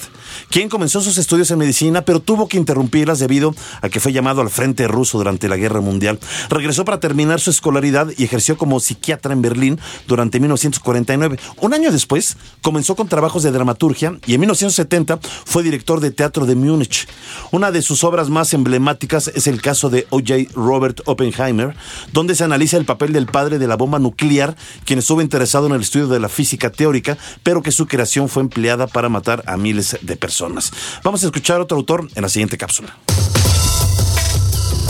quien 0.50 0.70
comenzó 0.70 1.02
sus 1.02 1.18
estudios 1.18 1.50
en 1.52 1.60
medicina, 1.60 2.04
pero 2.04 2.20
tuvo 2.20 2.48
que 2.48 2.58
interrumpirlas 2.58 3.20
debido 3.20 3.56
a 3.82 3.90
que 3.90 4.00
fue 4.00 4.12
llamado 4.14 4.42
al 4.42 4.50
frente 4.50 4.88
ruso 4.88 5.18
durante 5.18 5.48
la 5.48 5.58
Guerra 5.58 5.82
Mundial. 5.82 6.20
Regresó 6.50 6.86
para 6.86 7.00
terminar 7.00 7.40
su 7.40 7.50
escolaridad 7.50 8.08
y 8.18 8.24
ejerció 8.24 8.58
como 8.58 8.80
psiquiatra 8.80 9.34
en 9.34 9.42
Berlín 9.42 9.80
durante 10.08 10.40
1949. 10.40 11.40
Un 11.62 11.74
año 11.74 11.92
después, 11.92 12.38
comenzó 12.62 12.96
con 12.96 13.08
trabajos 13.08 13.44
de 13.44 13.52
dramaturgia 13.52 14.18
y 14.26 14.34
en 14.36 14.40
1970 14.42 15.20
fue 15.46 15.64
director 15.64 16.00
de 16.00 16.12
teatro 16.12 16.46
de 16.46 16.56
Múnich. 16.56 17.08
Una 17.52 17.72
de 17.72 17.82
sus 17.82 18.04
obras 18.04 18.30
más 18.30 18.54
emblemáticas 18.54 19.30
es 19.34 19.48
el 19.48 19.62
caso 19.62 19.90
de 19.90 20.08
O.J. 20.10 20.52
Robert 20.56 21.02
Oppenheimer, 21.06 21.76
donde 22.12 22.36
se 22.36 22.44
analiza 22.44 22.78
el 22.78 22.86
papel 22.86 23.14
del 23.14 23.26
padre 23.28 23.53
de 23.60 23.68
la 23.68 23.76
bomba 23.76 24.00
nuclear, 24.00 24.56
quien 24.86 25.00
estuvo 25.00 25.22
interesado 25.22 25.68
en 25.68 25.74
el 25.74 25.82
estudio 25.82 26.08
de 26.08 26.20
la 26.20 26.30
física 26.30 26.72
teórica, 26.72 27.18
pero 27.44 27.62
que 27.62 27.72
su 27.72 27.88
creación 27.88 28.30
fue 28.30 28.44
empleada 28.44 28.88
para 28.88 29.10
matar 29.10 29.44
a 29.48 29.58
miles 29.58 29.98
de 30.02 30.16
personas. 30.16 30.72
Vamos 31.04 31.24
a 31.24 31.28
escuchar 31.28 31.60
a 31.60 31.64
otro 31.64 31.78
autor 31.78 32.08
en 32.16 32.22
la 32.22 32.30
siguiente 32.30 32.58
cápsula. 32.58 32.98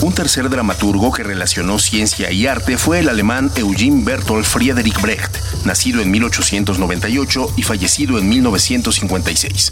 Un 0.03 0.11
tercer 0.11 0.49
dramaturgo 0.49 1.13
que 1.13 1.23
relacionó 1.23 1.79
ciencia 1.79 2.29
y 2.29 2.45
arte 2.45 2.77
fue 2.77 2.99
el 2.99 3.07
alemán 3.07 3.49
Eugene 3.55 4.03
Bertolt 4.03 4.45
Friedrich 4.45 4.99
Brecht, 4.99 5.37
nacido 5.63 6.01
en 6.01 6.11
1898 6.11 7.53
y 7.55 7.63
fallecido 7.63 8.19
en 8.19 8.27
1956, 8.27 9.71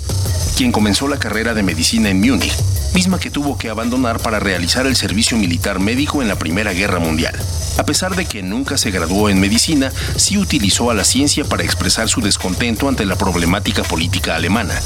quien 0.55 0.71
comenzó 0.71 1.09
la 1.09 1.19
carrera 1.19 1.53
de 1.53 1.63
medicina 1.63 2.09
en 2.09 2.21
Múnich, 2.21 2.55
misma 2.93 3.19
que 3.19 3.29
tuvo 3.29 3.57
que 3.57 3.69
abandonar 3.69 4.21
para 4.21 4.39
realizar 4.39 4.87
el 4.87 4.95
servicio 4.95 5.35
militar 5.35 5.81
médico 5.81 6.21
en 6.21 6.29
la 6.29 6.37
Primera 6.37 6.71
Guerra 6.71 6.99
Mundial. 6.99 7.35
A 7.77 7.83
pesar 7.83 8.15
de 8.15 8.23
que 8.23 8.41
nunca 8.41 8.77
se 8.77 8.89
graduó 8.89 9.27
en 9.27 9.41
medicina, 9.41 9.91
sí 10.15 10.37
utilizó 10.37 10.91
a 10.91 10.93
la 10.93 11.03
ciencia 11.03 11.43
para 11.43 11.63
expresar 11.63 12.07
su 12.07 12.21
descontento 12.21 12.87
ante 12.87 13.05
la 13.05 13.17
problemática 13.17 13.83
política 13.83 14.37
alemana. 14.37 14.79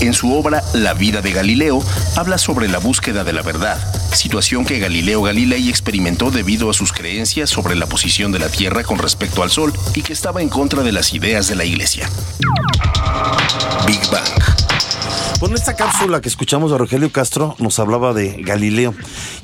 En 0.00 0.14
su 0.14 0.32
obra 0.32 0.62
La 0.72 0.94
vida 0.94 1.20
de 1.20 1.32
Galileo, 1.32 1.82
habla 2.16 2.38
sobre 2.38 2.68
la 2.68 2.78
búsqueda 2.78 3.24
de 3.24 3.32
la 3.32 3.42
verdad, 3.42 3.78
situación 4.14 4.64
que 4.64 4.77
Galileo 4.78 5.22
Galilei 5.22 5.68
experimentó 5.68 6.30
debido 6.30 6.70
a 6.70 6.74
sus 6.74 6.92
creencias 6.92 7.50
sobre 7.50 7.74
la 7.74 7.86
posición 7.86 8.32
de 8.32 8.38
la 8.38 8.48
Tierra 8.48 8.84
con 8.84 8.98
respecto 8.98 9.42
al 9.42 9.50
Sol 9.50 9.72
y 9.94 10.02
que 10.02 10.12
estaba 10.12 10.42
en 10.42 10.48
contra 10.48 10.82
de 10.82 10.92
las 10.92 11.12
ideas 11.14 11.48
de 11.48 11.54
la 11.54 11.64
Iglesia. 11.64 12.08
Big 13.86 14.00
Bang. 14.10 14.67
Con 15.40 15.54
esta 15.54 15.76
cápsula 15.76 16.20
que 16.20 16.28
escuchamos 16.28 16.72
de 16.72 16.78
Rogelio 16.78 17.12
Castro 17.12 17.54
nos 17.60 17.78
hablaba 17.78 18.12
de 18.12 18.42
Galileo. 18.42 18.92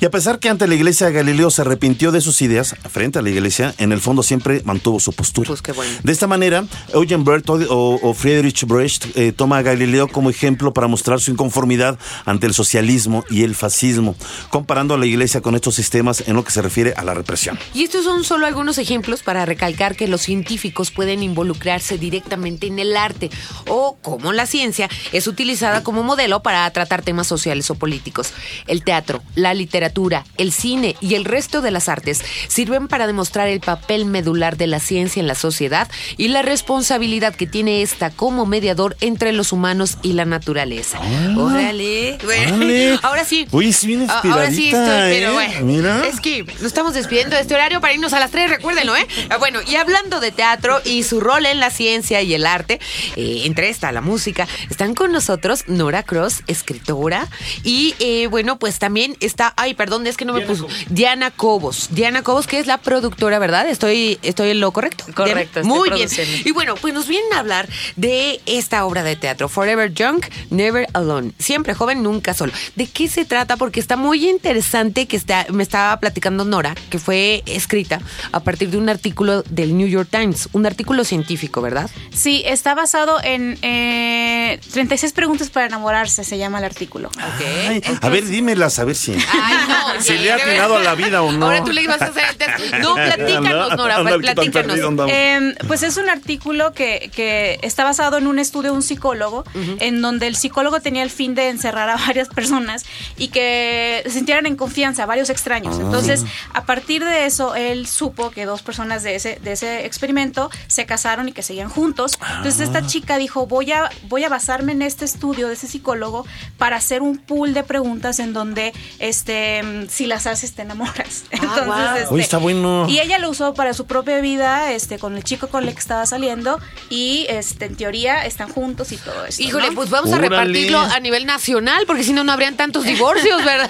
Y 0.01 0.05
a 0.05 0.11
pesar 0.11 0.39
que 0.39 0.49
ante 0.49 0.67
la 0.67 0.75
iglesia 0.75 1.09
Galileo 1.09 1.49
se 1.49 1.61
arrepintió 1.61 2.11
de 2.11 2.19
sus 2.19 2.41
ideas, 2.41 2.75
frente 2.91 3.19
a 3.19 3.21
la 3.21 3.29
iglesia, 3.29 3.73
en 3.77 3.93
el 3.93 4.01
fondo 4.01 4.21
siempre 4.21 4.61
mantuvo 4.65 4.99
su 4.99 5.13
postura. 5.13 5.47
Pues 5.47 5.61
qué 5.61 5.71
bueno. 5.71 5.91
De 6.03 6.11
esta 6.11 6.27
manera, 6.27 6.65
Eugen 6.93 7.23
Berthold 7.23 7.67
o, 7.69 7.97
o 8.01 8.13
Friedrich 8.13 8.65
Brecht 8.65 9.05
eh, 9.15 9.31
toma 9.31 9.59
a 9.59 9.61
Galileo 9.61 10.09
como 10.09 10.29
ejemplo 10.29 10.73
para 10.73 10.87
mostrar 10.87 11.21
su 11.21 11.31
inconformidad 11.31 11.97
ante 12.25 12.45
el 12.45 12.53
socialismo 12.53 13.23
y 13.29 13.43
el 13.43 13.55
fascismo, 13.55 14.15
comparando 14.49 14.95
a 14.95 14.97
la 14.97 15.05
iglesia 15.05 15.39
con 15.39 15.55
estos 15.55 15.75
sistemas 15.75 16.25
en 16.27 16.35
lo 16.35 16.43
que 16.43 16.51
se 16.51 16.61
refiere 16.61 16.93
a 16.97 17.03
la 17.03 17.13
represión. 17.13 17.57
Y 17.73 17.83
estos 17.83 18.03
son 18.03 18.25
solo 18.25 18.45
algunos 18.45 18.77
ejemplos 18.77 19.23
para 19.23 19.45
recalcar 19.45 19.95
que 19.95 20.09
los 20.09 20.21
científicos 20.21 20.91
pueden 20.91 21.23
involucrarse 21.23 21.97
directamente 21.97 22.67
en 22.67 22.79
el 22.79 22.97
arte 22.97 23.29
o 23.69 23.97
como 24.01 24.33
la 24.33 24.45
ciencia 24.45 24.89
es 25.13 25.27
utilizada 25.27 25.54
como 25.83 26.03
modelo 26.03 26.41
para 26.41 26.69
tratar 26.71 27.01
temas 27.01 27.27
sociales 27.27 27.69
o 27.71 27.75
políticos. 27.75 28.31
El 28.67 28.83
teatro, 28.83 29.21
la 29.35 29.53
literatura, 29.53 30.23
el 30.37 30.51
cine 30.51 30.95
y 31.01 31.15
el 31.15 31.25
resto 31.25 31.61
de 31.61 31.71
las 31.71 31.89
artes 31.89 32.21
sirven 32.47 32.87
para 32.87 33.07
demostrar 33.07 33.47
el 33.47 33.59
papel 33.59 34.05
medular 34.05 34.57
de 34.57 34.67
la 34.67 34.79
ciencia 34.79 35.19
en 35.19 35.27
la 35.27 35.35
sociedad 35.35 35.89
y 36.17 36.27
la 36.29 36.41
responsabilidad 36.41 37.35
que 37.35 37.47
tiene 37.47 37.81
esta 37.81 38.09
como 38.09 38.45
mediador 38.45 38.97
entre 39.01 39.31
los 39.31 39.51
humanos 39.51 39.97
y 40.01 40.13
la 40.13 40.25
naturaleza. 40.25 40.99
Órale. 41.37 42.17
Bueno, 42.23 42.55
órale. 42.55 42.99
ahora 43.03 43.23
sí. 43.25 43.47
Uy, 43.51 43.69
es 43.69 43.85
bien 43.85 44.05
Ah, 44.09 44.21
Ahora 44.23 44.51
sí 44.51 44.67
estoy, 44.67 44.81
pero 44.83 45.29
¿eh? 45.29 45.33
bueno. 45.33 45.61
Mira. 45.61 46.05
Es 46.07 46.19
que 46.19 46.43
nos 46.43 46.63
estamos 46.63 46.93
despidiendo 46.93 47.35
de 47.35 47.41
este 47.41 47.53
horario 47.55 47.81
para 47.81 47.93
irnos 47.93 48.13
a 48.13 48.19
las 48.19 48.31
3, 48.31 48.49
recuérdenlo, 48.49 48.95
¿eh? 48.95 49.07
Ah, 49.29 49.37
Bueno, 49.37 49.59
y 49.65 49.75
hablando 49.75 50.19
de 50.19 50.31
teatro 50.31 50.81
y 50.83 51.03
su 51.03 51.19
rol 51.21 51.45
en 51.45 51.59
la 51.59 51.69
ciencia 51.69 52.21
y 52.21 52.33
el 52.33 52.45
arte, 52.45 52.79
eh, 53.15 53.41
entre 53.45 53.69
esta, 53.69 53.91
la 53.91 54.01
música, 54.01 54.47
están 54.69 54.93
con 54.95 55.11
nosotros 55.11 55.35
Nora 55.67 56.03
Cross, 56.03 56.43
escritora, 56.47 57.27
y 57.63 57.95
eh, 57.99 58.27
bueno, 58.27 58.57
pues 58.57 58.79
también 58.79 59.15
está, 59.19 59.53
ay, 59.57 59.73
perdón, 59.73 60.07
es 60.07 60.17
que 60.17 60.25
no 60.25 60.33
me 60.33 60.41
puso, 60.41 60.67
Diana 60.89 61.31
Cobos. 61.31 61.89
Diana 61.91 62.23
Cobos, 62.23 62.47
que 62.47 62.59
es 62.59 62.67
la 62.67 62.79
productora, 62.79 63.39
¿verdad? 63.39 63.67
Estoy, 63.67 64.19
estoy 64.21 64.49
en 64.51 64.59
lo 64.59 64.71
correcto. 64.71 65.05
Correcto, 65.15 65.61
Diana? 65.61 65.75
Muy 65.75 65.89
bien. 65.89 66.09
Y 66.43 66.51
bueno, 66.51 66.75
pues 66.75 66.93
nos 66.93 67.07
vienen 67.07 67.31
a 67.33 67.39
hablar 67.39 67.69
de 67.95 68.41
esta 68.45 68.85
obra 68.85 69.03
de 69.03 69.15
teatro, 69.15 69.49
Forever 69.49 69.93
Young, 69.93 70.23
Never 70.49 70.87
Alone. 70.93 71.31
Siempre 71.39 71.73
joven, 71.73 72.03
nunca 72.03 72.33
solo. 72.33 72.53
¿De 72.75 72.87
qué 72.87 73.07
se 73.07 73.25
trata? 73.25 73.57
Porque 73.57 73.79
está 73.79 73.97
muy 73.97 74.27
interesante 74.27 75.05
que 75.07 75.17
está, 75.17 75.45
me 75.51 75.63
estaba 75.63 75.99
platicando 75.99 76.45
Nora, 76.45 76.75
que 76.89 76.99
fue 76.99 77.43
escrita 77.45 77.99
a 78.31 78.39
partir 78.39 78.69
de 78.69 78.77
un 78.77 78.89
artículo 78.89 79.43
del 79.43 79.77
New 79.77 79.87
York 79.87 80.09
Times, 80.09 80.49
un 80.53 80.65
artículo 80.65 81.03
científico, 81.03 81.61
¿verdad? 81.61 81.89
Sí, 82.13 82.43
está 82.45 82.73
basado 82.73 83.19
en 83.23 83.57
eh, 83.61 84.59
36 84.71 85.13
preguntas 85.13 85.34
para 85.51 85.65
enamorarse, 85.67 86.23
se 86.23 86.37
llama 86.37 86.59
el 86.59 86.65
artículo. 86.65 87.09
Ay, 87.17 87.81
a 88.01 88.09
ver, 88.09 88.25
dímelas, 88.25 88.79
a 88.79 88.85
ver 88.85 88.95
si. 88.95 89.13
Ay, 89.13 89.55
no. 89.67 89.75
Si 90.01 90.17
le 90.17 90.31
ha 90.31 90.35
atinado 90.35 90.75
a 90.75 90.83
la 90.83 90.95
vida 90.95 91.21
o 91.21 91.31
no. 91.31 91.45
Ahora 91.45 91.63
tú 91.63 91.71
le 91.71 91.81
ibas 91.81 92.01
a 92.01 92.05
hacer 92.05 92.23
el 92.29 92.35
test. 92.37 92.73
No, 92.81 92.95
platícanos, 92.95 93.77
Nora, 93.77 93.97
Anda, 93.97 94.11
tan 94.11 94.21
platícanos. 94.21 94.77
perdido. 94.77 95.07
Eh, 95.07 95.55
pues 95.67 95.83
es 95.83 95.97
un 95.97 96.09
artículo 96.09 96.73
que, 96.73 97.11
que 97.15 97.59
está 97.61 97.83
basado 97.83 98.17
en 98.17 98.27
un 98.27 98.39
estudio 98.39 98.71
de 98.71 98.77
un 98.77 98.81
psicólogo, 98.83 99.43
en 99.53 100.01
donde 100.01 100.27
el 100.27 100.35
psicólogo 100.35 100.81
tenía 100.81 101.03
el 101.03 101.09
fin 101.09 101.35
de 101.35 101.49
encerrar 101.49 101.89
a 101.89 101.97
varias 102.07 102.29
personas 102.29 102.85
y 103.17 103.29
que 103.29 104.01
se 104.05 104.11
sintieran 104.11 104.45
en 104.45 104.55
confianza, 104.55 105.05
varios 105.05 105.29
extraños. 105.29 105.79
Entonces, 105.79 106.25
a 106.53 106.65
partir 106.65 107.03
de 107.03 107.25
eso, 107.25 107.55
él 107.55 107.87
supo 107.87 108.31
que 108.31 108.45
dos 108.45 108.61
personas 108.61 109.03
de 109.03 109.15
ese, 109.15 109.39
de 109.41 109.53
ese 109.53 109.85
experimento 109.85 110.49
se 110.67 110.85
casaron 110.85 111.29
y 111.29 111.31
que 111.31 111.41
seguían 111.43 111.69
juntos. 111.69 112.17
Entonces, 112.37 112.61
esta 112.61 112.85
chica 112.85 113.17
dijo, 113.17 113.45
voy 113.47 113.71
a, 113.71 113.89
voy 114.09 114.23
a 114.23 114.29
basarme 114.29 114.71
en 114.73 114.81
este 114.81 115.05
estudio 115.05 115.24
de 115.33 115.53
ese 115.53 115.67
psicólogo 115.67 116.25
para 116.57 116.75
hacer 116.77 117.01
un 117.01 117.17
pool 117.17 117.53
de 117.53 117.63
preguntas 117.63 118.19
en 118.19 118.33
donde, 118.33 118.73
este, 118.99 119.61
si 119.89 120.05
las 120.05 120.27
haces, 120.27 120.53
te 120.53 120.61
enamoras. 120.61 121.23
Entonces, 121.31 121.65
guau. 121.65 121.97
este, 121.97 122.19
está 122.21 122.37
bueno. 122.37 122.85
y 122.89 122.99
ella 122.99 123.17
lo 123.19 123.29
usó 123.29 123.53
para 123.53 123.73
su 123.73 123.85
propia 123.85 124.19
vida, 124.21 124.71
este, 124.71 124.99
con 124.99 125.15
el 125.15 125.23
chico 125.23 125.47
con 125.47 125.67
el 125.67 125.73
que 125.73 125.79
estaba 125.79 126.05
saliendo 126.05 126.59
y, 126.89 127.25
este, 127.29 127.65
en 127.65 127.75
teoría 127.75 128.25
están 128.25 128.49
juntos 128.49 128.91
y 128.91 128.97
todo 128.97 129.25
eso. 129.25 129.41
Híjole, 129.41 129.69
¿no? 129.69 129.75
pues 129.75 129.89
vamos 129.89 130.11
a 130.13 130.17
repartirlo 130.17 130.79
a 130.79 130.99
nivel 130.99 131.25
nacional, 131.25 131.85
porque 131.87 132.03
si 132.03 132.13
no, 132.13 132.23
no 132.23 132.31
habrían 132.31 132.55
tantos 132.55 132.83
divorcios, 132.85 133.43
¿verdad? 133.43 133.69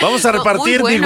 Vamos 0.00 0.24
a 0.24 0.32
No, 0.32 0.38
repartir, 0.38 0.80
muy- 0.80 0.98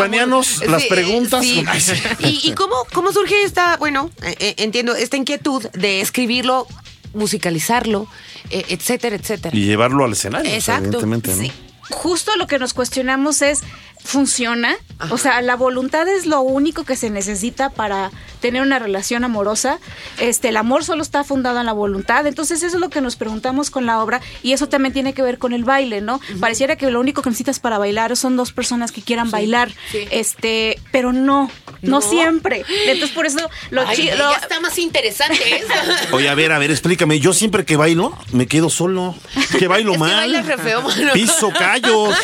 las 0.68 0.82
sí, 0.82 0.88
preguntas. 0.88 1.42
sí. 1.44 1.64
Ay, 1.66 1.80
sí. 1.80 1.92
¿Y, 2.20 2.50
y 2.50 2.52
cómo, 2.52 2.74
cómo 2.92 3.12
surge 3.12 3.42
esta, 3.42 3.76
bueno, 3.78 4.10
eh, 4.22 4.34
eh, 4.38 4.54
entiendo, 4.58 4.94
esta 4.94 5.16
inquietud 5.16 5.66
de 5.72 6.00
escribirlo, 6.00 6.66
musicalizarlo, 7.14 8.06
etcétera, 8.50 9.16
etcétera? 9.16 9.56
Y 9.56 9.64
llevarlo 9.64 10.04
al 10.04 10.12
escenario, 10.12 10.52
Exacto. 10.52 10.84
evidentemente, 10.84 11.34
¿no? 11.34 11.42
Sí. 11.42 11.52
Justo 11.90 12.36
lo 12.36 12.46
que 12.46 12.58
nos 12.58 12.74
cuestionamos 12.74 13.40
es, 13.42 13.60
¿funciona? 14.04 14.76
O 15.10 15.18
sea, 15.18 15.40
la 15.42 15.54
voluntad 15.54 16.08
es 16.08 16.26
lo 16.26 16.40
único 16.40 16.84
que 16.84 16.96
se 16.96 17.08
necesita 17.08 17.70
para 17.70 18.10
tener 18.40 18.62
una 18.62 18.78
relación 18.80 19.22
amorosa. 19.24 19.78
Este, 20.18 20.48
el 20.48 20.56
amor 20.56 20.84
solo 20.84 21.02
está 21.02 21.22
fundado 21.22 21.60
en 21.60 21.66
la 21.66 21.72
voluntad. 21.72 22.26
Entonces, 22.26 22.62
eso 22.64 22.76
es 22.76 22.80
lo 22.80 22.90
que 22.90 23.00
nos 23.00 23.14
preguntamos 23.14 23.70
con 23.70 23.86
la 23.86 24.02
obra 24.02 24.20
y 24.42 24.52
eso 24.54 24.68
también 24.68 24.92
tiene 24.92 25.12
que 25.14 25.22
ver 25.22 25.38
con 25.38 25.52
el 25.52 25.62
baile, 25.64 26.00
¿no? 26.00 26.20
Pareciera 26.40 26.74
que 26.76 26.90
lo 26.90 26.98
único 26.98 27.22
que 27.22 27.30
necesitas 27.30 27.60
para 27.60 27.78
bailar 27.78 28.16
son 28.16 28.36
dos 28.36 28.52
personas 28.52 28.90
que 28.90 29.02
quieran 29.02 29.30
bailar. 29.30 29.70
sí. 29.92 30.06
Este, 30.10 30.80
pero 30.90 31.12
no, 31.12 31.48
no, 31.82 32.00
No. 32.00 32.00
siempre. 32.00 32.64
Entonces, 32.86 33.14
por 33.14 33.26
eso 33.26 33.38
lo 33.70 33.86
Ay, 33.86 33.96
chi- 33.96 34.06
ya 34.06 34.16
lo- 34.16 34.32
está 34.34 34.58
más 34.60 34.78
interesante 34.78 35.38
eso. 35.58 35.66
Oye, 36.16 36.28
a 36.28 36.34
ver, 36.34 36.50
a 36.52 36.58
ver, 36.58 36.70
explícame. 36.72 37.20
Yo 37.20 37.32
siempre 37.32 37.64
que 37.64 37.76
bailo, 37.76 38.16
me 38.32 38.46
quedo 38.48 38.68
solo. 38.68 39.14
Que 39.58 39.68
bailo 39.68 39.92
Es 39.92 39.96
que 39.96 39.98
mal. 40.00 40.16
bailas 40.16 40.46
re 40.46 40.58
feo, 40.58 40.82
mano. 40.88 41.12
Piso 41.12 41.50
callos. 41.50 42.16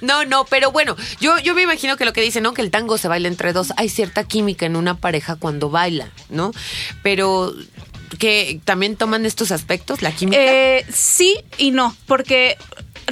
No, 0.00 0.24
no, 0.24 0.44
pero 0.46 0.70
bueno, 0.72 0.96
yo, 1.20 1.38
yo 1.38 1.54
me 1.54 1.62
imagino 1.62 1.96
que 1.96 2.04
lo 2.04 2.12
que 2.12 2.20
dicen, 2.20 2.42
¿no? 2.42 2.54
Que 2.54 2.62
el 2.62 2.70
tango 2.70 2.98
se 2.98 3.08
baila 3.08 3.28
entre 3.28 3.52
dos. 3.52 3.72
Hay 3.76 3.88
cierta 3.88 4.24
química 4.24 4.66
en 4.66 4.76
una 4.76 4.96
pareja 4.96 5.36
cuando 5.36 5.70
baila, 5.70 6.10
¿no? 6.28 6.52
Pero 7.02 7.54
que 8.18 8.60
también 8.64 8.96
toman 8.96 9.26
estos 9.26 9.50
aspectos, 9.52 10.02
la 10.02 10.12
química. 10.12 10.40
Eh, 10.40 10.86
sí 10.92 11.38
y 11.58 11.70
no, 11.72 11.94
porque 12.06 12.56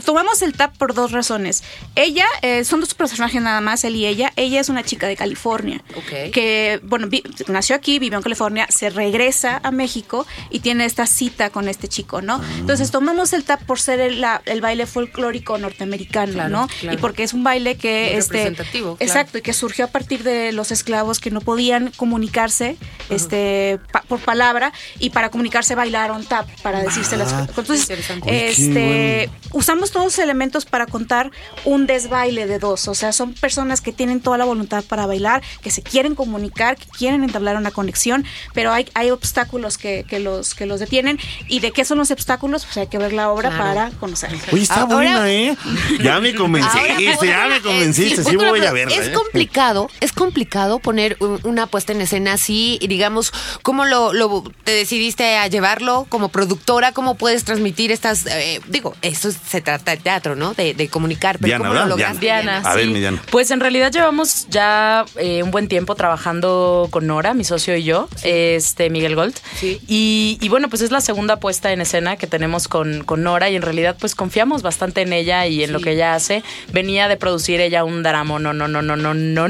tomamos 0.04 0.42
el 0.42 0.52
tap 0.54 0.76
por 0.76 0.94
dos 0.94 1.12
razones. 1.12 1.62
Ella, 1.94 2.26
eh, 2.42 2.64
son 2.64 2.80
dos 2.80 2.94
personajes 2.94 3.40
nada 3.42 3.60
más, 3.60 3.84
él 3.84 3.96
y 3.96 4.06
ella. 4.06 4.32
Ella 4.36 4.60
es 4.60 4.68
una 4.68 4.82
chica 4.82 5.06
de 5.06 5.16
California. 5.16 5.82
Ok. 5.96 6.30
Que, 6.32 6.80
bueno, 6.82 7.08
vi- 7.08 7.22
nació 7.48 7.76
aquí, 7.76 7.98
vivió 7.98 8.18
en 8.18 8.22
California, 8.22 8.66
se 8.70 8.90
regresa 8.90 9.60
a 9.62 9.70
México 9.70 10.26
y 10.50 10.60
tiene 10.60 10.84
esta 10.84 11.06
cita 11.06 11.50
con 11.50 11.68
este 11.68 11.88
chico, 11.88 12.22
¿no? 12.22 12.40
Entonces 12.58 12.90
tomamos 12.90 13.32
el 13.32 13.44
tap 13.44 13.62
por 13.64 13.80
ser 13.80 14.00
el, 14.00 14.20
la- 14.20 14.42
el 14.46 14.60
baile 14.60 14.86
folclórico 14.86 15.58
norteamericano, 15.58 16.32
Claro, 16.32 16.48
¿no? 16.48 16.68
claro. 16.80 16.96
Y 16.98 17.00
porque 17.00 17.22
es 17.22 17.32
un 17.34 17.44
baile 17.44 17.76
que... 17.76 18.08
Muy 18.10 18.18
este, 18.20 18.32
representativo, 18.38 18.96
claro. 18.96 19.10
Exacto, 19.10 19.38
y 19.38 19.42
que 19.42 19.52
surgió 19.52 19.84
a 19.84 19.88
partir 19.88 20.22
de 20.22 20.52
los 20.52 20.70
esclavos 20.72 21.20
que 21.20 21.30
no 21.30 21.40
podían 21.40 21.90
comunicarse 21.96 22.76
este, 23.10 23.78
pa- 23.92 24.02
por 24.02 24.20
palabra 24.20 24.72
y 24.98 25.10
para 25.10 25.30
comunicarse 25.30 25.74
bailaron 25.74 26.24
tap 26.24 26.48
para 26.62 26.80
decirse 26.82 27.16
las 27.16 27.32
cosas. 27.32 27.48
Entonces, 27.48 27.90
este, 28.26 29.30
usamos 29.52 29.83
tenemos 29.84 29.90
todos 29.92 30.04
los 30.04 30.18
elementos 30.18 30.64
para 30.64 30.86
contar 30.86 31.30
un 31.64 31.86
desbaile 31.86 32.46
de 32.46 32.58
dos. 32.58 32.88
O 32.88 32.94
sea, 32.94 33.12
son 33.12 33.34
personas 33.34 33.80
que 33.80 33.92
tienen 33.92 34.20
toda 34.20 34.38
la 34.38 34.44
voluntad 34.44 34.84
para 34.84 35.06
bailar, 35.06 35.42
que 35.62 35.70
se 35.70 35.82
quieren 35.82 36.14
comunicar, 36.14 36.76
que 36.76 36.86
quieren 36.86 37.22
entablar 37.24 37.56
una 37.56 37.70
conexión, 37.70 38.24
pero 38.54 38.72
hay, 38.72 38.88
hay 38.94 39.10
obstáculos 39.10 39.76
que, 39.78 40.04
que 40.08 40.20
los, 40.20 40.54
que 40.54 40.66
los 40.66 40.80
detienen. 40.80 41.18
¿Y 41.48 41.60
de 41.60 41.72
qué 41.72 41.84
son 41.84 41.98
los 41.98 42.10
obstáculos? 42.10 42.64
Pues 42.64 42.76
hay 42.78 42.86
que 42.86 42.98
ver 42.98 43.12
la 43.12 43.30
obra 43.30 43.50
Claro. 43.50 43.64
para 43.64 43.90
conocer. 43.98 44.30
Oye, 44.52 44.62
está 44.62 44.82
Ahora- 44.82 44.94
buena, 44.94 45.30
¿eh? 45.30 45.56
Ya 46.02 46.20
me 46.20 46.34
convenciste, 46.36 47.26
ya 47.26 47.46
me 47.46 47.60
convenciste. 47.60 48.24
Sí, 48.24 48.36
otra 48.36 48.50
voy 48.50 48.64
a 48.64 48.72
verla. 48.72 48.94
Es 48.94 49.08
¿eh? 49.08 49.12
complicado, 49.12 49.88
es 50.00 50.12
complicado 50.12 50.78
poner 50.78 51.16
un- 51.20 51.40
una 51.44 51.66
puesta 51.66 51.92
en 51.92 52.00
escena 52.00 52.34
así, 52.34 52.78
y 52.80 52.86
digamos, 52.86 53.32
¿cómo 53.62 53.84
lo, 53.84 54.12
lo- 54.12 54.44
te 54.64 54.72
decidiste 54.72 55.36
a 55.36 55.46
llevarlo 55.48 56.06
como 56.08 56.28
productora? 56.30 56.92
¿Cómo 56.92 57.16
puedes 57.16 57.44
transmitir 57.44 57.92
estas, 57.92 58.26
eh, 58.26 58.60
digo, 58.68 58.94
eso 59.02 59.30
se 59.30 59.60
trata 59.60 59.73
de 59.82 59.96
teatro, 59.96 60.36
¿no? 60.36 60.54
De, 60.54 60.74
de 60.74 60.88
comunicar, 60.88 61.36
pero 61.38 61.46
Diana, 61.46 61.58
¿cómo 61.58 61.70
¿verdad? 61.70 61.84
lo 61.86 61.90
lograste? 61.96 62.20
Diana, 62.20 62.62
A 62.64 62.74
ver, 62.74 62.84
sí. 62.86 62.90
mi 62.92 63.00
Diana. 63.00 63.22
Pues 63.30 63.50
en 63.50 63.60
realidad 63.60 63.90
llevamos 63.90 64.46
ya 64.50 65.04
eh, 65.16 65.42
un 65.42 65.50
buen 65.50 65.68
tiempo 65.68 65.94
trabajando 65.94 66.88
con 66.90 67.06
Nora, 67.06 67.34
mi 67.34 67.44
socio 67.44 67.76
y 67.76 67.84
yo, 67.84 68.08
este 68.22 68.90
Miguel 68.90 69.14
Gold. 69.16 69.34
Sí. 69.56 69.80
Y, 69.88 70.38
y 70.40 70.48
bueno, 70.48 70.68
pues 70.68 70.82
es 70.82 70.90
la 70.90 71.00
segunda 71.00 71.36
puesta 71.40 71.72
en 71.72 71.80
escena 71.80 72.16
que 72.16 72.26
tenemos 72.26 72.68
con, 72.68 73.04
con 73.04 73.22
Nora 73.22 73.50
y 73.50 73.56
en 73.56 73.62
realidad 73.62 73.96
pues 73.98 74.14
confiamos 74.14 74.62
bastante 74.62 75.02
en 75.02 75.12
ella 75.12 75.46
y 75.46 75.62
en 75.64 75.72
lo 75.72 75.80
que 75.80 75.92
ella 75.92 76.14
hace. 76.14 76.42
Venía 76.72 77.08
de 77.08 77.16
producir 77.16 77.60
ella 77.60 77.84
un 77.84 78.02
drama, 78.02 78.38
no, 78.38 78.52
no, 78.52 78.68
no, 78.68 78.82
no, 78.82 78.96
no, 78.96 79.14
no, 79.14 79.48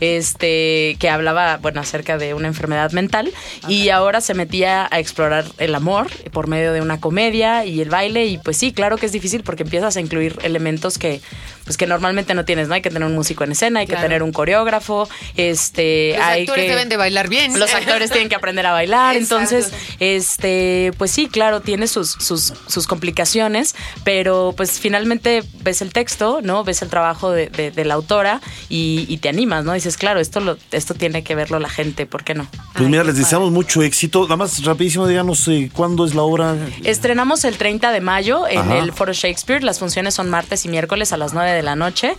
este, 0.00 0.96
que 0.98 1.08
hablaba, 1.08 1.56
bueno, 1.58 1.80
acerca 1.80 2.18
de 2.18 2.34
una 2.34 2.48
enfermedad 2.48 2.92
mental 2.92 3.32
y 3.68 3.88
ahora 3.88 4.20
se 4.20 4.34
metía 4.34 4.88
a 4.90 4.98
explorar 4.98 5.44
el 5.58 5.74
amor 5.74 6.08
por 6.32 6.48
medio 6.48 6.72
de 6.72 6.80
una 6.80 7.00
comedia 7.00 7.64
y 7.64 7.80
el 7.80 7.88
baile 7.88 8.26
y 8.26 8.38
pues 8.38 8.56
sí, 8.56 8.72
claro 8.72 8.96
que 8.98 9.06
es 9.06 9.12
difícil 9.12 9.42
porque 9.42 9.61
empiezas 9.62 9.96
a 9.96 10.00
incluir 10.00 10.38
elementos 10.42 10.98
que 10.98 11.20
pues 11.64 11.76
que 11.76 11.86
normalmente 11.86 12.34
no 12.34 12.44
tienes, 12.44 12.66
¿no? 12.66 12.74
Hay 12.74 12.82
que 12.82 12.90
tener 12.90 13.06
un 13.06 13.14
músico 13.14 13.44
en 13.44 13.52
escena, 13.52 13.78
hay 13.80 13.86
Claro. 13.86 14.00
que 14.00 14.06
tener 14.08 14.22
un 14.24 14.32
coreógrafo, 14.32 15.08
este, 15.36 16.14
Los 16.16 16.26
hay 16.26 16.40
actores 16.42 16.64
que 16.64 16.70
deben 16.70 16.88
de 16.88 16.96
bailar 16.96 17.28
bien. 17.28 17.56
los 17.58 17.72
actores 17.74 18.10
tienen 18.10 18.28
que 18.28 18.34
aprender 18.34 18.66
a 18.66 18.72
bailar, 18.72 19.14
Exacto. 19.16 19.36
entonces, 19.44 19.72
este, 20.00 20.92
pues 20.98 21.10
sí, 21.12 21.28
claro, 21.28 21.60
tiene 21.60 21.86
sus, 21.86 22.10
sus, 22.10 22.52
sus 22.66 22.86
complicaciones, 22.88 23.74
pero 24.04 24.54
pues 24.56 24.80
finalmente 24.80 25.42
ves 25.62 25.82
el 25.82 25.92
texto, 25.92 26.40
¿no? 26.42 26.64
Ves 26.64 26.82
el 26.82 26.88
trabajo 26.88 27.30
de, 27.30 27.46
de- 27.48 27.70
de 27.70 27.84
la 27.84 27.94
autora 27.94 28.40
y, 28.68 29.06
y 29.08 29.18
te 29.18 29.28
animas, 29.28 29.64
¿no? 29.64 29.72
Dices, 29.72 29.96
claro, 29.96 30.18
esto 30.20 30.40
lo, 30.40 30.58
esto 30.72 30.94
tiene 30.94 31.22
que 31.22 31.34
verlo 31.36 31.58
la 31.60 31.68
gente, 31.68 32.06
¿por 32.06 32.24
qué 32.24 32.34
no? 32.34 32.48
Pues 32.74 32.88
mira, 32.88 33.04
les 33.04 33.16
deseamos 33.16 33.50
mucho 33.50 33.82
éxito. 33.82 34.22
Nada 34.22 34.36
más 34.36 34.64
rapidísimo, 34.64 35.06
díganos 35.06 35.46
eh, 35.48 35.70
cuándo 35.72 36.06
es 36.06 36.14
la 36.14 36.22
obra. 36.22 36.56
Estrenamos 36.84 37.44
el 37.44 37.58
30 37.58 37.92
de 37.92 38.00
mayo 38.00 38.48
en 38.48 38.60
Ajá. 38.60 38.78
el 38.78 38.92
Foro 38.92 39.12
Shakespeare. 39.12 39.62
Las 39.62 39.78
funciones 39.78 40.14
son 40.14 40.30
martes 40.30 40.64
y 40.64 40.68
miércoles 40.68 41.12
a 41.12 41.16
las 41.18 41.34
9 41.34 41.52
de 41.52 41.62
la 41.62 41.76
noche. 41.76 42.14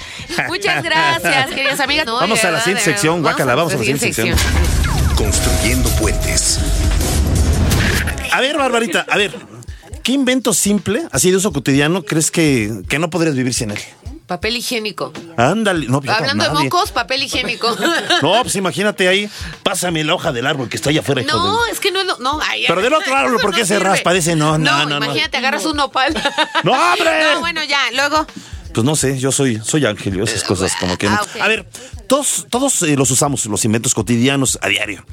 Muchas 0.47 0.84
gracias, 0.84 1.47
queridas 1.56 1.80
amigas. 1.80 2.06
No, 2.06 2.16
Vamos 2.16 2.43
a 2.45 2.51
la 2.51 2.60
siguiente 2.60 2.84
sección, 2.84 3.22
guácala, 3.22 3.56
vamos 3.56 3.74
a 3.74 3.78
la 3.78 3.82
siguiente 3.82 4.14
sección. 4.14 4.38
Construyendo 5.16 5.89
puentes. 5.91 6.60
A 8.32 8.41
ver, 8.41 8.58
Barbarita, 8.58 9.06
a 9.10 9.18
ver. 9.18 9.34
¿Qué 10.04 10.12
invento 10.12 10.54
simple, 10.54 11.04
así 11.12 11.32
de 11.32 11.38
uso 11.38 11.54
cotidiano, 11.54 12.04
crees 12.04 12.30
que, 12.30 12.82
que 12.89 12.99
no 12.99 13.10
podrías 13.10 13.36
vivir 13.36 13.54
sin 13.54 13.72
él? 13.72 13.80
Papel 14.34 14.57
higiénico. 14.57 15.13
Ándale, 15.38 15.86
no, 15.88 16.01
pues, 16.01 16.17
Hablando 16.17 16.43
de 16.45 16.49
mocos, 16.63 16.91
papel 16.91 17.21
higiénico. 17.21 17.69
No, 18.23 18.41
pues 18.41 18.55
imagínate 18.55 19.07
ahí, 19.07 19.29
pásame 19.61 20.03
la 20.03 20.15
hoja 20.15 20.31
del 20.31 20.47
árbol 20.47 20.69
que 20.69 20.75
está 20.75 20.89
allá 20.89 21.01
afuera, 21.01 21.21
No, 21.21 21.65
de- 21.65 21.71
es 21.71 21.79
que 21.79 21.91
no 21.91 22.01
es 22.01 22.07
lo. 22.07 22.17
No, 22.17 22.39
ay, 22.41 22.63
Pero 22.67 22.81
del 22.81 22.93
otro 22.95 23.15
árbol, 23.15 23.39
¿por 23.39 23.51
qué 23.53 23.59
no 23.61 23.67
se 23.67 23.75
sirve. 23.75 23.89
raspa? 23.89 24.11
Dice, 24.11 24.36
no, 24.36 24.57
no, 24.57 24.86
no, 24.88 24.97
no. 24.99 25.05
Imagínate, 25.05 25.38
agarras 25.38 25.65
un 25.65 25.77
nopal. 25.77 26.15
¡No, 26.63 26.71
hombre! 26.71 27.11
No, 27.34 27.41
bueno, 27.41 27.63
ya, 27.63 27.79
luego. 27.93 28.25
Pues 28.74 28.86
no 28.86 28.95
sé, 28.95 29.19
yo 29.19 29.32
soy, 29.32 29.61
soy 29.63 29.86
ángel, 29.86 30.15
yo 30.15 30.24
esas 30.24 30.43
cosas 30.43 30.74
como 30.80 30.97
que... 30.97 31.07
Ah. 31.07 31.21
A 31.41 31.47
ver, 31.47 31.67
todos, 32.07 32.47
todos 32.49 32.82
eh, 32.84 32.95
los 32.95 33.11
usamos, 33.11 33.45
los 33.45 33.63
inventos 33.65 33.93
cotidianos 33.93 34.57
a 34.61 34.67
diario. 34.67 35.05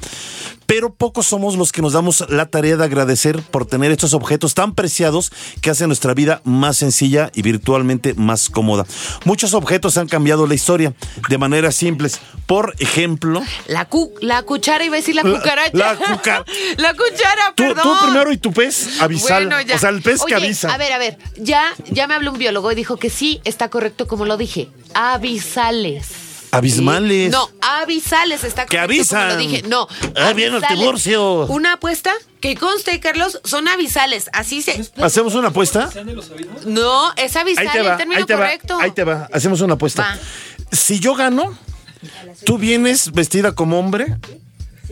Pero 0.65 0.93
pocos 0.93 1.25
somos 1.27 1.57
los 1.57 1.73
que 1.73 1.81
nos 1.81 1.91
damos 1.91 2.23
la 2.29 2.45
tarea 2.45 2.77
de 2.77 2.85
agradecer 2.85 3.41
por 3.41 3.65
tener 3.65 3.91
estos 3.91 4.13
objetos 4.13 4.53
tan 4.53 4.73
preciados 4.73 5.29
que 5.59 5.69
hacen 5.69 5.87
nuestra 5.87 6.13
vida 6.13 6.39
más 6.45 6.77
sencilla 6.77 7.29
y 7.35 7.41
virtualmente 7.41 8.13
más 8.13 8.49
cómoda. 8.49 8.85
Muchos 9.25 9.53
objetos 9.53 9.97
han 9.97 10.07
cambiado 10.07 10.47
la 10.47 10.53
historia 10.55 10.93
de 11.27 11.37
maneras 11.37 11.75
simples. 11.75 12.21
Por 12.45 12.73
ejemplo, 12.79 13.43
La, 13.67 13.83
cu 13.89 14.13
la 14.21 14.43
cuchara, 14.43 14.85
iba 14.85 14.95
a 14.95 14.99
decir 14.99 15.13
la 15.15 15.23
La- 15.23 15.37
cucaracha. 15.39 15.71
la 15.77 15.97
cuca- 15.97 16.45
la 16.77 16.93
cuchara, 16.93 17.53
tú, 17.55 17.63
perdón. 17.63 17.83
tú 17.83 18.05
primero 18.05 18.31
y 18.31 18.37
tu 18.37 18.53
pez 18.53 19.01
avisal. 19.01 19.47
Bueno. 19.49 19.73
O 19.75 19.77
sea, 19.77 19.89
el 19.89 20.01
pez 20.01 20.21
que 20.25 20.35
avisa. 20.35 20.73
A 20.73 20.77
ver, 20.77 20.93
a 20.93 20.97
ver, 20.97 21.17
ya, 21.35 21.65
ya 21.89 22.07
me 22.07 22.13
habló 22.13 22.31
un 22.31 22.37
biólogo 22.37 22.71
y 22.71 22.75
dijo 22.75 22.95
que 22.95 23.09
sí 23.09 23.41
está 23.51 23.69
correcto 23.69 24.07
como 24.07 24.25
lo 24.25 24.37
dije. 24.37 24.69
Avisales. 24.95 26.07
Abismales. 26.53 27.27
¿Sí? 27.27 27.31
No, 27.31 27.49
avisales 27.61 28.43
está 28.43 28.65
Que 28.65 28.77
correcto 28.77 29.07
como 29.07 29.21
avisan. 29.21 29.29
lo 29.29 29.37
dije. 29.37 29.61
No. 29.67 29.87
Ah, 30.17 30.33
viene 30.33 30.49
el 30.57 30.63
avisales. 30.63 30.79
divorcio. 30.79 31.45
Una 31.45 31.73
apuesta 31.73 32.11
que 32.41 32.55
conste, 32.57 32.99
Carlos, 32.99 33.39
son 33.45 33.67
avisales. 33.69 34.29
Así 34.33 34.61
se. 34.61 34.85
¿Hacemos 35.01 35.35
una 35.35 35.49
apuesta? 35.49 35.89
No, 36.65 37.13
es 37.15 37.35
avisal 37.37 37.67
Ahí 37.67 37.71
te 37.73 37.79
el 37.79 37.87
va, 37.87 37.97
término 37.97 38.19
ahí 38.19 38.25
te 38.25 38.33
va, 38.35 38.39
correcto. 38.45 38.77
ahí 38.81 38.91
te 38.91 39.03
va. 39.05 39.29
Hacemos 39.31 39.61
una 39.61 39.75
apuesta. 39.75 40.01
Va. 40.01 40.17
Si 40.75 40.99
yo 40.99 41.15
gano, 41.15 41.57
tú 42.45 42.57
vienes 42.57 43.11
vestida 43.13 43.53
como 43.55 43.79
hombre 43.79 44.17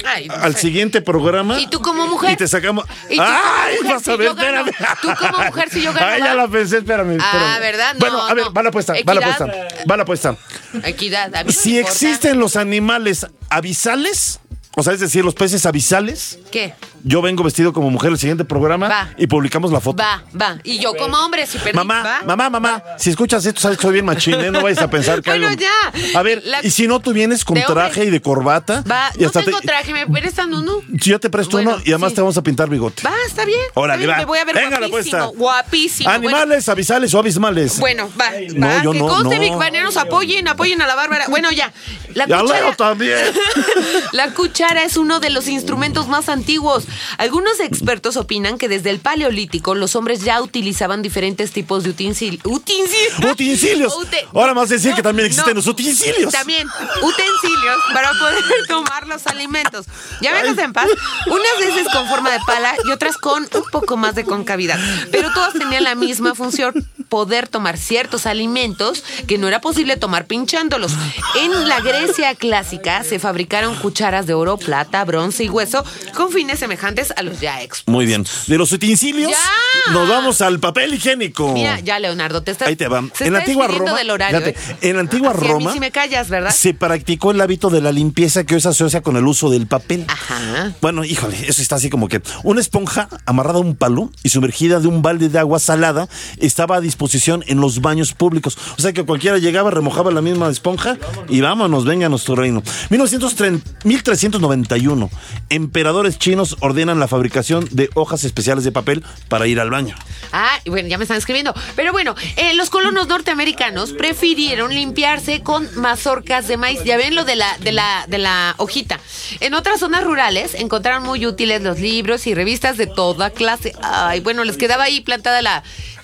Ay, 0.05 0.27
no 0.27 0.33
al 0.35 0.53
sé. 0.55 0.61
siguiente 0.61 1.01
programa. 1.01 1.59
¿Y 1.59 1.67
tú 1.67 1.81
como 1.81 2.07
mujer? 2.07 2.31
Y 2.31 2.35
te 2.37 2.47
sacamos. 2.47 2.85
¿Y 3.09 3.15
tú 3.17 3.21
como 3.23 3.27
¡Ay! 3.31 3.75
mujer 3.77 3.93
Vas 3.95 4.07
a 4.07 4.15
ver, 4.15 4.27
espérame. 4.29 4.71
¿Tú 5.01 5.09
como 5.19 5.37
mujer 5.45 5.69
si 5.69 5.81
yo 5.81 5.93
gano, 5.93 6.05
Ay, 6.07 6.21
ya 6.21 6.33
la 6.35 6.47
pensé, 6.47 6.77
espérame. 6.77 7.17
Ah, 7.21 7.25
espérame. 7.31 7.59
¿verdad? 7.61 7.93
No, 7.93 7.99
bueno, 7.99 8.21
a 8.27 8.33
ver, 8.33 8.45
no. 8.45 8.53
va 8.53 8.63
la 8.63 8.69
apuesta, 8.69 8.93
va 8.93 9.13
la 9.13 9.21
Equidad. 9.21 9.41
apuesta. 9.41 9.85
Va 9.89 9.97
la 9.97 10.03
apuesta. 10.03 10.35
Equidad. 10.83 11.35
A 11.35 11.43
mí 11.43 11.51
Si 11.51 11.75
importa. 11.77 11.91
existen 11.91 12.39
los 12.39 12.55
animales 12.55 13.25
avisales, 13.49 14.39
o 14.75 14.83
sea, 14.83 14.93
es 14.93 14.99
decir, 14.99 15.23
los 15.25 15.35
peces 15.35 15.65
avisales, 15.65 16.39
¿Qué? 16.51 16.73
Yo 17.03 17.21
vengo 17.21 17.43
vestido 17.43 17.73
como 17.73 17.89
mujer 17.89 18.11
al 18.11 18.17
siguiente 18.17 18.45
programa 18.45 18.87
Va. 18.87 19.09
y 19.17 19.27
publicamos 19.27 19.71
la 19.71 19.79
foto. 19.79 20.01
Va, 20.03 20.23
va. 20.39 20.57
Y 20.63 20.79
yo 20.79 20.93
como 20.95 21.17
hombre, 21.17 21.45
si 21.47 21.57
perdí, 21.57 21.75
Mamá, 21.77 22.01
¿va? 22.03 22.21
mamá, 22.25 22.49
mamá, 22.49 22.83
si 22.97 23.09
escuchas 23.11 23.45
esto, 23.45 23.61
sabes 23.61 23.77
que 23.77 23.83
soy 23.83 23.93
bien 23.93 24.05
machín, 24.05 24.35
¿eh? 24.35 24.51
No 24.51 24.61
vayas 24.61 24.81
a 24.81 24.89
pensar 24.89 25.21
que 25.21 25.29
Bueno, 25.29 25.47
algo- 25.47 25.59
ya. 25.61 26.19
A 26.19 26.23
ver, 26.23 26.41
La- 26.45 26.65
y 26.65 26.69
si 26.71 26.87
no, 26.87 26.99
tú 26.99 27.13
vienes 27.13 27.43
con 27.45 27.59
traje 27.61 28.05
y 28.05 28.09
de 28.09 28.21
corbata. 28.21 28.83
Va, 28.89 29.11
y 29.17 29.23
no 29.23 29.31
tengo 29.31 29.59
te- 29.59 29.67
traje, 29.67 29.93
me 29.93 30.07
prestan 30.07 30.53
uno. 30.53 30.81
Si 31.01 31.09
yo 31.09 31.19
te 31.19 31.29
presto 31.29 31.57
Bueno, 31.57 31.71
uno 31.75 31.81
y 31.85 31.89
además 31.91 32.09
sí. 32.11 32.15
te 32.15 32.21
vamos 32.21 32.37
a 32.37 32.43
pintar 32.43 32.69
bigote. 32.69 33.03
Va, 33.03 33.13
está 33.27 33.45
bien. 33.45 33.59
Órale, 33.73 34.05
va. 34.07 34.17
Me 34.17 34.25
voy 34.25 34.39
a 34.39 34.45
ver 34.45 34.55
Venga, 34.55 34.79
la 34.79 34.87
guapísimo. 34.87 35.17
apuesta. 35.23 35.37
Guapísimo. 35.39 36.09
¿Animales 36.09 36.67
avisales 36.69 37.13
o 37.13 37.19
abismales? 37.19 37.79
Bueno, 37.79 38.09
va, 38.19 38.31
No, 38.55 38.67
va. 38.67 38.83
yo 38.83 38.91
que 38.91 38.99
no, 38.99 39.07
conste, 39.07 39.35
no. 39.35 39.41
Big 39.41 39.53
Baneros, 39.55 39.97
apoyen, 39.97 40.47
apoyen 40.47 40.81
a 40.81 40.87
la 40.87 40.95
Bárbara. 40.95 41.25
Bueno, 41.29 41.51
ya. 41.51 41.71
La 42.13 42.25
Ya 42.27 42.39
cuchara, 42.41 42.75
también. 42.75 43.17
la 44.13 44.33
cuchara 44.33 44.83
es 44.83 44.97
uno 44.97 45.19
de 45.19 45.29
los 45.29 45.47
instrumentos 45.47 46.07
más 46.07 46.29
antiguos. 46.29 46.85
Algunos 47.17 47.59
expertos 47.59 48.17
opinan 48.17 48.57
que 48.57 48.67
desde 48.67 48.89
el 48.89 48.99
paleolítico 48.99 49.75
los 49.75 49.95
hombres 49.95 50.21
ya 50.23 50.41
utilizaban 50.41 51.01
diferentes 51.01 51.51
tipos 51.51 51.83
de 51.83 51.91
utensil- 51.95 52.39
utensilios. 52.43 53.31
Utensilios. 53.31 53.93
Ute- 53.97 54.27
Ahora 54.33 54.53
más 54.53 54.69
decir 54.69 54.93
que 54.93 55.01
también 55.03 55.27
existen 55.27 55.53
no. 55.53 55.59
los 55.59 55.67
utensilios. 55.67 56.31
También 56.33 56.67
utensilios 57.01 57.77
para 57.93 58.11
poder 58.13 58.43
tomar 58.67 59.07
los 59.07 59.25
alimentos. 59.27 59.85
Ya 60.21 60.31
me 60.31 60.39
en 60.49 60.73
paz. 60.73 60.87
Unas 61.27 61.57
veces 61.59 61.87
con 61.93 62.07
forma 62.07 62.31
de 62.31 62.39
pala 62.45 62.73
y 62.87 62.91
otras 62.91 63.17
con 63.17 63.43
un 63.43 63.63
poco 63.71 63.97
más 63.97 64.15
de 64.15 64.23
concavidad. 64.23 64.79
Pero 65.11 65.31
todas 65.33 65.53
tenían 65.53 65.83
la 65.83 65.95
misma 65.95 66.35
función, 66.35 66.73
poder 67.09 67.47
tomar 67.47 67.77
ciertos 67.77 68.25
alimentos 68.25 69.03
que 69.27 69.37
no 69.37 69.47
era 69.47 69.61
posible 69.61 69.97
tomar 69.97 70.25
pinchándolos. 70.25 70.93
En 71.35 71.67
la 71.67 71.81
Grecia 71.81 72.35
clásica 72.35 73.03
se 73.03 73.19
fabricaron 73.19 73.75
cucharas 73.75 74.25
de 74.27 74.33
oro, 74.33 74.57
plata, 74.57 75.03
bronce 75.05 75.43
y 75.43 75.49
hueso 75.49 75.83
con 76.15 76.31
fines 76.31 76.59
semejantes 76.59 77.11
a 77.15 77.21
los 77.23 77.39
ya 77.39 77.61
expuestos. 77.61 77.91
Muy 77.91 78.05
bien. 78.05 78.25
De 78.47 78.57
los 78.57 78.71
utensilios, 78.71 79.31
¡Ya! 79.31 79.91
nos 79.93 80.07
vamos 80.07 80.41
al 80.41 80.59
papel 80.59 80.93
higiénico. 80.93 81.51
Mira, 81.53 81.79
ya 81.79 81.99
Leonardo, 81.99 82.41
te 82.43 82.51
estás 82.51 82.67
Ahí 82.67 82.75
te 82.75 82.87
va. 82.87 83.03
se 83.13 83.25
En 83.27 83.33
la 83.33 83.39
antigua 83.39 83.67
Roma. 83.67 83.97
del 83.97 84.09
horario, 84.11 84.39
fíjate, 84.39 84.59
¿eh? 84.71 84.89
En 84.89 84.95
la 84.95 85.01
antigua 85.01 85.31
Así 85.31 85.47
Roma. 85.47 85.73
sí 85.73 85.79
me 85.79 85.91
callas, 85.91 86.29
¿verdad? 86.29 86.51
Se 86.51 86.73
practicó 86.73 87.31
el 87.31 87.41
hábito 87.41 87.69
de 87.69 87.81
la 87.81 87.91
limpieza 87.91 88.43
que 88.45 88.55
hoy 88.55 88.61
se 88.61 88.69
asocia 88.69 89.01
con 89.01 89.17
el 89.17 89.25
uso 89.25 89.49
del 89.49 89.67
papel. 89.67 90.05
Ajá. 90.07 90.73
Bueno, 90.81 91.03
híjole, 91.03 91.37
eso 91.47 91.61
está 91.61 91.75
así 91.75 91.89
como 91.89 92.07
que 92.07 92.21
una 92.43 92.61
esponja 92.61 93.09
amarrada 93.25 93.57
a 93.59 93.61
un 93.61 93.75
palo 93.75 94.11
y 94.23 94.29
sumergida 94.29 94.79
de 94.79 94.87
un 94.87 95.01
balde 95.01 95.29
de 95.29 95.39
agua 95.39 95.59
salada 95.59 96.07
estaba 96.37 96.77
a 96.77 96.81
disposición 96.99 97.45
en 97.47 97.61
los 97.61 97.79
baños 97.79 98.13
públicos. 98.13 98.57
O 98.77 98.81
sea 98.81 98.91
que 98.91 99.05
cualquiera 99.05 99.37
llegaba, 99.37 99.71
remojaba 99.71 100.11
la 100.11 100.21
misma 100.21 100.49
esponja 100.49 100.97
y 101.29 101.39
vámonos, 101.39 101.85
venga 101.85 102.07
a 102.07 102.09
nuestro 102.09 102.35
reino. 102.35 102.61
1930 102.89 103.69
1391, 103.85 105.09
emperadores 105.49 106.19
chinos 106.19 106.57
ordenan 106.59 106.99
la 106.99 107.07
fabricación 107.07 107.69
de 107.71 107.89
hojas 107.95 108.25
especiales 108.25 108.65
de 108.65 108.73
papel 108.73 109.05
para 109.29 109.47
ir 109.47 109.61
al 109.61 109.69
baño. 109.69 109.95
Ah, 110.33 110.59
bueno, 110.65 110.89
ya 110.89 110.97
me 110.97 111.05
están 111.05 111.17
escribiendo. 111.17 111.53
Pero 111.77 111.93
bueno, 111.93 112.15
eh, 112.35 112.53
los 112.55 112.69
colonos 112.69 113.07
norteamericanos 113.07 113.93
prefirieron 113.93 114.73
limpiarse 114.73 115.41
con 115.41 115.69
mazorcas 115.79 116.49
de 116.49 116.57
maíz. 116.57 116.83
Ya 116.83 116.97
ven 116.97 117.15
lo 117.15 117.23
de 117.23 117.37
la, 117.37 117.57
de 117.59 117.71
la, 117.71 118.05
de 118.09 118.17
la 118.17 118.55
hojita. 118.57 118.99
En 119.39 119.53
otras 119.53 119.79
zonas 119.79 120.03
rurales 120.03 120.53
encontraron 120.53 121.03
muy 121.03 121.25
útiles 121.25 121.61
los 121.61 121.79
libros 121.79 122.27
y 122.27 122.33
revistas 122.33 122.75
de 122.75 122.87
toda 122.87 123.29
clase. 123.29 123.71
Ay, 123.81 124.19
bueno, 124.19 124.43
les 124.43 124.57
quedaba 124.57 124.83
ahí 124.83 124.99
plantada 124.99 125.41
la 125.41 125.63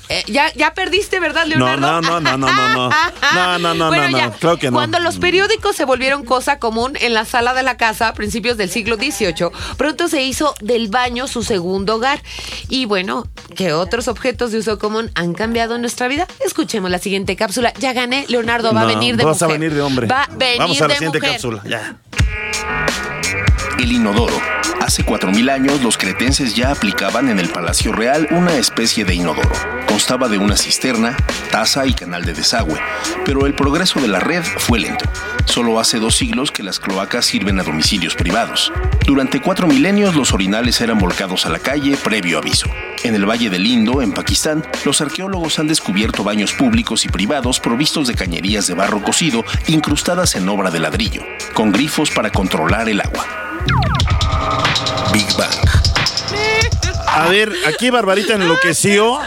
Eh, 0.10 0.24
ya, 0.28 0.53
ya 0.53 0.74
perdiste, 0.74 1.20
¿verdad, 1.20 1.45
Leonardo? 1.47 1.82
no, 1.82 2.01
no, 2.01 2.20
no, 2.22 2.38
no, 2.38 2.47
no, 2.47 2.74
no. 2.74 2.89
No, 3.36 3.58
no, 3.60 3.74
no, 3.74 3.88
Bueno, 3.88 4.10
no, 4.18 4.26
no. 4.28 4.34
Claro 4.34 4.58
que 4.58 4.68
no. 4.70 4.78
Cuando 4.78 4.99
los 4.99 5.18
periódicos 5.18 5.76
se 5.76 5.84
volvieron 5.86 6.24
cosa 6.24 6.60
común 6.60 6.93
en 7.01 7.14
la 7.14 7.26
sala 7.26 7.53
de 7.53 7.64
la 7.64 7.76
casa 7.78 8.08
a 8.10 8.14
principios 8.14 8.56
del 8.58 8.70
siglo 8.70 8.95
XVIII, 8.97 9.49
pronto 9.78 10.08
se 10.08 10.22
hizo 10.24 10.53
del 10.62 10.89
baño 10.89 11.28
su 11.28 11.43
segundo 11.43 11.95
hogar. 11.95 12.22
Y 12.70 12.86
bueno, 12.86 13.26
¿qué 13.56 13.74
otros 13.74 14.08
objetos 14.08 14.51
de 14.51 14.60
uso 14.60 14.78
común 14.80 15.10
han 15.16 15.34
cambiado 15.34 15.76
en 15.76 15.82
nuestra 15.82 16.08
vida? 16.08 16.28
Escuchemos 16.45 16.91
la 16.91 16.99
siguiente 16.99 17.36
cápsula. 17.36 17.74
Ya 17.80 17.93
gané, 17.93 18.26
Leonardo 18.28 18.74
va 18.74 18.82
a 18.82 18.86
venir 18.86 19.18
de 19.18 19.26
vas 19.26 19.41
mujer. 19.41 19.49
a 19.49 19.60
venir 19.60 19.74
de 19.74 19.82
hombre. 19.82 20.08
Va 20.08 20.24
a 20.24 20.28
venir 20.36 20.60
Vamos 20.60 20.78
a 20.82 20.88
la 20.88 20.88
de 20.89 20.93
siguiente 20.95 21.20
mujer. 21.20 21.32
cápsula. 21.34 21.64
Ya. 21.68 21.97
El 23.80 23.91
inodoro. 23.91 24.39
Hace 24.82 25.03
4.000 25.06 25.51
años 25.51 25.82
los 25.82 25.97
cretenses 25.97 26.56
ya 26.56 26.72
aplicaban 26.72 27.30
en 27.30 27.39
el 27.39 27.49
Palacio 27.49 27.91
Real 27.91 28.28
una 28.32 28.56
especie 28.56 29.03
de 29.03 29.16
inodoro. 29.16 29.49
Constaba 29.96 30.28
de 30.28 30.38
una 30.38 30.58
cisterna, 30.58 31.16
taza 31.52 31.86
y 31.86 31.93
canal 31.93 32.26
de 32.26 32.34
desagüe, 32.34 32.78
pero 33.24 33.46
el 33.46 33.56
progreso 33.56 34.02
de 34.02 34.10
la 34.10 34.20
red 34.20 34.43
fue 34.43 34.78
lento. 34.78 35.06
Solo 35.46 35.80
hace 35.80 36.00
dos 36.00 36.16
siglos 36.18 36.52
que 36.52 36.64
las 36.64 36.82
cloacas 36.82 37.26
sirven 37.26 37.62
a 37.62 37.64
domicilios 37.64 38.14
privados. 38.14 38.74
Durante 39.06 39.39
cuatro 39.39 39.68
milenios 39.68 40.14
los 40.14 40.34
orinales 40.34 40.82
eran 40.82 41.00
volcados 41.00 41.46
a 41.46 41.50
la 41.50 41.60
calle 41.60 41.96
previo 41.96 42.39
aviso. 42.39 42.68
En 43.04 43.16
el 43.16 43.26
Valle 43.26 43.50
del 43.50 43.66
Indo, 43.66 44.02
en 44.02 44.12
Pakistán, 44.12 44.66
los 44.84 45.00
arqueólogos 45.00 45.60
han 45.60 45.68
descubierto 45.70 46.26
baños 46.26 46.52
públicos 46.52 47.06
y 47.06 47.08
privados 47.08 47.62
provistos 47.62 48.10
de 48.10 48.16
cañerías 48.16 48.68
de 48.68 48.74
barro 48.74 49.02
cocido 49.02 49.46
incrustadas 49.68 50.36
en 50.36 50.50
obra 50.50 50.72
de 50.72 50.80
ladrillo, 50.82 51.24
con 51.54 51.72
grifos 51.72 52.12
para 52.12 52.32
controlar 52.32 52.89
el 52.89 53.00
agua. 53.00 53.26
Big 55.14 55.34
Bang. 55.38 55.74
A 57.16 57.28
ver, 57.30 57.53
aquí 57.68 57.89
Barbarita 57.89 58.34
enloqueció 58.34 59.18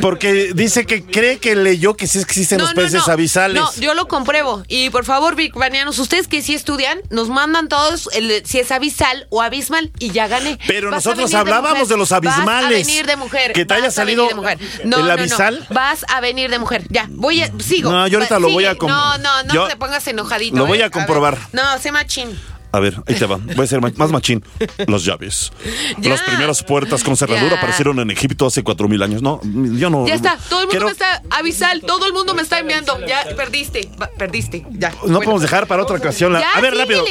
porque 0.00 0.52
dice 0.54 0.86
que 0.86 1.04
cree 1.04 1.38
que 1.38 1.54
leyó 1.56 1.94
que 1.96 2.06
sí 2.06 2.18
existen 2.18 2.58
los 2.60 2.74
peces 2.74 3.06
abisales. 3.08 3.60
No, 3.60 3.70
yo 3.76 3.94
lo 3.94 4.08
compruebo. 4.08 4.62
Y 4.68 4.90
por 4.90 5.04
favor, 5.04 5.34
Big 5.36 5.52
Banianos, 5.54 5.98
ustedes 5.98 6.28
que 6.28 6.42
sí 6.42 6.54
estudian, 6.54 6.98
nos 7.10 7.28
mandan 7.28 7.68
todos 7.68 8.08
el- 8.14 8.42
si 8.46 8.58
es 8.60 8.70
abisal 8.72 9.26
o 9.30 9.42
abismal 9.42 9.90
y 9.98 10.10
ya 10.10 10.26
gané. 10.28 10.58
Pero 10.66 10.90
Vas 10.90 11.04
nosotros 11.04 11.30
de 11.30 11.36
hablábamos 11.36 11.88
de 11.88 11.96
los 11.96 12.12
abismales. 12.12 12.46
Vas 12.46 12.64
a 12.64 12.68
venir 12.90 13.06
de 13.06 13.16
mujer. 13.16 13.52
Que 13.52 13.64
te 13.64 13.74
haya 13.74 13.86
Vas 13.86 13.98
a 13.98 14.04
venir 14.04 14.18
salido 14.18 14.28
de 14.28 14.34
mujer. 14.34 14.58
No, 14.84 14.96
el 14.98 15.02
no, 15.02 15.06
no. 15.08 15.12
abisal. 15.12 15.66
Vas 15.70 16.04
a 16.08 16.20
venir 16.20 16.50
de 16.50 16.58
mujer. 16.58 16.84
Ya, 16.90 17.06
voy 17.10 17.42
a. 17.42 17.50
Sigo. 17.58 17.90
No, 17.90 18.06
yo 18.06 18.18
ahorita 18.18 18.38
lo 18.38 18.50
voy 18.50 18.64
a 18.64 18.70
Sigue. 18.70 18.78
com- 18.78 18.90
No, 18.90 19.18
no, 19.18 19.42
no 19.44 19.54
yo- 19.54 19.66
te 19.68 19.76
pongas 19.76 20.06
enojadito. 20.08 20.56
lo 20.56 20.66
voy 20.66 20.80
¿eh? 20.80 20.84
a 20.84 20.90
comprobar. 20.90 21.38
No, 21.52 21.62
sé 21.80 21.92
machín. 21.92 22.38
A 22.76 22.80
ver, 22.80 22.94
ahí 23.06 23.14
te 23.14 23.24
va. 23.24 23.38
Voy 23.38 23.64
a 23.64 23.66
ser 23.66 23.80
más 23.80 24.10
machín. 24.10 24.44
Las 24.86 25.02
llaves. 25.02 25.50
Ya. 25.96 26.10
Las 26.10 26.20
primeras 26.20 26.62
puertas 26.62 27.02
con 27.02 27.16
cerradura 27.16 27.52
Ya. 27.52 27.56
aparecieron 27.56 27.98
en 28.00 28.10
Egipto 28.10 28.44
hace 28.44 28.62
cuatro 28.62 28.86
mil 28.86 29.02
años. 29.02 29.22
No, 29.22 29.40
yo 29.42 29.88
no. 29.88 30.06
Ya 30.06 30.14
está, 30.14 30.36
todo 30.50 30.60
el 30.60 30.66
mundo 30.66 30.70
quiero- 30.70 30.86
me 30.86 30.92
está 30.92 31.22
abisal, 31.30 31.80
todo 31.80 32.04
el 32.06 32.12
mundo 32.12 32.34
me 32.34 32.42
está 32.42 32.58
enviando. 32.58 32.98
Ya 33.06 33.24
perdiste, 33.34 33.88
perdiste. 34.18 34.66
Ya. 34.72 34.90
No 34.90 34.96
Bueno. 35.00 35.20
podemos 35.20 35.40
dejar 35.42 35.66
para 35.66 35.82
otra 35.84 35.96
ocasión. 35.96 36.34
la- 36.34 36.40
a 36.40 36.60
ver, 36.60 36.74
rápido. 36.74 37.02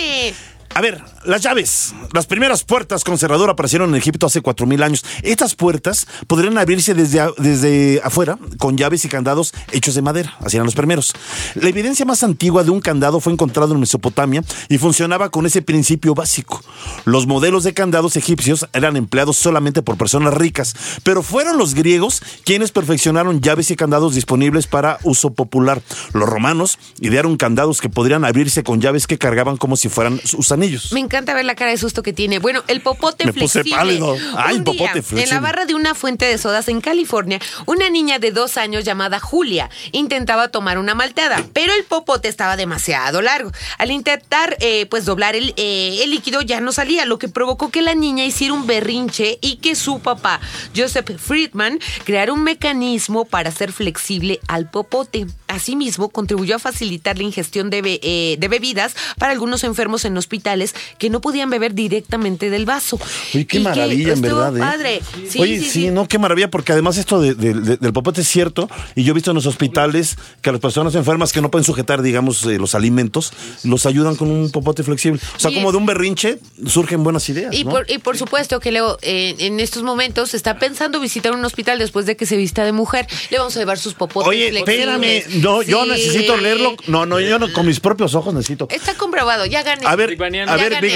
A 0.76 0.82
ver, 0.82 1.02
las 1.26 1.42
llaves. 1.42 1.94
Las 2.14 2.26
primeras 2.26 2.64
puertas 2.64 3.04
con 3.04 3.18
cerradura 3.18 3.54
aparecieron 3.54 3.90
en 3.90 3.96
Egipto 3.96 4.26
hace 4.26 4.42
cuatro 4.42 4.66
mil 4.66 4.84
años. 4.84 5.04
Estas 5.24 5.56
puertas 5.56 6.08
podrían 6.28 6.58
abrirse 6.58 6.94
desde, 6.94 7.22
desde 7.38 8.02
afuera 8.04 8.38
con 8.58 8.78
llaves 8.78 9.06
y 9.06 9.10
candados 9.10 9.54
hechos 9.72 9.96
de 9.96 10.02
madera. 10.02 10.36
Así 10.40 10.58
eran 10.58 10.66
los 10.66 10.76
primeros. 10.76 11.14
La 11.56 11.70
evidencia 11.70 12.06
más 12.06 12.24
antigua 12.24 12.64
de 12.64 12.72
un 12.72 12.80
candado 12.80 13.20
fue 13.20 13.34
encontrado 13.34 13.74
en 13.74 13.80
Mesopotamia 13.80 14.44
y 14.70 14.78
funcionaba 14.78 15.30
con 15.30 15.46
ese 15.46 15.62
principio 15.62 16.16
básico. 16.16 16.62
Los 17.06 17.28
modelos 17.28 17.64
de 17.64 17.74
candados 17.74 18.16
egipcios 18.16 18.68
eran 18.74 18.96
empleados 18.96 19.38
solamente 19.38 19.82
por 19.82 19.98
personas 19.98 20.34
ricas, 20.34 20.76
pero 21.04 21.24
fueron 21.24 21.58
los 21.58 21.74
griegos 21.74 22.22
quienes 22.44 22.72
perfeccionaron 22.72 23.42
llaves 23.42 23.72
y 23.72 23.76
candados 23.76 24.16
disponibles 24.16 24.68
para 24.68 25.00
uso 25.04 25.34
popular. 25.34 25.82
Los 26.14 26.30
romanos 26.30 26.80
idearon 27.00 27.38
candados 27.38 27.82
que 27.82 27.90
podrían 27.90 28.26
abrirse 28.26 28.64
con 28.64 28.82
llaves 28.82 29.08
que 29.08 29.18
cargaban 29.18 29.58
como 29.58 29.76
si 29.76 29.90
fueran 29.90 30.20
sus 30.24 30.52
anillos. 30.52 30.92
Me 30.92 31.00
encanta 31.16 31.34
ver 31.34 31.46
la 31.46 31.56
cara 31.56 31.72
de 31.72 31.78
susto 31.78 32.04
que 32.04 32.14
tiene. 32.14 32.40
Bueno, 32.40 32.64
el 32.68 32.82
popote 32.82 33.26
Me 33.26 33.34
puse 33.34 33.64
flexible. 33.64 33.78
pálido. 33.78 34.18
Ay, 34.38 34.58
Un 34.58 34.64
día, 34.64 34.74
popote 34.74 34.98
En 35.00 35.04
flexible. 35.04 35.28
la 35.34 35.40
barra 35.40 35.66
de 35.66 35.76
una 35.76 35.96
fuente 35.96 36.26
de 36.26 36.38
sodas 36.38 36.68
en 36.68 36.82
California, 36.82 37.40
una 37.66 37.90
niña 37.90 38.20
de 38.20 38.32
dos 38.32 38.58
años 38.58 38.84
llamada 38.84 39.20
Julia 39.20 39.70
intentaba 39.92 40.50
tomar 40.50 40.78
una 40.78 40.96
malteada, 40.96 41.44
pero 41.54 41.74
el 41.74 41.84
popote 41.86 42.28
estaba 42.28 42.58
demasiado 42.58 43.22
largo. 43.22 43.52
Al 43.78 43.92
intentar, 43.92 44.58
eh, 44.60 44.86
pues, 44.88 45.06
doblar 45.06 45.36
el, 45.36 45.54
eh, 45.58 46.00
el 46.04 46.10
líquido 46.12 46.42
ya 46.42 46.60
no 46.60 46.72
salía, 46.72 47.06
lo 47.06 47.18
que 47.20 47.28
provocó 47.30 47.70
que 47.72 47.82
la 47.82 47.96
niña 47.96 48.26
hiciera 48.26 48.54
un 48.54 48.68
berrinche 48.68 49.38
y 49.42 49.58
que 49.58 49.76
su 49.76 50.00
papá, 50.00 50.40
Joseph 50.76 51.10
Friedman, 51.18 51.80
creara 52.04 52.34
un 52.34 52.44
mecanismo 52.44 53.26
para 53.26 53.50
hacer 53.50 53.72
flexible 53.72 54.40
al 54.48 54.70
popote. 54.70 55.28
Asimismo, 55.48 56.10
contribuyó 56.10 56.58
a 56.58 56.60
facilitar 56.60 57.18
la 57.18 57.24
ingestión 57.24 57.70
de, 57.70 57.82
be- 57.82 58.00
eh, 58.04 58.36
de 58.40 58.48
bebidas 58.48 58.96
para 59.18 59.32
algunos 59.32 59.64
enfermos 59.64 60.04
en 60.06 60.18
hospitales 60.18 60.76
que 60.98 61.05
no 61.10 61.22
podían 61.22 61.50
beber 61.50 61.74
directamente 61.74 62.50
del 62.50 62.66
vaso. 62.66 62.98
Oye, 63.34 63.46
qué 63.46 63.58
Y 63.58 63.60
que 63.60 63.60
maravilla, 63.60 64.14
en 64.14 64.22
verdad. 64.22 64.56
¿eh? 64.56 64.60
padre. 64.60 65.02
Sí, 65.30 65.40
Oye, 65.40 65.60
sí, 65.60 65.66
sí, 65.66 65.72
sí. 65.86 65.92
no, 65.92 66.08
qué 66.08 66.18
maravilla, 66.20 66.50
porque 66.50 66.72
además 66.72 66.98
esto 66.98 67.20
de- 67.20 67.34
de- 67.36 67.54
de- 67.54 67.78
del 67.78 67.94
popote 67.94 68.22
es 68.22 68.28
cierto, 68.28 68.70
y 68.96 69.04
yo 69.04 69.12
he 69.12 69.14
visto 69.14 69.32
en 69.32 69.36
los 69.36 69.46
hospitales 69.46 70.18
que 70.42 70.50
a 70.50 70.54
las 70.54 70.62
personas 70.62 70.96
enfermas 70.96 71.32
que 71.32 71.42
no 71.42 71.52
pueden 71.52 71.64
sujetar, 71.64 72.02
digamos, 72.02 72.44
eh, 72.46 72.58
los 72.58 72.76
alimentos, 72.76 73.32
los 73.64 73.86
ayudan 73.86 74.16
con 74.16 74.30
un 74.32 74.52
popote 74.52 74.84
flexible. 74.84 75.20
O 75.36 75.40
sea, 75.40 75.52
Y- 75.52 75.56
como 75.56 75.72
de 75.72 75.78
un 75.78 75.86
berrinche 75.86 76.40
surgen 76.68 77.04
buenas 77.04 77.28
ideas. 77.30 77.54
Y, 77.54 77.64
¿no? 77.64 77.72
por, 77.72 77.90
y 77.90 77.98
por 77.98 78.18
supuesto 78.18 78.60
que 78.60 78.72
Leo, 78.72 78.98
eh, 79.02 79.36
en 79.40 79.60
estos 79.60 79.84
momentos 79.84 80.34
está 80.34 80.58
pensando 80.60 81.00
visitar 81.00 81.34
un 81.34 81.44
hospital 81.46 81.80
después 81.80 82.06
de 82.06 82.16
que 82.16 82.26
se 82.26 82.38
vista 82.38 82.64
de 82.64 82.72
mujer. 82.72 83.08
Le 83.30 83.38
vamos 83.38 83.56
a 83.56 83.60
llevar 83.60 83.78
sus 83.78 83.94
popotes 83.94 84.28
Oye, 84.30 84.50
flexibles. 84.50 84.80
espérame, 84.80 85.42
no, 85.44 85.62
yo 85.62 85.86
necesito 85.86 86.38
leerlo. 86.38 86.76
No, 86.88 87.06
no, 87.06 87.20
yo 87.20 87.40
no, 87.40 87.52
con 87.54 87.66
mis 87.66 87.80
propios 87.80 88.16
ojos 88.16 88.34
necesito. 88.34 88.68
Está 88.70 88.94
comprobado, 88.96 89.46
ya 89.46 89.64
gané. 89.64 89.86
A 89.86 89.96
ver, 89.96 90.16
a 90.22 90.56
ver, 90.56 90.70
gané. 90.72 90.82
Big 90.82 90.95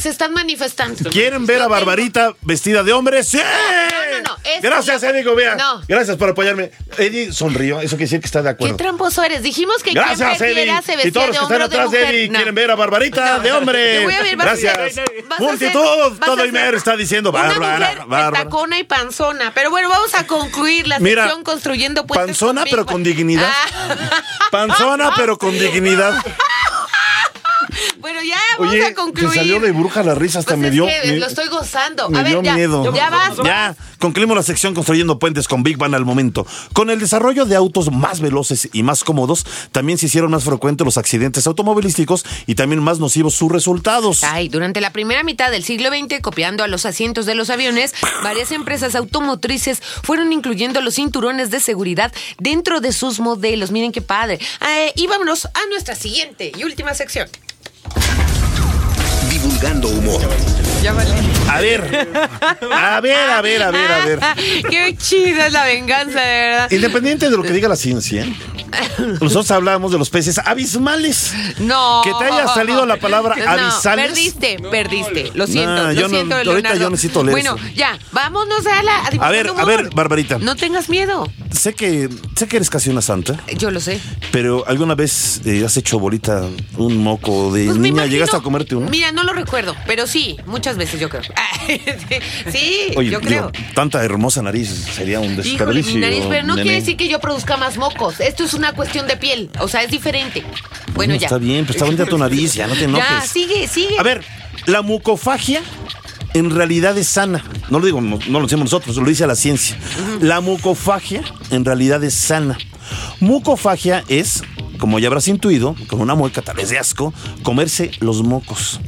Se 0.00 0.08
están 0.08 0.32
manifestando. 0.32 1.10
¿quieren 1.10 1.46
ver 1.46 1.62
a. 1.62 1.68
Barbarita 1.68 2.34
vestida 2.42 2.82
de 2.82 2.92
hombre? 2.92 3.22
¡Sí! 3.22 3.38
no, 3.38 4.30
no, 4.30 4.36
es- 4.44 4.62
Gracias, 4.62 5.02
Eddie 5.02 5.22
Gobea. 5.22 5.54
No. 5.56 5.82
Gracias 5.86 6.16
por 6.16 6.30
apoyarme. 6.30 6.70
Eddie 6.96 7.32
sonrió, 7.32 7.78
eso 7.80 7.90
quiere 7.96 8.04
decir 8.06 8.20
que 8.20 8.26
está 8.26 8.40
de 8.42 8.48
Qué 8.48 8.54
acuerdo. 8.54 8.76
tramposo 8.76 9.22
eres. 9.22 9.42
Dijimos 9.42 9.82
que 9.82 9.92
Gracias, 9.92 10.38
quien 10.38 10.50
Eddie. 10.58 10.82
se 10.82 10.92
Y 10.92 10.96
vestía 10.96 11.12
todos 11.12 11.26
los 11.28 11.36
que 11.38 11.42
están 11.44 11.62
atrás 11.62 11.90
de. 11.90 12.08
Eddie 12.08 12.28
No. 12.28 12.34
quieren 12.36 12.54
ver 12.54 12.70
a 12.70 12.74
Barbarita 12.74 13.36
No. 13.36 13.40
de 13.42 13.52
hombre. 13.52 13.98
Te 13.98 14.04
voy 14.04 14.14
a 14.14 14.22
ver, 14.22 14.36
Gracias. 14.36 14.78
Multitud, 15.38 16.18
todo 16.24 16.44
Imer 16.44 16.74
está 16.74 16.96
diciendo 16.96 17.30
Bárbara, 17.32 18.04
Bárbara. 18.06 18.44
tacona 18.44 18.78
y 18.78 18.84
panzona. 18.84 19.52
Pero 19.54 19.70
bueno, 19.70 19.88
vamos 19.88 20.14
a 20.14 20.26
concluir 20.26 20.88
la 20.88 20.98
Mira, 20.98 21.24
sección 21.24 21.44
construyendo 21.44 22.06
puentes. 22.06 22.26
panzona, 22.26 22.62
con 22.62 22.70
pero 22.70 22.86
con 22.86 23.02
dignidad. 23.02 23.50
Ah. 23.50 23.96
Panzona, 24.50 25.12
pero 25.16 25.36
con 25.38 25.52
dignidad. 25.58 26.14
Bueno, 28.00 28.20
ya 28.22 28.36
vamos 28.58 28.72
Oye, 28.72 28.84
a 28.84 28.88
te 28.88 28.94
concluir. 28.94 29.34
salió 29.34 29.60
de 29.60 29.72
bruja 29.72 30.02
la 30.02 30.14
risa, 30.14 30.38
hasta 30.38 30.52
Pues 30.52 30.60
me 30.60 30.66
es 30.68 30.72
dio. 30.72 30.86
que 30.86 31.00
me- 31.12 31.16
lo 31.18 31.26
estoy 31.26 31.48
gozando. 31.48 32.08
Me 32.08 32.20
a 32.20 32.22
ver, 32.22 32.32
dio 32.32 32.42
ya, 32.42 32.54
miedo. 32.54 32.94
ya 32.94 33.10
vas. 33.10 33.36
Ya, 33.44 33.76
concluimos 33.98 34.36
la 34.36 34.42
sección 34.42 34.72
construyendo 34.74 35.18
puentes 35.18 35.48
con 35.48 35.62
Big 35.62 35.76
Bang 35.76 35.94
al 35.94 36.04
momento. 36.04 36.46
Con 36.72 36.90
el 36.90 37.00
desarrollo 37.00 37.44
de 37.44 37.56
autos 37.56 37.90
más 37.90 38.20
veloces 38.20 38.68
y 38.72 38.82
más 38.84 39.02
cómodos, 39.04 39.44
también 39.72 39.98
se 39.98 40.06
hicieron 40.06 40.30
más 40.30 40.44
frecuentes 40.44 40.84
los 40.84 40.96
accidentes 40.96 41.46
automovilísticos 41.46 42.24
y 42.46 42.54
también 42.54 42.82
más 42.82 42.98
nocivos 43.00 43.34
sus 43.34 43.50
resultados. 43.50 44.22
Ay, 44.24 44.48
durante 44.48 44.80
la 44.80 44.92
primera 44.92 45.22
mitad 45.24 45.50
del 45.50 45.64
siglo 45.64 45.88
XX, 45.90 46.20
copiando 46.22 46.62
a 46.62 46.68
los 46.68 46.86
asientos 46.86 47.26
de 47.26 47.34
los 47.34 47.50
aviones, 47.50 47.94
varias 48.22 48.52
empresas 48.52 48.94
automotrices 48.94 49.80
fueron 50.02 50.32
incluyendo 50.32 50.80
los 50.80 50.94
cinturones 50.94 51.50
de 51.50 51.60
seguridad 51.60 52.12
dentro 52.38 52.80
de 52.80 52.92
sus 52.92 53.18
modelos. 53.20 53.70
Miren 53.72 53.90
qué 53.92 54.02
padre. 54.02 54.38
Eh, 54.60 54.92
y 54.94 55.06
vámonos 55.08 55.46
a 55.46 55.66
nuestra 55.70 55.94
siguiente 55.96 56.52
y 56.56 56.64
última 56.64 56.94
sección. 56.94 57.28
Divulgando 59.30 59.88
humor. 59.88 60.20
Ya 60.82 60.92
vale. 60.92 61.10
A 61.50 61.60
ver, 61.60 62.06
a 62.72 63.00
ver, 63.00 63.16
a 63.30 63.40
ver, 63.40 63.62
a 63.62 63.70
ver, 63.70 63.92
a 63.92 64.04
ver. 64.04 64.20
Qué 64.70 64.96
chida 64.96 65.46
es 65.46 65.52
la 65.52 65.64
venganza, 65.64 66.20
de 66.20 66.26
verdad. 66.48 66.70
Independiente 66.70 67.30
de 67.30 67.36
lo 67.36 67.42
que 67.42 67.52
diga 67.52 67.68
la 67.68 67.76
ciencia, 67.76 68.24
nosotros 69.20 69.50
hablábamos 69.50 69.90
de 69.92 69.98
los 69.98 70.08
peces 70.10 70.38
abismales. 70.38 71.32
No. 71.58 72.02
Que 72.04 72.12
te 72.18 72.24
haya 72.26 72.46
salido 72.48 72.86
la 72.86 72.96
palabra 72.96 73.34
No, 73.36 73.50
abisales. 73.50 74.06
Perdiste, 74.08 74.58
perdiste. 74.70 75.32
Lo 75.34 75.46
siento, 75.46 75.74
No, 75.74 75.82
lo 75.88 75.92
yo 75.92 76.02
no- 76.02 76.08
siento, 76.10 76.34
ahorita 76.36 76.52
Leonardo. 76.52 76.78
yo 76.80 76.90
necesito 76.90 77.22
leer 77.24 77.32
Bueno, 77.32 77.56
eso. 77.56 77.74
ya, 77.74 77.98
vámonos 78.12 78.64
a 78.66 78.82
la. 78.82 78.96
A 78.98 79.30
ver, 79.30 79.46
divulgando 79.46 79.60
a 79.60 79.64
ver. 79.76 79.90
Barbarita. 79.94 80.38
No 80.38 80.54
tengas 80.54 80.88
miedo. 80.88 81.28
Sé 81.58 81.74
que, 81.74 82.08
sé 82.36 82.46
que 82.46 82.56
eres 82.56 82.70
casi 82.70 82.88
una 82.88 83.02
santa, 83.02 83.36
Yo 83.56 83.72
lo 83.72 83.80
sé. 83.80 84.00
pero 84.30 84.64
¿alguna 84.68 84.94
vez 84.94 85.40
eh, 85.44 85.64
has 85.64 85.76
hecho 85.76 85.98
bolita 85.98 86.44
un 86.76 86.98
moco 86.98 87.52
de 87.52 87.64
Pues 87.66 87.76
niña? 87.78 87.88
imagino- 87.88 88.12
¿Llegaste 88.12 88.36
a 88.36 88.40
comerte 88.40 88.76
uno? 88.76 88.88
Mira, 88.88 89.10
no 89.10 89.24
lo 89.24 89.32
recuerdo, 89.32 89.74
pero 89.84 90.06
sí, 90.06 90.36
muchas 90.46 90.76
veces 90.76 91.00
yo 91.00 91.08
creo. 91.08 91.22
sí, 92.52 92.92
Oye, 92.96 93.10
yo 93.10 93.20
creo. 93.20 93.50
digo, 93.50 93.64
tanta 93.74 94.04
hermosa 94.04 94.40
nariz 94.40 94.68
sería 94.68 95.18
un 95.18 95.32
Híjole, 95.32 95.42
desperdicio. 95.42 95.94
mi 95.94 96.00
nariz, 96.00 96.24
pero 96.28 96.46
no 96.46 96.54
nene. 96.54 96.62
quiere 96.62 96.78
decir 96.80 96.96
que 96.96 97.08
yo 97.08 97.18
produzca 97.18 97.56
más 97.56 97.76
mocos. 97.76 98.20
Esto 98.20 98.44
es 98.44 98.54
una 98.54 98.72
cuestión 98.72 99.08
de 99.08 99.16
piel. 99.16 99.50
O 99.58 99.66
sea, 99.68 99.82
es 99.82 99.90
diferente. 99.90 100.44
Bueno, 100.94 101.14
ya. 101.16 101.26
Está 101.26 101.38
bien, 101.38 101.64
pues 101.64 101.74
está 101.76 101.84
bonita 101.84 102.06
tu 102.06 102.18
nariz, 102.18 102.54
ya 102.54 102.66
no 102.68 102.74
te 102.74 102.84
enojes. 102.84 103.04
Ya, 103.08 103.20
sigue, 103.22 103.66
sigue. 103.66 103.98
A 103.98 104.02
ver, 104.04 104.22
la 104.66 104.82
mucofagia 104.82 105.60
en 106.34 106.50
realidad 106.50 106.96
es 106.98 107.08
sana. 107.08 107.44
No 107.70 107.78
lo 107.80 107.86
digo, 107.86 108.00
no, 108.00 108.18
no 108.28 108.40
lo 108.40 108.46
decimos 108.46 108.64
nosotros, 108.66 108.96
lo 108.96 109.04
dice 109.06 109.26
la 109.26 109.34
ciencia. 109.36 109.76
La 110.20 110.40
mucofagia 110.40 111.22
en 111.50 111.64
realidad 111.64 112.02
es 112.04 112.14
sana. 112.14 112.58
Mucofagia 113.20 114.04
es, 114.08 114.42
como 114.78 114.98
ya 114.98 115.08
habrás 115.08 115.28
intuido, 115.28 115.74
con 115.88 116.00
una 116.00 116.14
mueca 116.14 116.42
tal 116.42 116.56
vez 116.56 116.70
de 116.70 116.78
asco, 116.78 117.12
comerse 117.42 117.90
los 118.00 118.22
mocos. 118.22 118.80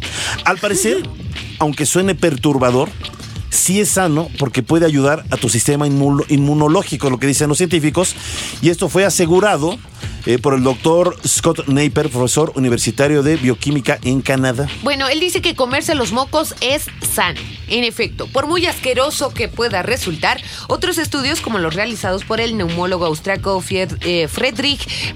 Al 0.45 0.59
parecer, 0.59 1.03
aunque 1.59 1.87
suene 1.87 2.15
perturbador, 2.15 2.89
sí 3.51 3.81
es 3.81 3.91
sano 3.91 4.29
porque 4.39 4.63
puede 4.63 4.87
ayudar 4.87 5.25
a 5.31 5.37
tu 5.37 5.49
sistema 5.49 5.87
inmuno- 5.87 6.25
inmunológico, 6.29 7.11
lo 7.11 7.19
que 7.19 7.27
dicen 7.27 7.49
los 7.49 7.59
científicos, 7.59 8.15
y 8.63 8.71
esto 8.71 8.89
fue 8.89 9.05
asegurado 9.05 9.79
eh, 10.27 10.39
por 10.39 10.55
el 10.55 10.63
doctor 10.63 11.17
Scott 11.27 11.67
Napier, 11.69 12.11
profesor 12.11 12.53
universitario 12.57 13.23
de 13.23 13.37
bioquímica 13.37 13.99
en 14.03 14.21
Canadá. 14.21 14.69
Bueno, 14.83 15.09
él 15.09 15.21
dice 15.21 15.41
que 15.41 15.55
comerse 15.55 15.95
los 15.95 16.13
mocos 16.13 16.55
es 16.61 16.87
sano. 17.15 17.41
En 17.69 17.85
efecto, 17.85 18.27
por 18.27 18.47
muy 18.49 18.67
asqueroso 18.67 19.33
que 19.33 19.49
pueda 19.49 19.83
resultar, 19.83 20.41
otros 20.69 20.99
estudios 20.99 21.41
como 21.41 21.59
los 21.59 21.75
realizados 21.75 22.25
por 22.25 22.41
el 22.41 22.57
neumólogo 22.57 23.07
austriaco 23.07 23.61
Fied- 23.63 23.97
eh, 24.01 24.27
Friedrich 24.29 25.15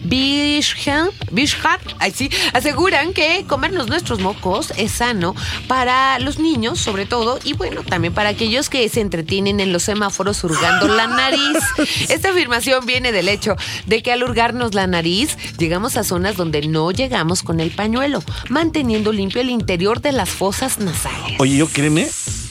ay, 1.98 2.12
sí, 2.12 2.30
aseguran 2.52 3.12
que 3.12 3.44
comernos 3.48 3.88
nuestros 3.88 4.20
mocos 4.20 4.72
es 4.76 4.92
sano 4.92 5.34
para 5.66 6.18
los 6.20 6.38
niños, 6.38 6.78
sobre 6.78 7.06
todo, 7.06 7.38
y 7.44 7.54
bueno, 7.54 7.82
también 7.82 8.14
para 8.14 8.28
aquellos 8.30 8.70
que 8.70 8.88
se 8.88 9.00
entretienen 9.00 9.60
en 9.60 9.72
los 9.72 9.82
semáforos 9.82 10.42
hurgando 10.44 10.88
la 10.88 11.06
nariz. 11.06 11.58
Esta 12.08 12.30
afirmación 12.30 12.86
viene 12.86 13.12
del 13.12 13.28
hecho 13.28 13.56
de 13.86 14.02
que 14.02 14.12
al 14.12 14.22
hurgarnos 14.22 14.73
la 14.74 14.86
nariz, 14.86 15.36
llegamos 15.58 15.96
a 15.96 16.04
zonas 16.04 16.36
donde 16.36 16.62
no 16.66 16.90
llegamos 16.90 17.42
con 17.42 17.60
el 17.60 17.70
pañuelo, 17.70 18.22
manteniendo 18.48 19.12
limpio 19.12 19.40
el 19.40 19.50
interior 19.50 20.00
de 20.00 20.12
las 20.12 20.28
fosas 20.30 20.78
nasales. 20.78 21.34
Oye, 21.38 21.56
yo 21.56 21.68
créeme 21.68 22.08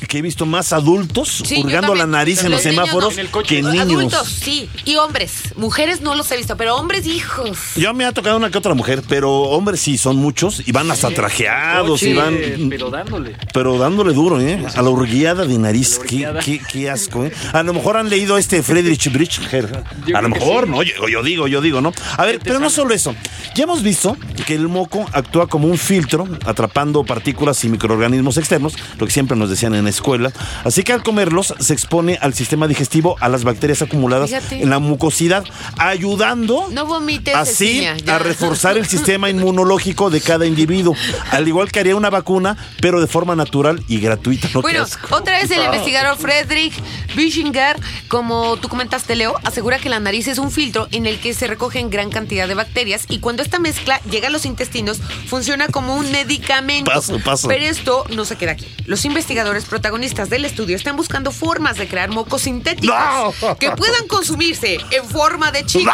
que 0.08 0.18
he 0.20 0.22
visto 0.22 0.46
más 0.46 0.74
adultos 0.74 1.42
Sí, 1.46 1.62
hurgando 1.64 1.96
la 1.96 2.06
nariz 2.06 2.44
en 2.44 2.52
los, 2.52 2.62
semáforos 2.62 3.16
no. 3.18 3.42
que 3.42 3.62
niños. 3.64 3.80
Adultos, 3.80 4.28
sí. 4.28 4.70
Y 4.86 4.98
hombres. 4.98 5.32
Mujeres 5.56 6.02
no 6.02 6.14
los 6.14 6.30
he 6.32 6.38
visto, 6.38 6.56
pero 6.58 6.76
hombres, 6.76 7.08
hijos. 7.08 7.58
Yo 7.78 7.94
me 7.94 8.06
ha 8.06 8.12
tocado 8.12 8.38
una 8.38 8.52
que 8.52 8.58
otra 8.58 8.74
mujer, 8.76 9.02
pero 9.08 9.32
hombres 9.32 9.80
sí 9.80 9.98
son 9.98 10.18
muchos 10.18 10.62
y 10.68 10.72
van 10.72 10.92
hasta 10.92 11.10
trajeados 11.10 12.04
y 12.04 12.14
van. 12.14 12.38
Pero 12.70 12.90
dándole. 12.92 13.36
Pero 13.54 13.78
dándole 13.80 14.14
duro, 14.14 14.40
¿eh? 14.40 14.64
A 14.76 14.82
la 14.82 14.90
hurgueada 14.90 15.46
de 15.46 15.58
nariz. 15.58 15.98
Qué, 16.00 16.16
hurgueada. 16.18 16.40
qué- 16.42 16.62
qué 16.72 16.90
asco, 16.92 17.26
¿eh? 17.26 17.32
A 17.54 17.64
lo 17.64 17.74
mejor 17.74 17.98
han 17.98 18.10
leído 18.10 18.38
este 18.38 18.62
Friedrich 18.62 19.12
Bridger. 19.12 19.84
A 20.14 20.22
lo 20.22 20.30
mejor, 20.30 20.66
sí. 20.66 20.70
¿no? 20.72 20.84
Yo, 20.84 21.08
yo 21.08 21.24
digo, 21.24 21.48
yo 21.48 21.62
digo, 21.62 21.82
¿no? 21.82 21.92
A 22.18 22.26
ver, 22.26 22.40
pero 22.44 22.60
no 22.60 22.70
solo 22.70 22.94
eso. 22.94 23.16
Ya 23.56 23.64
hemos 23.64 23.84
visto 23.84 24.18
que 24.46 24.56
el 24.56 24.68
moco 24.68 25.06
actúa 25.14 25.48
como 25.48 25.68
un 25.68 25.78
filtro, 25.78 26.28
atrapando 26.46 27.04
partículas 27.04 27.64
y 27.64 27.70
microorganismos 27.70 28.38
externos, 28.38 28.74
lo 29.00 29.06
que 29.06 29.12
siempre 29.12 29.38
nos 29.38 29.50
decían 29.50 29.76
en 29.76 29.84
la 29.84 29.90
escuela. 29.90 30.32
Así 30.64 30.84
que 30.84 30.94
al 30.94 31.04
comerlos 31.04 31.54
se 31.60 31.74
expone 31.74 32.18
al 32.22 32.34
sistema 32.34 32.68
digestivo 32.68 33.16
a 33.20 33.30
las 33.30 33.44
bacterias 33.44 33.82
acumuladas 33.82 34.30
Fíjate. 34.30 34.64
en 34.64 34.70
la 34.70 34.80
mucosidad, 34.80 35.44
ayudando 35.78 36.68
No 36.72 36.86
vomites, 36.86 37.36
así 37.36 37.86
Cecilia, 37.86 38.16
a 38.16 38.20
reforzar 38.20 38.78
el 38.78 38.88
sistema 38.88 39.30
inmunológico 39.30 40.10
de 40.10 40.22
cada 40.22 40.46
individuo, 40.46 40.96
al 41.32 41.48
igual 41.48 41.72
que 41.72 41.80
haría 41.80 41.96
una 41.96 42.10
vacuna, 42.10 42.58
pero 42.82 43.02
de 43.02 43.08
forma 43.08 43.36
natural 43.36 43.84
y 43.88 44.00
gratuita. 44.00 44.50
¿no? 44.54 44.62
Bueno, 44.62 44.86
otra 45.12 45.40
vez 45.40 45.52
el 45.52 45.64
investigador 45.64 46.18
Friedrich 46.18 46.74
Bischinger, 47.16 47.78
como 48.08 48.58
tú 48.58 48.68
comentaste, 48.70 49.16
Leo, 49.16 49.36
asegura 49.44 49.78
que 49.78 49.90
la 49.90 50.00
nariz 50.00 50.28
es 50.28 50.38
un 50.38 50.52
filtro 50.52 50.88
en 50.92 51.06
el 51.06 51.20
que 51.20 51.34
se 51.34 51.48
recogen 51.48 51.90
gran 51.90 52.03
cantidad 52.10 52.48
de 52.48 52.54
bacterias 52.56 53.06
y 53.10 53.20
cuando 53.20 53.44
esta 53.44 53.60
mezcla 53.60 54.00
llega 54.10 54.28
a 54.28 54.32
los 54.32 54.46
intestinos, 54.46 55.00
funciona 55.28 55.68
como 55.68 55.96
un 55.96 56.12
medicamento. 56.12 56.92
Paso, 56.92 57.20
paso. 57.20 57.48
Pero 57.48 57.66
esto 57.66 58.06
no 58.10 58.26
se 58.26 58.36
queda 58.36 58.52
aquí. 58.52 58.68
Los 58.86 59.06
investigadores 59.06 59.66
protagonistas 59.66 60.30
del 60.30 60.46
estudio 60.46 60.76
están 60.76 60.96
buscando 60.96 61.32
formas 61.32 61.78
de 61.78 61.88
crear 61.88 62.10
mocos 62.10 62.44
sintéticos 62.44 62.96
¡No! 63.42 63.58
que 63.58 63.72
puedan 63.72 64.08
consumirse 64.08 64.78
en 64.92 65.06
forma 65.06 65.52
de 65.52 65.66
chicle. 65.66 65.92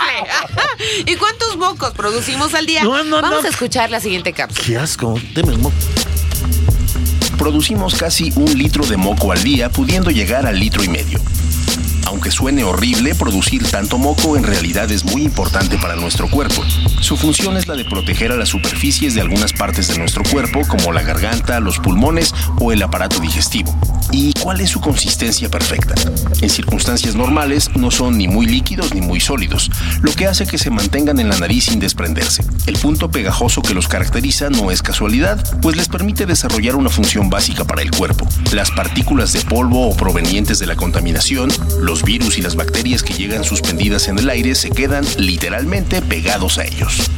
¿Y 1.05 1.16
cuántos 1.16 1.57
mocos 1.57 1.91
producimos 1.91 2.53
al 2.53 2.66
día? 2.66 2.84
No, 2.84 3.03
no, 3.03 3.22
Vamos 3.22 3.45
a 3.45 3.49
escuchar 3.49 3.89
la 3.89 3.99
siguiente 3.99 4.34
cápsula. 4.34 4.66
Qué 4.66 4.78
asco. 4.78 5.20
Deme 5.34 5.53
el 5.53 5.60
moco. 5.60 5.76
Producimos 7.38 7.95
casi 7.95 8.34
un 8.36 8.57
litro 8.57 8.86
de 8.86 8.97
moco 8.97 9.32
al 9.32 9.41
día, 9.41 9.70
pudiendo 9.70 10.12
llegar 10.12 10.45
al 10.45 10.60
litro 10.60 10.84
y 10.84 10.89
medio. 10.89 11.22
Aunque 12.10 12.32
suene 12.32 12.64
horrible, 12.64 13.14
producir 13.14 13.64
tanto 13.70 13.99
moco 13.99 14.36
en 14.36 14.43
realidad 14.43 14.91
es 14.91 15.05
muy 15.05 15.22
importante 15.22 15.78
para 15.78 15.95
nuestro 15.95 16.28
cuerpo. 16.28 16.64
Su 17.01 17.16
función 17.18 17.55
es 17.55 17.68
la 17.68 17.76
de 17.76 17.86
proteger 17.86 18.32
a 18.32 18.36
las 18.36 18.49
superficies 18.49 19.14
de 19.14 19.22
algunas 19.22 19.53
partes 19.53 19.88
de 19.89 19.99
nuestro 19.99 20.24
cuerpo, 20.24 20.62
como 20.68 20.91
la 20.91 21.03
garganta, 21.03 21.60
los 21.60 21.78
pulmones 21.78 22.34
o 22.57 22.72
el 22.72 22.82
aparato 22.82 23.20
digestivo. 23.20 23.80
¿Y 24.12 24.34
cuál 24.34 24.60
es 24.60 24.72
su 24.72 24.82
consistencia 24.82 25.49
perfecta? 25.49 25.93
En 26.41 26.49
circunstancias 26.49 27.14
normales 27.14 27.70
no 27.76 27.91
son 27.91 28.18
ni 28.18 28.28
muy 28.28 28.47
líquidos 28.47 28.91
ni 28.95 29.01
muy 29.01 29.20
sólidos, 29.20 29.70
lo 30.01 30.12
que 30.14 30.26
hace 30.26 30.47
que 30.47 30.57
se 30.57 30.72
mantengan 30.72 31.20
en 31.20 31.30
la 31.30 31.38
nariz 31.38 31.66
sin 31.66 31.80
desprenderse. 31.80 32.43
El 32.66 32.80
punto 32.80 33.12
pegajoso 33.12 33.62
que 33.62 33.76
los 33.76 33.88
caracteriza 33.88 34.49
no 34.49 34.72
es 34.72 34.82
casualidad, 34.82 35.62
pues 35.62 35.76
les 35.76 35.89
permite 35.89 36.26
desarrollar 36.26 36.76
una 36.76 36.89
función 36.89 37.30
básica 37.30 37.66
para 37.66 37.84
el 37.84 37.91
cuerpo. 37.91 38.28
Las 38.51 38.72
partículas 38.72 39.32
de 39.32 39.41
polvo 39.41 39.88
o 39.88 39.95
provenientes 39.95 40.57
de 40.57 40.66
la 40.66 40.76
contaminación, 40.76 41.49
los 41.80 41.99
virus 42.04 42.38
y 42.38 42.41
las 42.41 42.56
bacterias 42.56 43.04
que 43.04 43.14
llegan 43.14 43.43
suspendidas 43.43 44.08
en 44.08 44.20
el 44.20 44.30
aire 44.30 44.56
se 44.56 44.70
quedan 44.70 45.06
literalmente 45.18 46.02
pegados 46.02 46.58
a 46.58 46.66
ellos. 46.66 47.10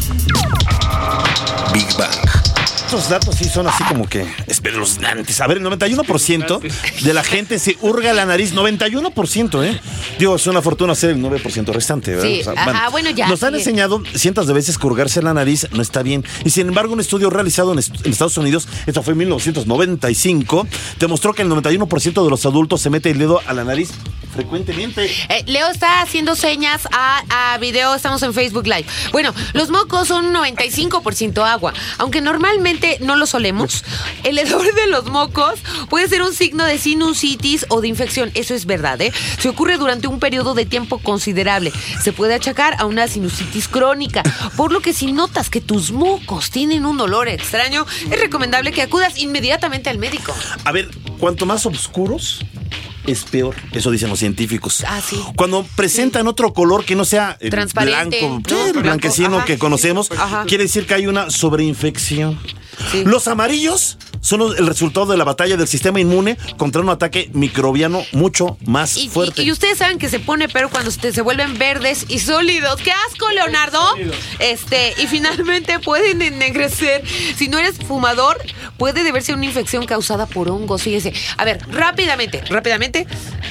Big 1.73 1.87
Bang. 1.97 2.50
Estos 2.91 3.07
datos 3.07 3.35
sí 3.35 3.45
son 3.45 3.65
así 3.69 3.85
como 3.85 4.05
que 4.05 4.25
espeluznantes. 4.47 5.39
A 5.39 5.47
ver, 5.47 5.59
el 5.59 5.63
91% 5.63 6.59
de 7.03 7.13
la 7.13 7.23
gente 7.23 7.57
se 7.57 7.77
hurga 7.79 8.11
la 8.11 8.25
nariz. 8.25 8.53
91%, 8.53 9.63
¿eh? 9.63 9.79
Digo, 10.19 10.35
es 10.35 10.45
una 10.45 10.61
fortuna 10.61 10.91
hacer 10.91 11.11
el 11.11 11.21
9% 11.23 11.67
restante, 11.71 12.11
¿verdad? 12.15 12.27
Sí, 12.27 12.41
ajá, 12.53 12.89
bueno, 12.89 13.09
ya, 13.11 13.29
Nos 13.29 13.43
han 13.43 13.51
sigue. 13.51 13.59
enseñado 13.61 14.03
cientos 14.13 14.45
de 14.45 14.51
veces 14.53 14.77
que 14.77 14.85
hurgarse 14.87 15.21
la 15.21 15.33
nariz 15.33 15.67
no 15.71 15.81
está 15.81 16.03
bien. 16.03 16.25
Y 16.43 16.49
sin 16.49 16.67
embargo, 16.67 16.91
un 16.91 16.99
estudio 16.99 17.29
realizado 17.29 17.71
en, 17.71 17.79
est- 17.79 18.05
en 18.05 18.11
Estados 18.11 18.35
Unidos, 18.37 18.67
esto 18.85 19.01
fue 19.03 19.13
en 19.13 19.19
1995, 19.19 20.67
demostró 20.99 21.33
que 21.33 21.43
el 21.43 21.49
91% 21.49 22.23
de 22.25 22.29
los 22.29 22.45
adultos 22.45 22.81
se 22.81 22.89
mete 22.89 23.09
el 23.11 23.19
dedo 23.19 23.39
a 23.47 23.53
la 23.53 23.63
nariz 23.63 23.91
frecuentemente. 24.35 25.05
Eh, 25.29 25.43
Leo 25.47 25.67
está 25.69 26.01
haciendo 26.01 26.35
señas 26.35 26.87
a, 26.91 27.53
a 27.53 27.57
video, 27.57 27.93
estamos 27.95 28.21
en 28.23 28.33
Facebook 28.33 28.65
Live. 28.65 28.85
Bueno, 29.11 29.33
los 29.53 29.69
mocos 29.69 30.07
son 30.07 30.25
un 30.25 30.33
95% 30.33 31.45
agua. 31.45 31.73
Aunque 31.97 32.21
normalmente 32.21 32.80
no 33.01 33.15
lo 33.15 33.25
solemos, 33.25 33.83
el 34.23 34.37
hedor 34.37 34.73
de 34.73 34.87
los 34.87 35.05
mocos 35.05 35.59
puede 35.89 36.07
ser 36.07 36.21
un 36.21 36.33
signo 36.33 36.65
de 36.65 36.77
sinusitis 36.77 37.65
o 37.69 37.81
de 37.81 37.87
infección. 37.87 38.31
Eso 38.33 38.53
es 38.53 38.65
verdad, 38.65 39.01
¿eh? 39.01 39.11
Se 39.39 39.49
ocurre 39.49 39.77
durante 39.77 40.07
un 40.07 40.19
periodo 40.19 40.53
de 40.53 40.65
tiempo 40.65 40.97
considerable. 40.99 41.71
Se 42.01 42.13
puede 42.13 42.33
achacar 42.33 42.75
a 42.79 42.85
una 42.85 43.07
sinusitis 43.07 43.67
crónica. 43.67 44.23
Por 44.57 44.71
lo 44.71 44.81
que 44.81 44.93
si 44.93 45.11
notas 45.11 45.49
que 45.49 45.61
tus 45.61 45.91
mocos 45.91 46.49
tienen 46.51 46.85
un 46.85 46.99
olor 46.99 47.27
extraño, 47.27 47.85
es 48.09 48.19
recomendable 48.19 48.71
que 48.71 48.81
acudas 48.81 49.17
inmediatamente 49.19 49.89
al 49.89 49.97
médico. 49.97 50.33
A 50.63 50.71
ver, 50.71 50.89
cuanto 51.19 51.45
más 51.45 51.65
oscuros, 51.65 52.39
es 53.07 53.23
peor. 53.23 53.55
Eso 53.71 53.91
dicen 53.91 54.09
los 54.09 54.19
científicos. 54.19 54.83
Ah, 54.87 55.01
sí. 55.01 55.19
Cuando 55.35 55.65
presentan 55.75 56.27
otro 56.27 56.53
color 56.53 56.85
que 56.85 56.95
no 56.95 57.05
sea 57.05 57.37
Transparente, 57.49 58.19
blanco, 58.19 58.79
blanquecino 58.79 59.37
ajá. 59.37 59.45
que 59.45 59.57
conocemos, 59.57 60.11
Ajá. 60.11 60.45
quiere 60.47 60.65
decir 60.65 60.85
que 60.85 60.93
hay 60.93 61.07
una 61.07 61.29
sobreinfección. 61.29 62.39
Sí. 62.91 63.03
Los 63.05 63.27
amarillos 63.27 63.97
son 64.21 64.41
el 64.57 64.67
resultado 64.67 65.07
de 65.07 65.17
la 65.17 65.23
batalla 65.23 65.57
del 65.57 65.67
sistema 65.67 65.99
inmune 65.99 66.37
contra 66.57 66.81
un 66.81 66.89
ataque 66.89 67.29
microbiano 67.33 68.03
mucho 68.11 68.57
más 68.65 68.97
Y, 68.97 69.09
fuerte. 69.09 69.41
y- 69.43 69.47
y 69.47 69.51
ustedes 69.51 69.77
saben 69.79 69.97
que 69.97 70.09
se 70.09 70.19
pone 70.19 70.47
pero 70.47 70.69
cuando 70.69 70.91
se, 70.91 71.11
se 71.11 71.21
vuelven 71.21 71.57
verdes 71.57 72.05
y 72.07 72.19
sólidos. 72.19 72.79
¡Qué 72.81 72.91
asco, 72.91 73.29
Leonardo! 73.31 73.79
Este, 74.39 74.93
y 75.01 75.07
finalmente 75.07 75.79
pueden 75.79 76.21
ennegrecer. 76.21 77.03
Si 77.37 77.47
no 77.47 77.57
eres 77.59 77.77
fumador, 77.77 78.37
puede 78.77 79.03
deberse 79.03 79.31
a 79.31 79.35
una 79.35 79.45
infección 79.45 79.85
causada 79.85 80.25
por 80.25 80.49
hongos. 80.49 80.83
Fíjese. 80.83 81.13
A 81.37 81.45
ver, 81.45 81.59
rápidamente, 81.71 82.41
rápidamente. 82.49 83.07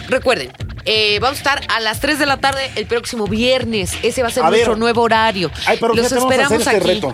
Recuerden. 0.09 0.51
eh, 0.87 1.18
vamos 1.21 1.37
a 1.37 1.39
estar 1.41 1.61
a 1.68 1.79
las 1.81 2.01
3 2.01 2.18
de 2.18 2.25
la 2.27 2.39
tarde 2.39 2.71
el 2.75 2.87
próximo 2.87 3.27
viernes. 3.27 3.93
Ese 4.03 4.23
va 4.23 4.29
a 4.29 4.31
ser 4.31 4.43
A 4.45 4.51
ver. 4.51 4.61
nuestro 4.61 4.77
nuevo 4.77 5.03
horario. 5.03 5.51
Ay, 5.66 5.77
pero 5.79 5.95
Los 5.95 6.11
esperamos 6.11 6.53
este 6.53 6.71
aquí. 6.77 6.87
reto. 6.87 7.12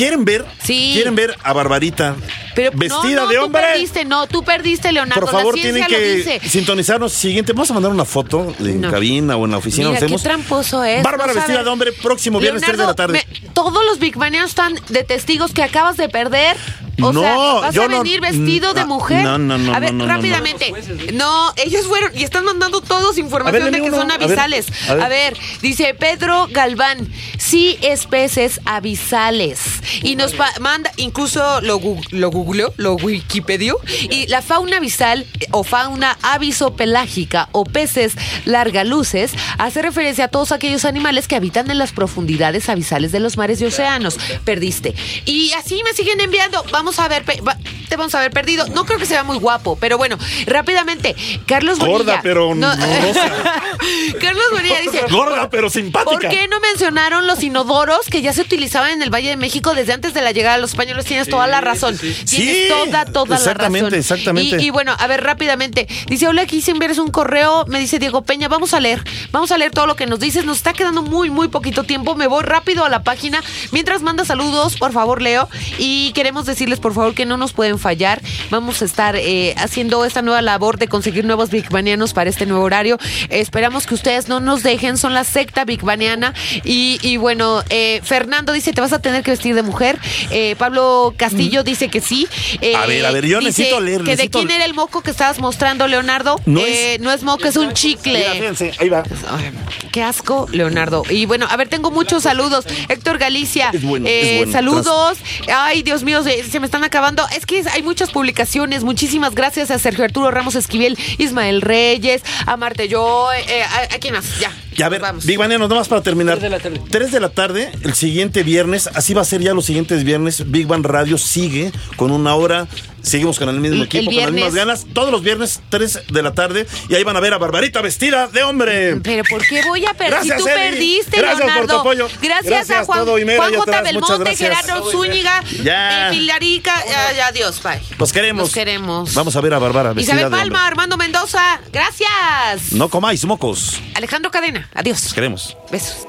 ¿Quieren 0.00 0.24
ver? 0.24 0.46
Sí. 0.62 0.92
¿Quieren 0.94 1.14
ver 1.14 1.36
a 1.42 1.52
Barbarita 1.52 2.16
Pero 2.54 2.70
vestida 2.74 3.16
no, 3.16 3.22
no, 3.24 3.28
de 3.28 3.36
tú 3.36 3.44
hombre? 3.44 3.62
perdiste, 3.62 4.04
no, 4.06 4.26
tú 4.26 4.42
perdiste, 4.42 4.92
Leonardo. 4.92 5.20
Por 5.20 5.30
favor, 5.30 5.54
la 5.54 5.62
tienen 5.62 5.84
que 5.86 6.40
sintonizarnos. 6.48 7.12
Siguiente, 7.12 7.52
vamos 7.52 7.70
a 7.70 7.74
mandar 7.74 7.92
una 7.92 8.06
foto 8.06 8.54
en 8.60 8.80
No. 8.80 8.90
cabina 8.90 9.36
o 9.36 9.44
en 9.44 9.50
la 9.50 9.58
oficina. 9.58 9.90
Mira, 9.90 10.06
qué 10.06 10.16
tramposo 10.16 10.82
es. 10.84 11.02
Bárbara 11.02 11.34
vestida 11.34 11.62
de 11.62 11.68
hombre, 11.68 11.92
próximo 11.92 12.38
viernes 12.40 12.62
3 12.62 12.78
de 12.78 12.86
la 12.86 12.94
tarde. 12.94 13.22
me- 13.30 13.50
todos 13.50 13.84
los 13.84 13.98
Big 13.98 14.16
Baneanos 14.16 14.50
están 14.52 14.74
de 14.88 15.04
testigos 15.04 15.52
que 15.52 15.62
acabas 15.62 15.98
de 15.98 16.08
perder. 16.08 16.56
O 17.02 17.12
No, 17.14 17.20
sea, 17.22 17.34
vas 17.36 17.74
yo 17.74 17.84
a 17.84 17.88
no- 17.88 18.02
venir 18.02 18.20
vestido 18.20 18.74
de 18.74 18.82
no, 18.82 18.88
mujer. 18.88 19.22
no, 19.24 19.38
no, 19.38 19.56
no, 19.56 19.74
A 19.74 19.80
ver, 19.80 19.94
no, 19.94 20.06
rápidamente. 20.06 20.70
No, 21.14 21.50
ellos 21.56 21.86
fueron 21.86 22.10
y 22.14 22.24
están 22.24 22.44
mandando 22.44 22.82
todos 22.82 23.16
información 23.16 23.64
ver, 23.64 23.72
de 23.72 23.80
que 23.80 23.90
son 23.90 24.04
uno. 24.04 24.14
A 24.14 24.18
ver, 24.18 24.26
avisales. 24.26 24.66
a 24.88 24.94
ver. 24.94 25.04
A 25.04 25.08
ver, 25.08 25.36
dice 25.62 25.94
Pedro 25.94 26.46
Galván. 26.50 27.08
sí 27.38 27.78
especies 27.80 28.60
abisales. 28.66 29.58
Y 30.02 30.16
nos 30.16 30.34
manda, 30.60 30.92
incluso 30.96 31.60
lo, 31.60 31.80
gu- 31.80 32.04
lo 32.10 32.30
googleó, 32.30 32.72
lo 32.76 32.94
wikipedió, 32.94 33.76
y 34.10 34.26
la 34.28 34.42
fauna 34.42 34.78
abisal 34.78 35.26
eh, 35.40 35.46
o 35.50 35.64
fauna 35.64 36.16
avisopelágica 36.22 37.48
o 37.52 37.64
peces 37.64 38.14
largaluces 38.44 39.32
hace 39.58 39.82
referencia 39.82 40.26
a 40.26 40.28
todos 40.28 40.52
aquellos 40.52 40.84
animales 40.84 41.28
que 41.28 41.36
habitan 41.36 41.70
en 41.70 41.78
las 41.78 41.92
profundidades 41.92 42.68
abisales 42.68 43.12
de 43.12 43.20
los 43.20 43.36
mares 43.36 43.60
y 43.60 43.64
océanos. 43.66 44.18
Perdiste. 44.44 44.94
Y 45.24 45.52
así 45.52 45.82
me 45.84 45.92
siguen 45.94 46.20
enviando. 46.20 46.64
Vamos 46.72 46.98
a 46.98 47.08
ver, 47.08 47.24
te 47.24 47.96
vamos 47.96 48.14
a 48.14 48.18
haber 48.18 48.30
perdido. 48.30 48.66
No 48.68 48.84
creo 48.86 48.98
que 48.98 49.06
sea 49.06 49.22
muy 49.24 49.38
guapo, 49.38 49.76
pero 49.80 49.98
bueno, 49.98 50.18
rápidamente. 50.46 51.14
Carlos 51.46 51.78
Gorda, 51.78 51.92
Bonilla. 51.98 52.20
pero 52.22 52.54
No-. 52.54 52.70
Carlos 54.20 54.44
Bonilla 54.52 54.80
dice. 54.80 55.04
Gorda, 55.10 55.48
pero 55.50 55.70
simpática. 55.70 56.10
¿Por 56.10 56.28
qué 56.28 56.48
no 56.48 56.60
mencionaron 56.60 57.26
los 57.26 57.42
inodoros 57.42 58.06
que 58.10 58.22
ya 58.22 58.32
se 58.32 58.42
utilizaban 58.42 58.90
en 58.92 59.02
el 59.02 59.10
Valle 59.10 59.30
de 59.30 59.36
México 59.36 59.74
desde 59.80 59.92
antes 59.92 60.14
de 60.14 60.22
la 60.22 60.32
llegada 60.32 60.56
de 60.56 60.60
los 60.62 60.70
españoles? 60.70 61.04
Tienes 61.04 61.28
toda 61.28 61.46
la 61.46 61.60
razón. 61.60 61.96
Tienes 61.98 62.28
Sí, 62.28 62.64
toda, 62.68 63.04
toda 63.06 63.28
la 63.30 63.36
exactamente, 63.36 63.86
razón. 63.86 63.98
exactamente. 63.98 64.56
Y, 64.62 64.66
y 64.66 64.70
bueno, 64.70 64.94
a 64.98 65.06
ver, 65.06 65.22
rápidamente. 65.24 65.86
Dice, 66.06 66.28
hola, 66.28 66.42
aquí 66.42 66.60
si 66.60 66.70
envías 66.70 66.98
un 66.98 67.10
correo, 67.10 67.64
me 67.66 67.78
dice 67.78 67.98
Diego 67.98 68.22
Peña, 68.22 68.48
vamos 68.48 68.74
a 68.74 68.80
leer. 68.80 69.02
Vamos 69.32 69.50
a 69.52 69.58
leer 69.58 69.70
todo 69.72 69.86
lo 69.86 69.96
que 69.96 70.06
nos 70.06 70.20
dices. 70.20 70.44
Nos 70.44 70.58
está 70.58 70.72
quedando 70.72 71.02
muy, 71.02 71.30
muy 71.30 71.48
poquito 71.48 71.84
tiempo. 71.84 72.14
Me 72.14 72.26
voy 72.26 72.42
rápido 72.42 72.84
a 72.84 72.88
la 72.88 73.02
página. 73.02 73.42
Mientras 73.72 74.02
manda 74.02 74.24
saludos, 74.24 74.76
por 74.76 74.92
favor, 74.92 75.22
Leo. 75.22 75.48
Y 75.78 76.12
queremos 76.12 76.46
decirles, 76.46 76.78
por 76.80 76.94
favor, 76.94 77.14
que 77.14 77.26
no 77.26 77.36
nos 77.36 77.52
pueden 77.52 77.78
fallar. 77.78 78.20
Vamos 78.50 78.82
a 78.82 78.84
estar 78.84 79.16
eh, 79.16 79.54
haciendo 79.58 80.04
esta 80.04 80.22
nueva 80.22 80.42
labor 80.42 80.78
de 80.78 80.88
conseguir 80.88 81.24
nuevos 81.24 81.50
bigbanianos 81.50 82.12
para 82.12 82.28
este 82.30 82.46
nuevo 82.46 82.64
horario. 82.64 82.98
Esperamos 83.28 83.86
que 83.86 83.94
ustedes 83.94 84.28
no 84.28 84.40
nos 84.40 84.62
dejen. 84.62 84.96
Son 84.98 85.14
la 85.14 85.24
secta 85.24 85.64
bigbaniana. 85.64 86.34
Y, 86.64 86.98
y 87.02 87.16
bueno, 87.16 87.62
eh, 87.70 88.00
Fernando 88.04 88.52
dice, 88.52 88.72
te 88.72 88.80
vas 88.80 88.92
a 88.92 88.98
tener 89.00 89.22
que 89.22 89.30
vestir 89.30 89.54
de 89.54 89.59
mujer. 89.62 89.98
Eh, 90.30 90.54
Pablo 90.58 91.14
Castillo 91.16 91.62
dice 91.62 91.88
que 91.88 92.00
sí. 92.00 92.26
Eh, 92.60 92.74
A 92.76 92.86
ver, 92.86 93.04
a 93.06 93.10
ver, 93.10 93.26
yo 93.26 93.38
dice 93.38 93.48
necesito 93.50 93.80
leer, 93.80 94.02
Que 94.02 94.16
de 94.16 94.28
quién 94.30 94.50
era 94.50 94.64
el 94.64 94.74
moco 94.74 95.02
que 95.02 95.10
estabas 95.10 95.38
mostrando, 95.38 95.86
Leonardo. 95.86 96.36
No 96.46 96.60
Eh, 96.60 96.94
es- 96.94 97.00
no 97.00 97.12
es 97.12 97.22
moco, 97.22 97.46
es 97.46 97.56
un 97.56 97.72
chicle. 97.72 98.18
Mira, 98.18 98.32
fíjense, 98.32 98.72
ahí 98.78 98.88
va. 98.88 99.02
Ay, 99.30 99.50
Qué 99.92 100.02
asco, 100.02 100.46
Leonardo. 100.52 101.02
Y 101.10 101.26
bueno, 101.26 101.46
a 101.50 101.56
ver, 101.56 101.68
tengo 101.68 101.90
muchos 101.90 102.22
saludos. 102.22 102.64
Héctor 102.88 103.18
Galicia, 103.18 103.70
Es 103.72 103.82
bueno, 103.82 104.06
eh, 104.06 104.32
es 104.32 104.36
bueno. 104.38 104.52
saludos. 104.52 105.18
Ay, 105.52 105.82
Dios 105.82 106.04
mío, 106.04 106.22
se, 106.22 106.44
se 106.48 106.60
me 106.60 106.66
están 106.66 106.84
acabando. 106.84 107.26
Es 107.36 107.44
que 107.44 107.64
hay 107.72 107.82
muchas 107.82 108.10
publicaciones. 108.10 108.84
Muchísimas 108.84 109.34
gracias 109.34 109.70
a 109.72 109.78
Sergio 109.80 110.04
Arturo 110.04 110.30
Ramos 110.30 110.54
Esquivel, 110.54 110.96
Ismael 111.18 111.60
Reyes, 111.60 112.22
a 112.46 112.56
Marte 112.56 112.86
Yo. 112.88 113.28
eh, 113.32 113.62
a, 113.64 113.94
a 113.94 113.98
quién 113.98 114.14
más? 114.14 114.38
Ya. 114.38 114.52
Y 114.76 114.82
a 114.82 114.88
ver, 114.88 115.00
nos 115.00 115.08
vamos. 115.10 115.26
Big 115.26 115.38
nomás 115.38 115.88
para 115.88 116.02
terminar. 116.02 116.38
3 116.38 116.42
de 116.42 116.50
la 116.56 116.60
tarde. 116.62 116.80
3 116.90 117.12
de 117.12 117.20
la 117.20 117.28
tarde, 117.30 117.72
el 117.82 117.94
siguiente 117.94 118.42
viernes, 118.44 118.88
así 118.94 119.12
va 119.12 119.22
a 119.22 119.24
ser 119.24 119.40
ya 119.42 119.49
los 119.54 119.66
siguientes 119.66 120.04
viernes. 120.04 120.50
Big 120.50 120.66
Bang 120.66 120.84
Radio 120.84 121.18
sigue 121.18 121.72
con 121.96 122.10
una 122.10 122.34
hora. 122.34 122.66
Seguimos 123.02 123.38
con 123.38 123.48
el 123.48 123.60
mismo 123.60 123.76
El- 123.78 123.82
equipo, 123.84 124.10
el 124.10 124.16
con 124.16 124.24
las 124.24 124.32
mismas 124.32 124.54
ganas. 124.54 124.86
Todos 124.92 125.10
los 125.10 125.22
viernes, 125.22 125.60
3 125.70 126.00
de 126.12 126.22
la 126.22 126.34
tarde. 126.34 126.66
Y 126.90 126.94
ahí 126.96 127.02
van 127.02 127.16
a 127.16 127.20
ver 127.20 127.32
a 127.32 127.38
Barbarita 127.38 127.80
vestida 127.80 128.26
de 128.28 128.42
hombre. 128.42 128.96
Pero 128.96 129.22
¿por 129.30 129.40
qué 129.46 129.62
voy 129.62 129.86
a 129.86 129.94
perder? 129.94 130.22
Si 130.22 130.28
tú 130.36 130.44
perdiste, 130.44 131.16
Gracias 131.16 131.40
por 131.40 131.48
tu 131.50 131.56
Leonardo. 131.56 131.80
apoyo. 131.80 132.08
Gracias, 132.20 132.44
Gracias, 132.44 132.78
a 132.80 132.84
Juan, 132.84 132.98
todo 133.06 133.16
mera 133.16 133.38
Juan 133.38 133.54
J. 133.54 133.80
Belmonte. 133.82 134.36
Gerardo 134.36 134.90
Zúñiga, 134.90 135.42
Ya. 135.64 136.08
eh, 136.08 136.10
Pilarica. 136.12 136.74
Ya, 136.86 137.12
ya, 137.16 137.26
adiós, 137.28 137.62
bye. 137.62 137.80
Los 137.98 138.12
queremos. 138.12 138.42
Los 138.42 138.52
queremos. 138.52 139.14
Vamos 139.14 139.34
a 139.34 139.40
ver 139.40 139.54
a 139.54 139.58
Bárbara 139.58 139.94
vestida 139.94 140.16
Isabel 140.16 140.30
Palma, 140.30 140.44
hombre. 140.58 140.60
Armando 140.68 140.96
Mendoza, 140.98 141.58
gracias. 141.72 142.72
No 142.72 142.90
comáis 142.90 143.24
mocos. 143.24 143.80
Alejandro 143.94 144.30
Cadena, 144.30 144.68
Los 144.74 144.80
adiós. 144.80 145.14
queremos. 145.14 145.56
Besos. 145.72 146.06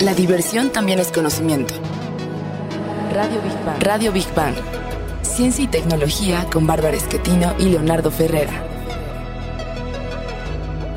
La 0.00 0.14
diversión 0.14 0.70
también 0.70 0.98
es 0.98 1.12
conocimiento. 1.12 1.74
Radio 3.12 3.40
Big 3.42 3.64
Bang. 3.64 3.82
Radio 3.82 4.12
Big 4.12 4.34
Bang. 4.34 4.54
Ciencia 5.22 5.64
y 5.64 5.68
tecnología 5.68 6.46
con 6.52 6.66
Bárbara 6.66 6.96
Esquetino 6.96 7.54
y 7.58 7.66
Leonardo 7.66 8.10
Ferrera. 8.10 8.66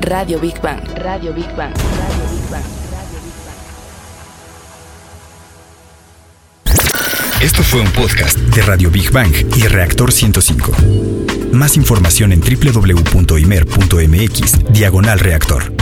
Radio 0.00 0.40
Big 0.40 0.60
Bang. 0.60 0.82
Radio 0.96 1.32
Big 1.32 1.46
Bang. 1.56 1.72
Radio 1.74 2.24
Big 2.30 2.50
Bang. 2.50 2.64
Esto 7.40 7.62
fue 7.62 7.80
un 7.80 7.92
podcast 7.92 8.36
de 8.36 8.62
Radio 8.62 8.90
Big 8.90 9.12
Bang 9.12 9.32
y 9.56 9.68
Reactor 9.68 10.10
105. 10.12 10.72
Más 11.52 11.76
información 11.76 12.32
en 12.32 12.40
www.imer.mx, 12.40 13.12
diagonal 14.72 15.20
reactor. 15.20 15.72